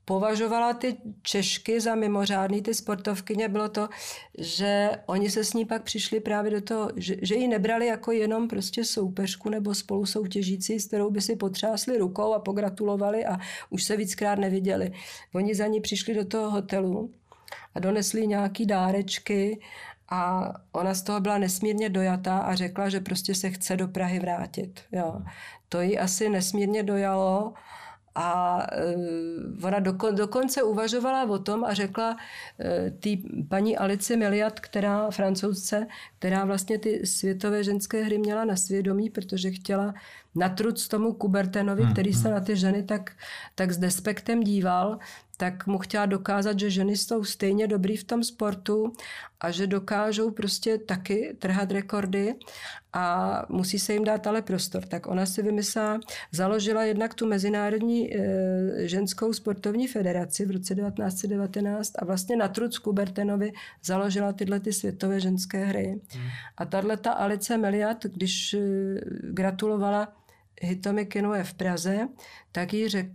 považovala 0.05 0.73
ty 0.73 0.97
Češky 1.21 1.81
za 1.81 1.95
mimořádný, 1.95 2.61
ty 2.61 2.73
sportovkyně, 2.73 3.49
bylo 3.49 3.69
to, 3.69 3.89
že 4.37 4.91
oni 5.05 5.29
se 5.29 5.43
s 5.43 5.53
ní 5.53 5.65
pak 5.65 5.83
přišli 5.83 6.19
právě 6.19 6.51
do 6.51 6.61
toho, 6.61 6.91
že, 6.95 7.15
že 7.21 7.35
ji 7.35 7.47
nebrali 7.47 7.87
jako 7.87 8.11
jenom 8.11 8.47
prostě 8.47 8.85
soupeřku 8.85 9.49
nebo 9.49 9.75
spolu 9.75 10.05
soutěžící, 10.05 10.79
s 10.79 10.87
kterou 10.87 11.09
by 11.09 11.21
si 11.21 11.35
potřásli 11.35 11.97
rukou 11.97 12.33
a 12.33 12.39
pogratulovali 12.39 13.25
a 13.25 13.37
už 13.69 13.83
se 13.83 13.97
víckrát 13.97 14.39
neviděli. 14.39 14.91
Oni 15.33 15.55
za 15.55 15.67
ní 15.67 15.81
přišli 15.81 16.13
do 16.13 16.25
toho 16.25 16.49
hotelu 16.49 17.11
a 17.75 17.79
donesli 17.79 18.27
nějaký 18.27 18.65
dárečky 18.65 19.59
a 20.09 20.53
ona 20.71 20.93
z 20.93 21.01
toho 21.01 21.19
byla 21.19 21.37
nesmírně 21.37 21.89
dojatá 21.89 22.37
a 22.37 22.55
řekla, 22.55 22.89
že 22.89 22.99
prostě 22.99 23.35
se 23.35 23.49
chce 23.49 23.77
do 23.77 23.87
Prahy 23.87 24.19
vrátit. 24.19 24.81
Jo. 24.91 25.21
To 25.69 25.81
ji 25.81 25.99
asi 25.99 26.29
nesmírně 26.29 26.83
dojalo 26.83 27.53
a 28.15 28.57
uh, 28.95 29.65
ona 29.65 29.79
dokon, 29.79 30.15
dokonce 30.15 30.63
uvažovala 30.63 31.23
o 31.29 31.39
tom 31.39 31.63
a 31.63 31.73
řekla 31.73 32.11
uh, 32.11 32.89
té 32.99 33.09
paní 33.47 33.77
Alici 33.77 34.17
Miliat, 34.17 34.59
která 34.59 35.11
francouzce, 35.11 35.87
která 36.19 36.45
vlastně 36.45 36.79
ty 36.79 37.07
světové 37.07 37.63
ženské 37.63 38.03
hry 38.03 38.17
měla 38.17 38.45
na 38.45 38.55
svědomí, 38.55 39.09
protože 39.09 39.51
chtěla 39.51 39.93
natruc 40.35 40.87
tomu 40.87 41.13
Kubertenovi, 41.13 41.83
hmm, 41.83 41.93
který 41.93 42.13
se 42.13 42.27
hmm. 42.27 42.37
na 42.37 42.41
ty 42.41 42.55
ženy 42.55 42.83
tak, 42.83 43.11
tak 43.55 43.71
s 43.71 43.77
despektem 43.77 44.43
díval, 44.43 44.99
tak 45.43 45.67
mu 45.67 45.77
chtěla 45.77 46.05
dokázat, 46.05 46.59
že 46.59 46.69
ženy 46.69 46.97
jsou 46.97 47.23
stejně 47.23 47.67
dobrý 47.67 47.97
v 47.97 48.03
tom 48.03 48.23
sportu 48.23 48.93
a 49.39 49.51
že 49.51 49.67
dokážou 49.67 50.31
prostě 50.31 50.77
taky 50.77 51.35
trhat 51.39 51.71
rekordy 51.71 52.35
a 52.93 53.45
musí 53.49 53.79
se 53.79 53.93
jim 53.93 54.03
dát 54.03 54.27
ale 54.27 54.41
prostor. 54.41 54.85
Tak 54.85 55.07
ona 55.07 55.25
si 55.25 55.41
vymyslela, 55.41 55.99
založila 56.31 56.83
jednak 56.83 57.13
tu 57.13 57.27
Mezinárodní 57.27 58.15
e, 58.15 58.87
ženskou 58.87 59.33
sportovní 59.33 59.87
federaci 59.87 60.45
v 60.45 60.51
roce 60.51 60.75
1919 60.75 61.91
a 61.99 62.05
vlastně 62.05 62.35
na 62.35 62.47
Trucku 62.47 62.93
Bertenovi 62.93 63.53
založila 63.83 64.33
tyhle 64.33 64.59
ty 64.59 64.73
světové 64.73 65.19
ženské 65.19 65.65
hry. 65.65 66.01
Hmm. 66.09 66.29
A 66.57 66.65
tahle 66.65 66.97
ta 66.97 67.11
Alice 67.11 67.57
Meliat, 67.57 68.03
když 68.03 68.53
e, 68.53 68.59
gratulovala 69.21 70.22
Hitomi 70.61 71.05
Kinoe 71.05 71.43
v 71.43 71.53
Praze, 71.53 72.07
tak 72.51 72.73
jí 72.73 72.89
řek, 72.89 73.07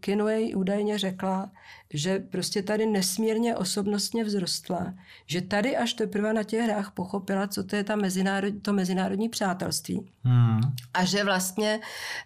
Kinoe 0.00 0.54
údajně 0.56 0.98
řekla, 0.98 1.52
že 1.94 2.18
prostě 2.18 2.62
tady 2.62 2.86
nesmírně 2.86 3.56
osobnostně 3.56 4.24
vzrostla, 4.24 4.94
že 5.26 5.40
tady 5.40 5.76
až 5.76 5.92
teprve 5.94 6.32
na 6.32 6.42
těch 6.42 6.60
hrách 6.60 6.90
pochopila, 6.90 7.46
co 7.46 7.64
to 7.64 7.76
je 7.76 7.84
ta 7.84 7.96
mezinárod, 7.96 8.54
to 8.62 8.72
mezinárodní 8.72 9.28
přátelství. 9.28 10.06
Hmm. 10.24 10.60
A 10.94 11.04
že 11.04 11.24
vlastně 11.24 11.80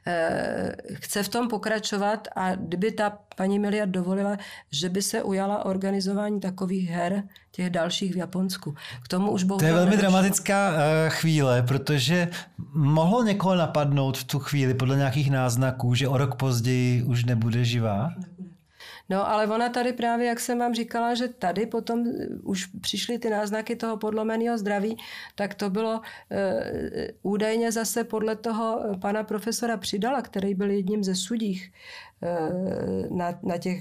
e, 0.07 0.77
chce 0.95 1.23
v 1.23 1.29
tom 1.29 1.49
pokračovat 1.49 2.29
a 2.37 2.55
kdyby 2.55 2.93
ta 2.93 3.19
paní 3.37 3.59
Miliard 3.59 3.91
dovolila, 3.91 4.37
že 4.71 4.89
by 4.89 5.03
se 5.03 5.23
ujala 5.23 5.65
organizování 5.65 6.41
takových 6.41 6.89
her, 6.91 7.23
těch 7.51 7.71
dalších 7.71 8.15
v 8.15 8.17
Japonsku. 8.17 8.75
K 9.05 9.09
tomu 9.09 9.31
už 9.31 9.45
To 9.45 9.65
je 9.65 9.73
velmi 9.73 9.91
nedošlo. 9.91 10.11
dramatická 10.11 10.71
uh, 10.71 10.77
chvíle, 11.09 11.63
protože 11.63 12.29
mohlo 12.75 13.23
někoho 13.23 13.55
napadnout 13.55 14.19
v 14.19 14.25
tu 14.25 14.39
chvíli 14.39 14.75
podle 14.75 14.97
nějakých 14.97 15.31
náznaků, 15.31 15.95
že 15.95 16.09
o 16.09 16.19
rok 16.19 16.35
později 16.35 17.03
už 17.03 17.25
nebude 17.25 17.65
živá? 17.65 18.11
No 19.09 19.29
ale 19.29 19.47
ona 19.47 19.69
tady 19.69 19.93
právě, 19.93 20.27
jak 20.27 20.41
jsem 20.41 20.59
vám 20.59 20.75
říkala, 20.75 21.15
že 21.15 21.29
tady 21.29 21.67
potom 21.67 22.05
už 22.43 22.67
přišly 22.67 23.19
ty 23.19 23.31
náznaky 23.31 23.77
toho 23.77 23.97
podlomeného 23.97 24.59
zdraví, 24.59 24.97
tak 25.35 25.55
to 25.55 25.71
bylo 25.71 26.01
e, 26.31 27.13
údajně 27.23 27.73
zase 27.73 28.05
podle 28.05 28.37
toho 28.37 28.81
pana 29.01 29.23
profesora 29.23 29.77
Přidala, 29.77 30.23
který 30.23 30.55
byl 30.55 30.71
jedním 30.71 31.05
ze 31.05 31.15
sudích 31.15 31.73
e, 32.23 32.29
na, 33.15 33.39
na 33.43 33.59
těch 33.59 33.81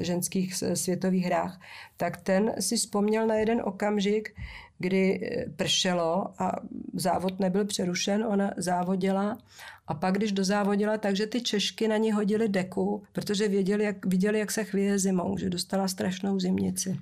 ženských 0.00 0.54
světových 0.74 1.24
hrách, 1.24 1.60
tak 1.96 2.16
ten 2.16 2.54
si 2.60 2.76
vzpomněl 2.76 3.26
na 3.26 3.34
jeden 3.34 3.62
okamžik, 3.64 4.34
kdy 4.78 5.30
pršelo 5.56 6.26
a 6.38 6.52
závod 6.94 7.40
nebyl 7.40 7.64
přerušen, 7.64 8.24
ona 8.24 8.50
závodila 8.56 9.38
a 9.86 9.94
pak, 9.94 10.14
když 10.14 10.32
dozávodila, 10.32 10.98
takže 10.98 11.26
ty 11.26 11.40
Češky 11.40 11.88
na 11.88 11.96
ní 11.96 12.12
hodili 12.12 12.48
deku, 12.48 13.02
protože 13.12 13.48
věděli, 13.48 13.84
jak, 13.84 14.06
viděli, 14.06 14.38
jak 14.38 14.50
se 14.50 14.64
chvěje 14.64 14.98
zimou, 14.98 15.38
že 15.38 15.50
dostala 15.50 15.88
strašnou 15.88 16.40
zimnici. 16.40 17.00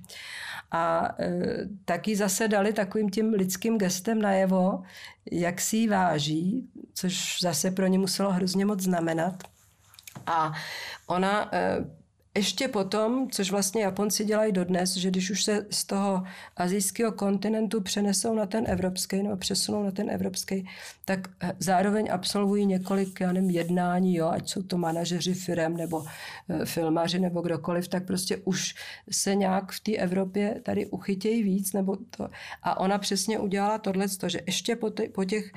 A 0.71 1.15
e, 1.19 1.33
taky 1.85 2.17
zase 2.17 2.49
dali 2.49 2.73
takovým 2.73 3.11
tím 3.11 3.33
lidským 3.33 3.79
gestem 3.79 4.23
najevo, 4.23 4.83
jak 5.33 5.61
si 5.61 5.77
ji 5.77 5.89
váží, 5.89 6.69
což 6.95 7.41
zase 7.41 7.71
pro 7.71 7.87
ně 7.87 7.99
muselo 7.99 8.33
hrozně 8.33 8.67
moc 8.67 8.81
znamenat. 8.81 9.43
A 10.27 10.53
ona 11.07 11.55
e, 11.55 11.85
ještě 12.37 12.69
potom, 12.69 13.31
což 13.31 13.51
vlastně 13.51 13.83
Japonci 13.83 14.25
dělají 14.25 14.53
dodnes, 14.53 14.97
že 14.97 15.11
když 15.11 15.31
už 15.31 15.45
se 15.45 15.67
z 15.71 15.85
toho 15.85 16.23
azijského 16.57 17.13
kontinentu 17.13 17.81
přenesou 17.81 18.35
na 18.35 18.47
ten 18.47 18.65
evropský 18.69 19.23
nebo 19.23 19.37
přesunou 19.37 19.83
na 19.83 19.91
ten 19.91 20.11
evropský, 20.11 20.69
tak 21.05 21.29
eh, 21.41 21.53
zároveň 21.59 22.09
absolvují 22.13 22.67
několik, 22.67 23.21
já 23.21 23.33
nevím, 23.33 23.51
jednání, 23.51 24.17
jo, 24.17 24.29
ať 24.29 24.49
jsou 24.49 24.63
to 24.63 24.79
manažeři 24.79 25.35
firem 25.35 25.77
nebo 25.77 26.05
e, 26.49 26.67
filmaři 26.67 27.19
nebo 27.19 27.41
kdokoliv, 27.41 27.89
tak 27.89 28.07
prostě 28.07 28.37
už 28.37 28.75
se 29.11 29.35
nějak 29.35 29.73
v 29.73 29.81
té 29.81 29.93
Evropě 29.93 30.61
tady 30.63 30.87
uchytějí 30.87 31.43
víc. 31.43 31.73
Nebo 31.73 31.97
to. 31.97 32.29
A 32.63 32.81
ona 32.81 32.99
přesně 32.99 33.39
udělala 33.39 33.79
tohle, 33.79 34.07
že 34.27 34.41
ještě 34.47 34.77
po, 34.77 34.91
po 35.13 35.25
těch 35.25 35.53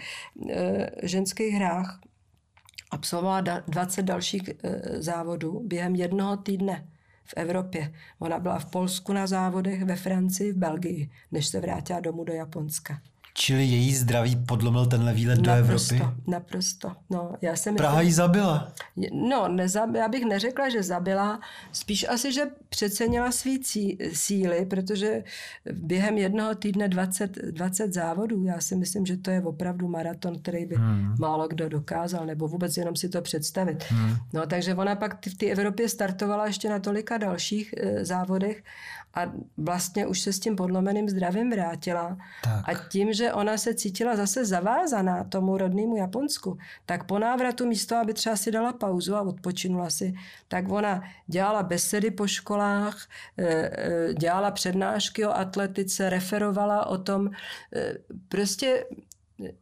e, 0.50 0.90
ženských 1.04 1.54
hrách 1.54 2.00
absolvovala 2.92 3.42
20 3.68 4.02
dalších 4.02 4.50
e, 4.50 4.56
závodů 5.02 5.62
během 5.66 5.96
jednoho 5.96 6.38
týdne 6.38 6.88
v 7.26 7.34
Evropě. 7.36 7.94
Ona 8.20 8.40
byla 8.40 8.60
v 8.60 8.66
Polsku 8.66 9.14
na 9.14 9.28
závodech, 9.28 9.84
ve 9.84 9.96
Francii, 9.96 10.52
v 10.52 10.58
Belgii, 10.58 11.10
než 11.32 11.48
se 11.48 11.60
vrátila 11.60 12.00
domů 12.00 12.24
do 12.24 12.34
Japonska. 12.34 13.02
Čili 13.40 13.64
její 13.64 13.96
zdraví 13.96 14.36
podlomil 14.36 14.86
tenhle 14.86 15.14
výlet 15.14 15.42
naprosto, 15.42 15.96
do 15.96 16.02
Evropy? 16.02 16.22
Naprosto. 16.28 16.92
No, 17.10 17.34
já 17.42 17.56
jsem 17.56 17.76
Praha 17.76 18.02
jí 18.02 18.12
zabila. 18.12 18.72
No, 19.12 19.48
nezab, 19.48 19.96
já 19.96 20.08
bych 20.08 20.26
neřekla, 20.26 20.70
že 20.70 20.84
zabila, 20.84 21.40
spíš 21.72 22.06
asi, 22.10 22.34
že 22.34 22.42
přecenila 22.70 23.32
svý 23.32 23.60
cí, 23.60 23.98
síly, 24.14 24.66
protože 24.66 25.24
během 25.74 26.18
jednoho 26.18 26.56
týdne 26.56 26.88
20, 26.88 27.38
20 27.52 27.94
závodů, 27.94 28.44
já 28.44 28.60
si 28.62 28.76
myslím, 28.76 29.06
že 29.06 29.18
to 29.18 29.32
je 29.32 29.42
opravdu 29.42 29.88
maraton, 29.88 30.40
který 30.40 30.66
by 30.66 30.76
hmm. 30.76 31.16
málo 31.20 31.48
kdo 31.48 31.70
dokázal, 31.70 32.26
nebo 32.26 32.48
vůbec 32.48 32.78
jenom 32.78 32.96
si 32.96 33.10
to 33.10 33.22
představit. 33.22 33.86
Hmm. 33.90 34.16
No, 34.34 34.46
takže 34.46 34.76
ona 34.76 34.96
pak 34.96 35.26
v 35.26 35.38
té 35.38 35.46
Evropě 35.46 35.90
startovala 35.90 36.46
ještě 36.46 36.70
na 36.70 36.80
tolika 36.80 37.18
dalších 37.18 37.74
e, 37.78 38.06
závodech 38.06 38.64
a 39.14 39.32
vlastně 39.58 40.08
už 40.08 40.20
se 40.20 40.34
s 40.34 40.40
tím 40.40 40.56
podlomeným 40.56 41.10
zdravím 41.10 41.50
vrátila. 41.50 42.18
Tak. 42.44 42.70
A 42.70 42.88
tím, 42.90 43.14
že 43.14 43.34
ona 43.34 43.58
se 43.58 43.74
cítila 43.74 44.16
zase 44.16 44.46
zavázaná 44.46 45.24
tomu 45.24 45.58
rodnému 45.58 45.96
Japonsku, 45.96 46.58
tak 46.86 47.04
po 47.04 47.20
návratu 47.20 47.66
místo, 47.66 47.96
aby 47.96 48.14
třeba 48.14 48.36
si 48.36 48.52
dala 48.52 48.74
pauzu 48.74 49.16
a 49.16 49.22
odpočinula 49.22 49.90
si, 49.90 50.14
tak 50.48 50.70
ona 50.70 51.04
dělala 51.28 51.64
besedy 51.64 52.12
po 52.12 52.28
školách, 52.28 53.08
eh, 53.38 53.46
eh, 53.48 54.14
dělala 54.14 54.52
přednášky 54.52 55.26
o 55.26 55.38
atletice, 55.38 56.10
referovala 56.10 56.86
o 56.86 56.98
tom. 56.98 57.30
Eh, 57.76 57.94
prostě 58.30 58.86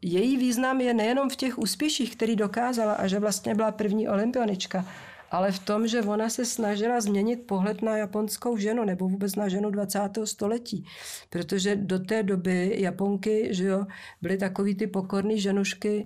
její 0.02 0.38
význam 0.38 0.82
je 0.82 0.94
nejenom 0.94 1.30
v 1.30 1.36
těch 1.36 1.58
úspěších, 1.58 2.16
který 2.16 2.36
dokázala 2.36 2.94
a 2.94 3.08
že 3.08 3.20
vlastně 3.20 3.56
byla 3.56 3.72
první 3.72 4.10
olympionička, 4.10 4.86
ale 5.32 5.52
v 5.52 5.60
tom, 5.60 5.88
že 5.88 6.02
ona 6.02 6.30
se 6.30 6.46
snažila 6.46 7.02
změnit 7.02 7.48
pohled 7.48 7.82
na 7.82 7.98
japonskou 7.98 8.58
ženu 8.58 8.86
nebo 8.86 9.08
vůbec 9.08 9.36
na 9.36 9.48
ženu 9.48 9.70
20. 9.70 10.00
století. 10.24 10.86
Protože 11.30 11.76
do 11.76 12.00
té 12.00 12.24
doby 12.24 12.76
Japonky 12.78 13.48
že 13.52 13.66
jo, 13.66 13.86
byly 14.22 14.38
takový 14.38 14.76
ty 14.76 14.88
pokorný 14.88 15.42
ženušky, 15.42 16.06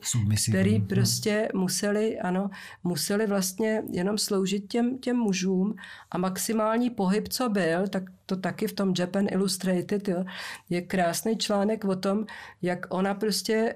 který 0.49 0.82
prostě 0.82 1.49
museli, 1.53 2.20
ano, 2.20 2.49
museli 2.84 3.28
vlastně 3.28 3.84
jenom 3.91 4.17
sloužit 4.17 4.67
těm, 4.67 4.97
těm 4.97 5.17
mužům 5.17 5.76
a 6.11 6.17
maximální 6.17 6.89
pohyb, 6.89 7.28
co 7.28 7.49
byl, 7.49 7.88
tak 7.88 8.03
to 8.26 8.36
taky 8.36 8.67
v 8.67 8.74
tom 8.74 8.93
Japan 8.97 9.28
Illustrated, 9.32 10.07
jo, 10.07 10.26
je 10.70 10.82
krásný 10.82 11.38
článek 11.38 11.86
o 11.86 11.95
tom, 11.95 12.26
jak 12.61 12.86
ona 12.89 13.13
prostě 13.13 13.76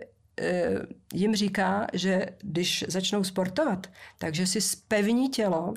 jim 1.14 1.36
říká, 1.36 1.88
že 1.94 2.26
když 2.42 2.86
začnou 2.88 3.24
sportovat, 3.24 3.88
takže 4.18 4.48
si 4.48 4.62
spevní 4.62 5.30
tělo, 5.30 5.74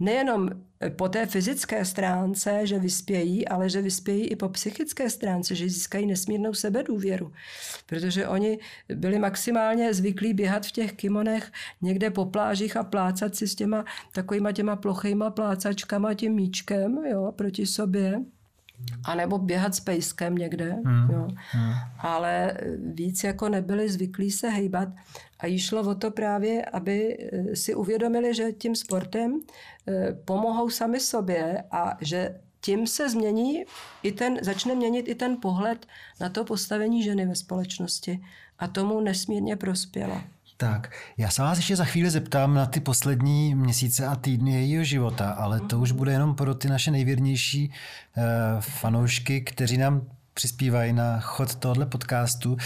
nejenom 0.00 0.50
po 0.96 1.08
té 1.08 1.26
fyzické 1.26 1.84
stránce, 1.84 2.66
že 2.66 2.78
vyspějí, 2.78 3.48
ale 3.48 3.70
že 3.70 3.82
vyspějí 3.82 4.26
i 4.26 4.36
po 4.36 4.48
psychické 4.48 5.10
stránce, 5.10 5.54
že 5.54 5.68
získají 5.68 6.06
nesmírnou 6.06 6.54
sebedůvěru. 6.54 7.32
Protože 7.86 8.28
oni 8.28 8.58
byli 8.94 9.18
maximálně 9.18 9.94
zvyklí 9.94 10.34
běhat 10.34 10.66
v 10.66 10.72
těch 10.72 10.92
kimonech 10.92 11.52
někde 11.82 12.10
po 12.10 12.26
plážích 12.26 12.76
a 12.76 12.84
plácat 12.84 13.36
si 13.36 13.48
s 13.48 13.54
těma 13.54 13.84
takovýma 14.12 14.52
těma 14.52 14.76
plochýma 14.76 15.30
plácačkama, 15.30 16.14
tím 16.14 16.34
míčkem 16.34 16.98
jo, 17.10 17.32
proti 17.36 17.66
sobě. 17.66 18.20
A 19.04 19.14
nebo 19.14 19.38
běhat 19.38 19.74
s 19.74 19.80
pejskem 19.80 20.34
někde. 20.34 20.72
Hmm. 20.84 21.10
Jo. 21.10 21.28
Hmm. 21.50 21.72
Ale 21.98 22.56
víc 22.94 23.24
jako 23.24 23.48
nebyli 23.48 23.88
zvyklí 23.88 24.30
se 24.30 24.48
hejbat. 24.48 24.88
A 25.38 25.46
jí 25.46 25.58
šlo 25.58 25.80
o 25.80 25.94
to 25.94 26.10
právě, 26.10 26.64
aby 26.64 27.18
eh, 27.32 27.56
si 27.56 27.74
uvědomili, 27.74 28.34
že 28.34 28.52
tím 28.52 28.74
sportem 28.74 29.40
eh, 29.88 30.12
pomohou 30.24 30.70
sami 30.70 31.00
sobě 31.00 31.64
a 31.70 31.96
že 32.00 32.40
tím 32.60 32.86
se 32.86 33.10
změní 33.10 33.64
i 34.02 34.12
ten, 34.12 34.38
začne 34.42 34.74
měnit 34.74 35.08
i 35.08 35.14
ten 35.14 35.36
pohled 35.42 35.86
na 36.20 36.28
to 36.28 36.44
postavení 36.44 37.02
ženy 37.02 37.26
ve 37.26 37.34
společnosti. 37.34 38.20
A 38.58 38.68
tomu 38.68 39.00
nesmírně 39.00 39.56
prospěla. 39.56 40.24
Tak, 40.60 40.90
já 41.16 41.30
se 41.30 41.42
vás 41.42 41.58
ještě 41.58 41.76
za 41.76 41.84
chvíli 41.84 42.10
zeptám 42.10 42.54
na 42.54 42.66
ty 42.66 42.80
poslední 42.80 43.54
měsíce 43.54 44.06
a 44.06 44.16
týdny 44.16 44.52
jejího 44.52 44.84
života, 44.84 45.30
ale 45.30 45.60
to 45.60 45.78
už 45.78 45.92
bude 45.92 46.12
jenom 46.12 46.34
pro 46.34 46.54
ty 46.54 46.68
naše 46.68 46.90
nejvěrnější 46.90 47.68
uh, 47.68 48.24
fanoušky, 48.60 49.40
kteří 49.40 49.78
nám 49.78 50.02
přispívají 50.34 50.92
na 50.92 51.20
chod 51.20 51.54
tohoto 51.54 51.86
podcastu. 51.86 52.56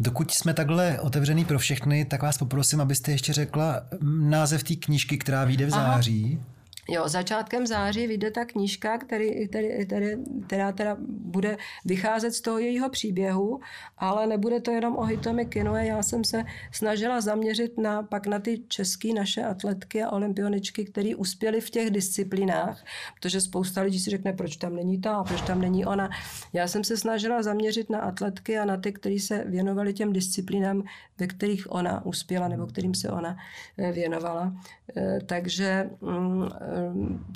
Dokud 0.00 0.30
jsme 0.30 0.54
takhle 0.54 1.00
otevřený 1.00 1.44
pro 1.44 1.58
všechny, 1.58 2.04
tak 2.04 2.22
vás 2.22 2.38
poprosím, 2.38 2.80
abyste 2.80 3.12
ještě 3.12 3.32
řekla 3.32 3.82
název 4.20 4.62
té 4.62 4.74
knížky, 4.74 5.18
která 5.18 5.44
vyjde 5.44 5.66
v 5.66 5.70
září. 5.70 6.38
Aha. 6.40 6.51
Jo, 6.88 7.08
začátkem 7.08 7.66
září 7.66 8.06
vyjde 8.06 8.30
ta 8.30 8.44
knížka, 8.44 8.98
který, 8.98 9.48
který, 9.48 9.86
který, 9.86 10.06
která 10.46 10.72
teda 10.72 10.96
bude 11.08 11.56
vycházet 11.84 12.32
z 12.32 12.40
toho 12.40 12.58
jejího 12.58 12.90
příběhu, 12.90 13.60
ale 13.98 14.26
nebude 14.26 14.60
to 14.60 14.70
jenom 14.70 14.96
o 14.96 15.02
Hitomi 15.02 15.46
Kinoe. 15.46 15.86
Já 15.86 16.02
jsem 16.02 16.24
se 16.24 16.44
snažila 16.72 17.20
zaměřit 17.20 17.78
na, 17.78 18.02
pak 18.02 18.26
na 18.26 18.38
ty 18.38 18.62
české 18.68 19.12
naše 19.12 19.44
atletky 19.44 20.02
a 20.02 20.10
olympioničky, 20.10 20.84
které 20.84 21.14
uspěly 21.16 21.60
v 21.60 21.70
těch 21.70 21.90
disciplínách, 21.90 22.84
protože 23.20 23.40
spousta 23.40 23.82
lidí 23.82 24.00
si 24.00 24.10
řekne, 24.10 24.32
proč 24.32 24.56
tam 24.56 24.76
není 24.76 25.00
ta, 25.00 25.24
proč 25.24 25.40
tam 25.40 25.60
není 25.60 25.86
ona. 25.86 26.10
Já 26.52 26.68
jsem 26.68 26.84
se 26.84 26.96
snažila 26.96 27.42
zaměřit 27.42 27.90
na 27.90 27.98
atletky 27.98 28.58
a 28.58 28.64
na 28.64 28.76
ty, 28.76 28.92
kteří 28.92 29.20
se 29.20 29.44
věnovali 29.44 29.94
těm 29.94 30.12
disciplínám, 30.12 30.82
ve 31.18 31.26
kterých 31.26 31.72
ona 31.72 32.06
uspěla 32.06 32.48
nebo 32.48 32.66
kterým 32.66 32.94
se 32.94 33.10
ona 33.10 33.36
eh, 33.78 33.92
věnovala. 33.92 34.56
Eh, 34.96 35.18
takže 35.26 35.90
mm, 36.00 36.48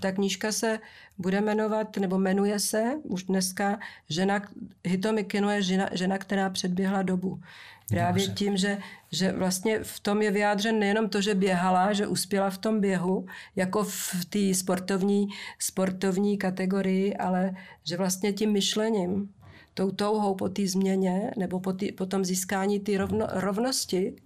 ta 0.01 0.13
knížka 0.13 0.53
se 0.53 0.79
bude 1.19 1.41
jmenovat, 1.41 1.97
nebo 1.97 2.19
jmenuje 2.19 2.61
se 2.61 2.95
už 3.03 3.23
dneska 3.25 3.79
žena, 4.09 4.43
Hitomi 4.85 5.25
Kino 5.25 5.51
je 5.51 5.63
žena, 5.63 5.89
žena, 5.93 6.19
která 6.19 6.51
předběhla 6.51 7.03
dobu. 7.03 7.41
Právě 7.89 8.27
Dobře. 8.27 8.35
tím, 8.45 8.57
že, 8.57 8.79
že 9.13 9.33
vlastně 9.33 9.79
v 9.83 10.01
tom 10.01 10.23
je 10.23 10.31
vyjádřen 10.31 10.79
nejenom 10.79 11.09
to, 11.09 11.21
že 11.21 11.35
běhala, 11.35 11.93
že 11.93 12.07
uspěla 12.07 12.51
v 12.51 12.59
tom 12.59 12.81
běhu, 12.81 13.27
jako 13.57 13.85
v 13.85 14.25
té 14.29 14.55
sportovní, 14.55 15.29
sportovní 15.59 16.39
kategorii, 16.39 17.17
ale 17.17 17.55
že 17.85 17.97
vlastně 17.97 18.33
tím 18.33 18.53
myšlením, 18.53 19.29
tou 19.77 19.91
touhou 19.91 20.35
po 20.35 20.49
té 20.49 20.67
změně 20.67 21.31
nebo 21.37 21.61
po, 21.61 21.73
tý, 21.73 21.93
po 21.93 22.07
tom 22.07 22.25
získání 22.25 22.81
té 22.81 22.99
rovno, 22.99 23.27
rovnosti 23.31 24.17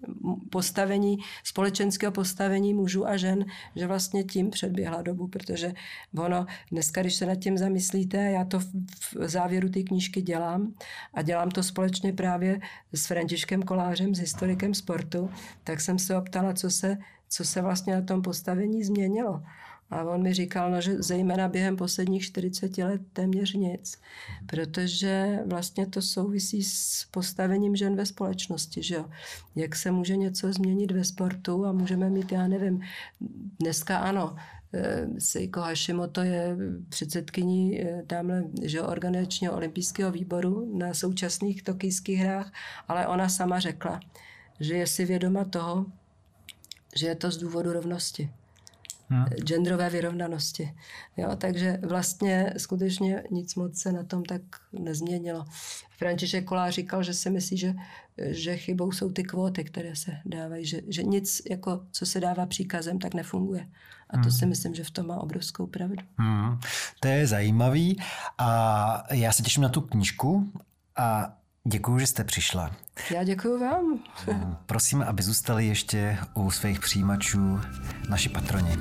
postavení, 0.51 1.19
společenského 1.45 2.13
postavení 2.13 2.75
mužů 2.75 3.07
a 3.07 3.17
žen, 3.17 3.45
že 3.77 3.87
vlastně 3.87 4.25
tím 4.25 4.51
předběhla 4.51 5.03
dobu, 5.03 5.27
protože 5.27 5.73
ono 6.19 6.47
dneska, 6.73 7.01
když 7.01 7.15
se 7.15 7.27
nad 7.27 7.35
tím 7.35 7.59
zamyslíte, 7.59 8.17
já 8.17 8.45
to 8.45 8.61
v, 8.61 8.67
v 9.15 9.29
závěru 9.29 9.69
té 9.69 9.83
knížky 9.83 10.23
dělám 10.23 10.75
a 11.15 11.23
dělám 11.23 11.51
to 11.51 11.63
společně 11.63 12.13
právě 12.13 12.61
s 12.95 13.07
Františkem 13.07 13.63
Kolářem, 13.63 14.15
s 14.15 14.19
historikem 14.19 14.75
sportu, 14.75 15.31
tak 15.65 15.81
jsem 15.81 15.99
se 15.99 16.17
optala, 16.17 16.53
co 16.53 16.71
se, 16.71 16.99
co 17.29 17.45
se 17.45 17.63
vlastně 17.63 17.95
na 17.95 18.03
tom 18.03 18.23
postavení 18.23 18.85
změnilo. 18.85 19.43
A 19.91 20.05
on 20.05 20.23
mi 20.23 20.35
říkal, 20.35 20.71
no, 20.71 20.81
že 20.81 21.03
zejména 21.03 21.49
během 21.49 21.77
posledních 21.77 22.23
40 22.23 22.79
let 22.79 23.01
téměř 23.13 23.55
nic, 23.55 24.01
protože 24.47 25.39
vlastně 25.47 25.87
to 25.87 26.03
souvisí 26.03 26.65
s 26.65 27.07
postavením 27.11 27.77
žen 27.77 27.97
ve 27.97 28.07
společnosti, 28.07 28.83
že 28.83 28.95
jo. 28.95 29.05
Jak 29.57 29.77
se 29.77 29.91
může 29.91 30.17
něco 30.17 30.53
změnit 30.53 30.91
ve 30.91 31.05
sportu 31.05 31.67
a 31.67 31.73
můžeme 31.73 32.11
mít, 32.11 32.33
já 32.33 32.49
nevím, 32.49 32.81
dneska 33.61 33.99
ano, 33.99 34.37
eh, 34.75 35.07
Seiko 35.19 35.61
Hashimoto 35.61 36.21
je 36.23 36.57
předsedkyní 36.89 37.81
eh, 37.81 38.03
tamhle 38.07 38.45
že 38.63 38.83
organizačního 38.83 39.55
olympijského 39.55 40.13
výboru 40.13 40.79
na 40.79 40.95
současných 40.95 41.63
tokijských 41.63 42.19
hrách, 42.19 42.53
ale 42.89 43.07
ona 43.07 43.29
sama 43.29 43.61
řekla, 43.61 44.01
že 44.61 44.75
je 44.75 44.87
si 44.87 45.05
vědoma 45.05 45.45
toho, 45.45 45.87
že 46.97 47.07
je 47.07 47.15
to 47.15 47.31
z 47.31 47.37
důvodu 47.37 47.73
rovnosti 47.73 48.31
hmm. 49.11 49.25
genderové 49.25 49.91
vyrovnanosti. 49.91 50.75
Jo, 51.17 51.37
takže 51.37 51.79
vlastně 51.89 52.55
skutečně 52.57 53.23
nic 53.31 53.55
moc 53.55 53.79
se 53.79 53.93
na 53.93 54.05
tom 54.05 54.25
tak 54.25 54.43
nezměnilo. 54.73 55.45
František 55.99 56.45
Kolá 56.45 56.71
říkal, 56.71 57.03
že 57.03 57.15
si 57.15 57.31
myslí, 57.31 57.57
že, 57.57 57.75
že 58.19 58.57
chybou 58.57 58.93
jsou 58.93 59.11
ty 59.11 59.23
kvóty, 59.23 59.65
které 59.65 59.97
se 59.97 60.13
dávají, 60.25 60.67
že, 60.67 60.81
že 60.89 61.03
nic, 61.03 61.43
jako, 61.51 61.81
co 61.93 62.07
se 62.07 62.21
dává 62.21 62.47
příkazem, 62.47 62.99
tak 62.99 63.15
nefunguje. 63.15 63.67
A 64.11 64.17
to 64.17 64.23
hmm. 64.23 64.33
si 64.33 64.47
myslím, 64.47 64.75
že 64.75 64.85
v 64.85 64.91
tom 64.91 65.07
má 65.07 65.17
obrovskou 65.17 65.67
pravdu. 65.67 66.03
Hmm. 66.17 66.59
To 67.01 67.09
je 67.09 67.27
zajímavý 67.27 67.99
a 68.39 69.15
já 69.15 69.33
se 69.33 69.43
těším 69.43 69.63
na 69.63 69.69
tu 69.69 69.81
knížku 69.81 70.53
a 70.97 71.37
Děkuji, 71.71 71.99
že 71.99 72.07
jste 72.07 72.25
přišla. 72.25 72.71
Já 73.11 73.25
děkuji 73.25 73.61
vám. 73.61 73.99
Prosím, 74.67 75.03
aby 75.03 75.23
zůstali 75.23 75.67
ještě 75.67 76.19
u 76.35 76.51
svých 76.51 76.81
přijímačů 76.81 77.61
naši 78.09 78.29
patroni. 78.29 78.77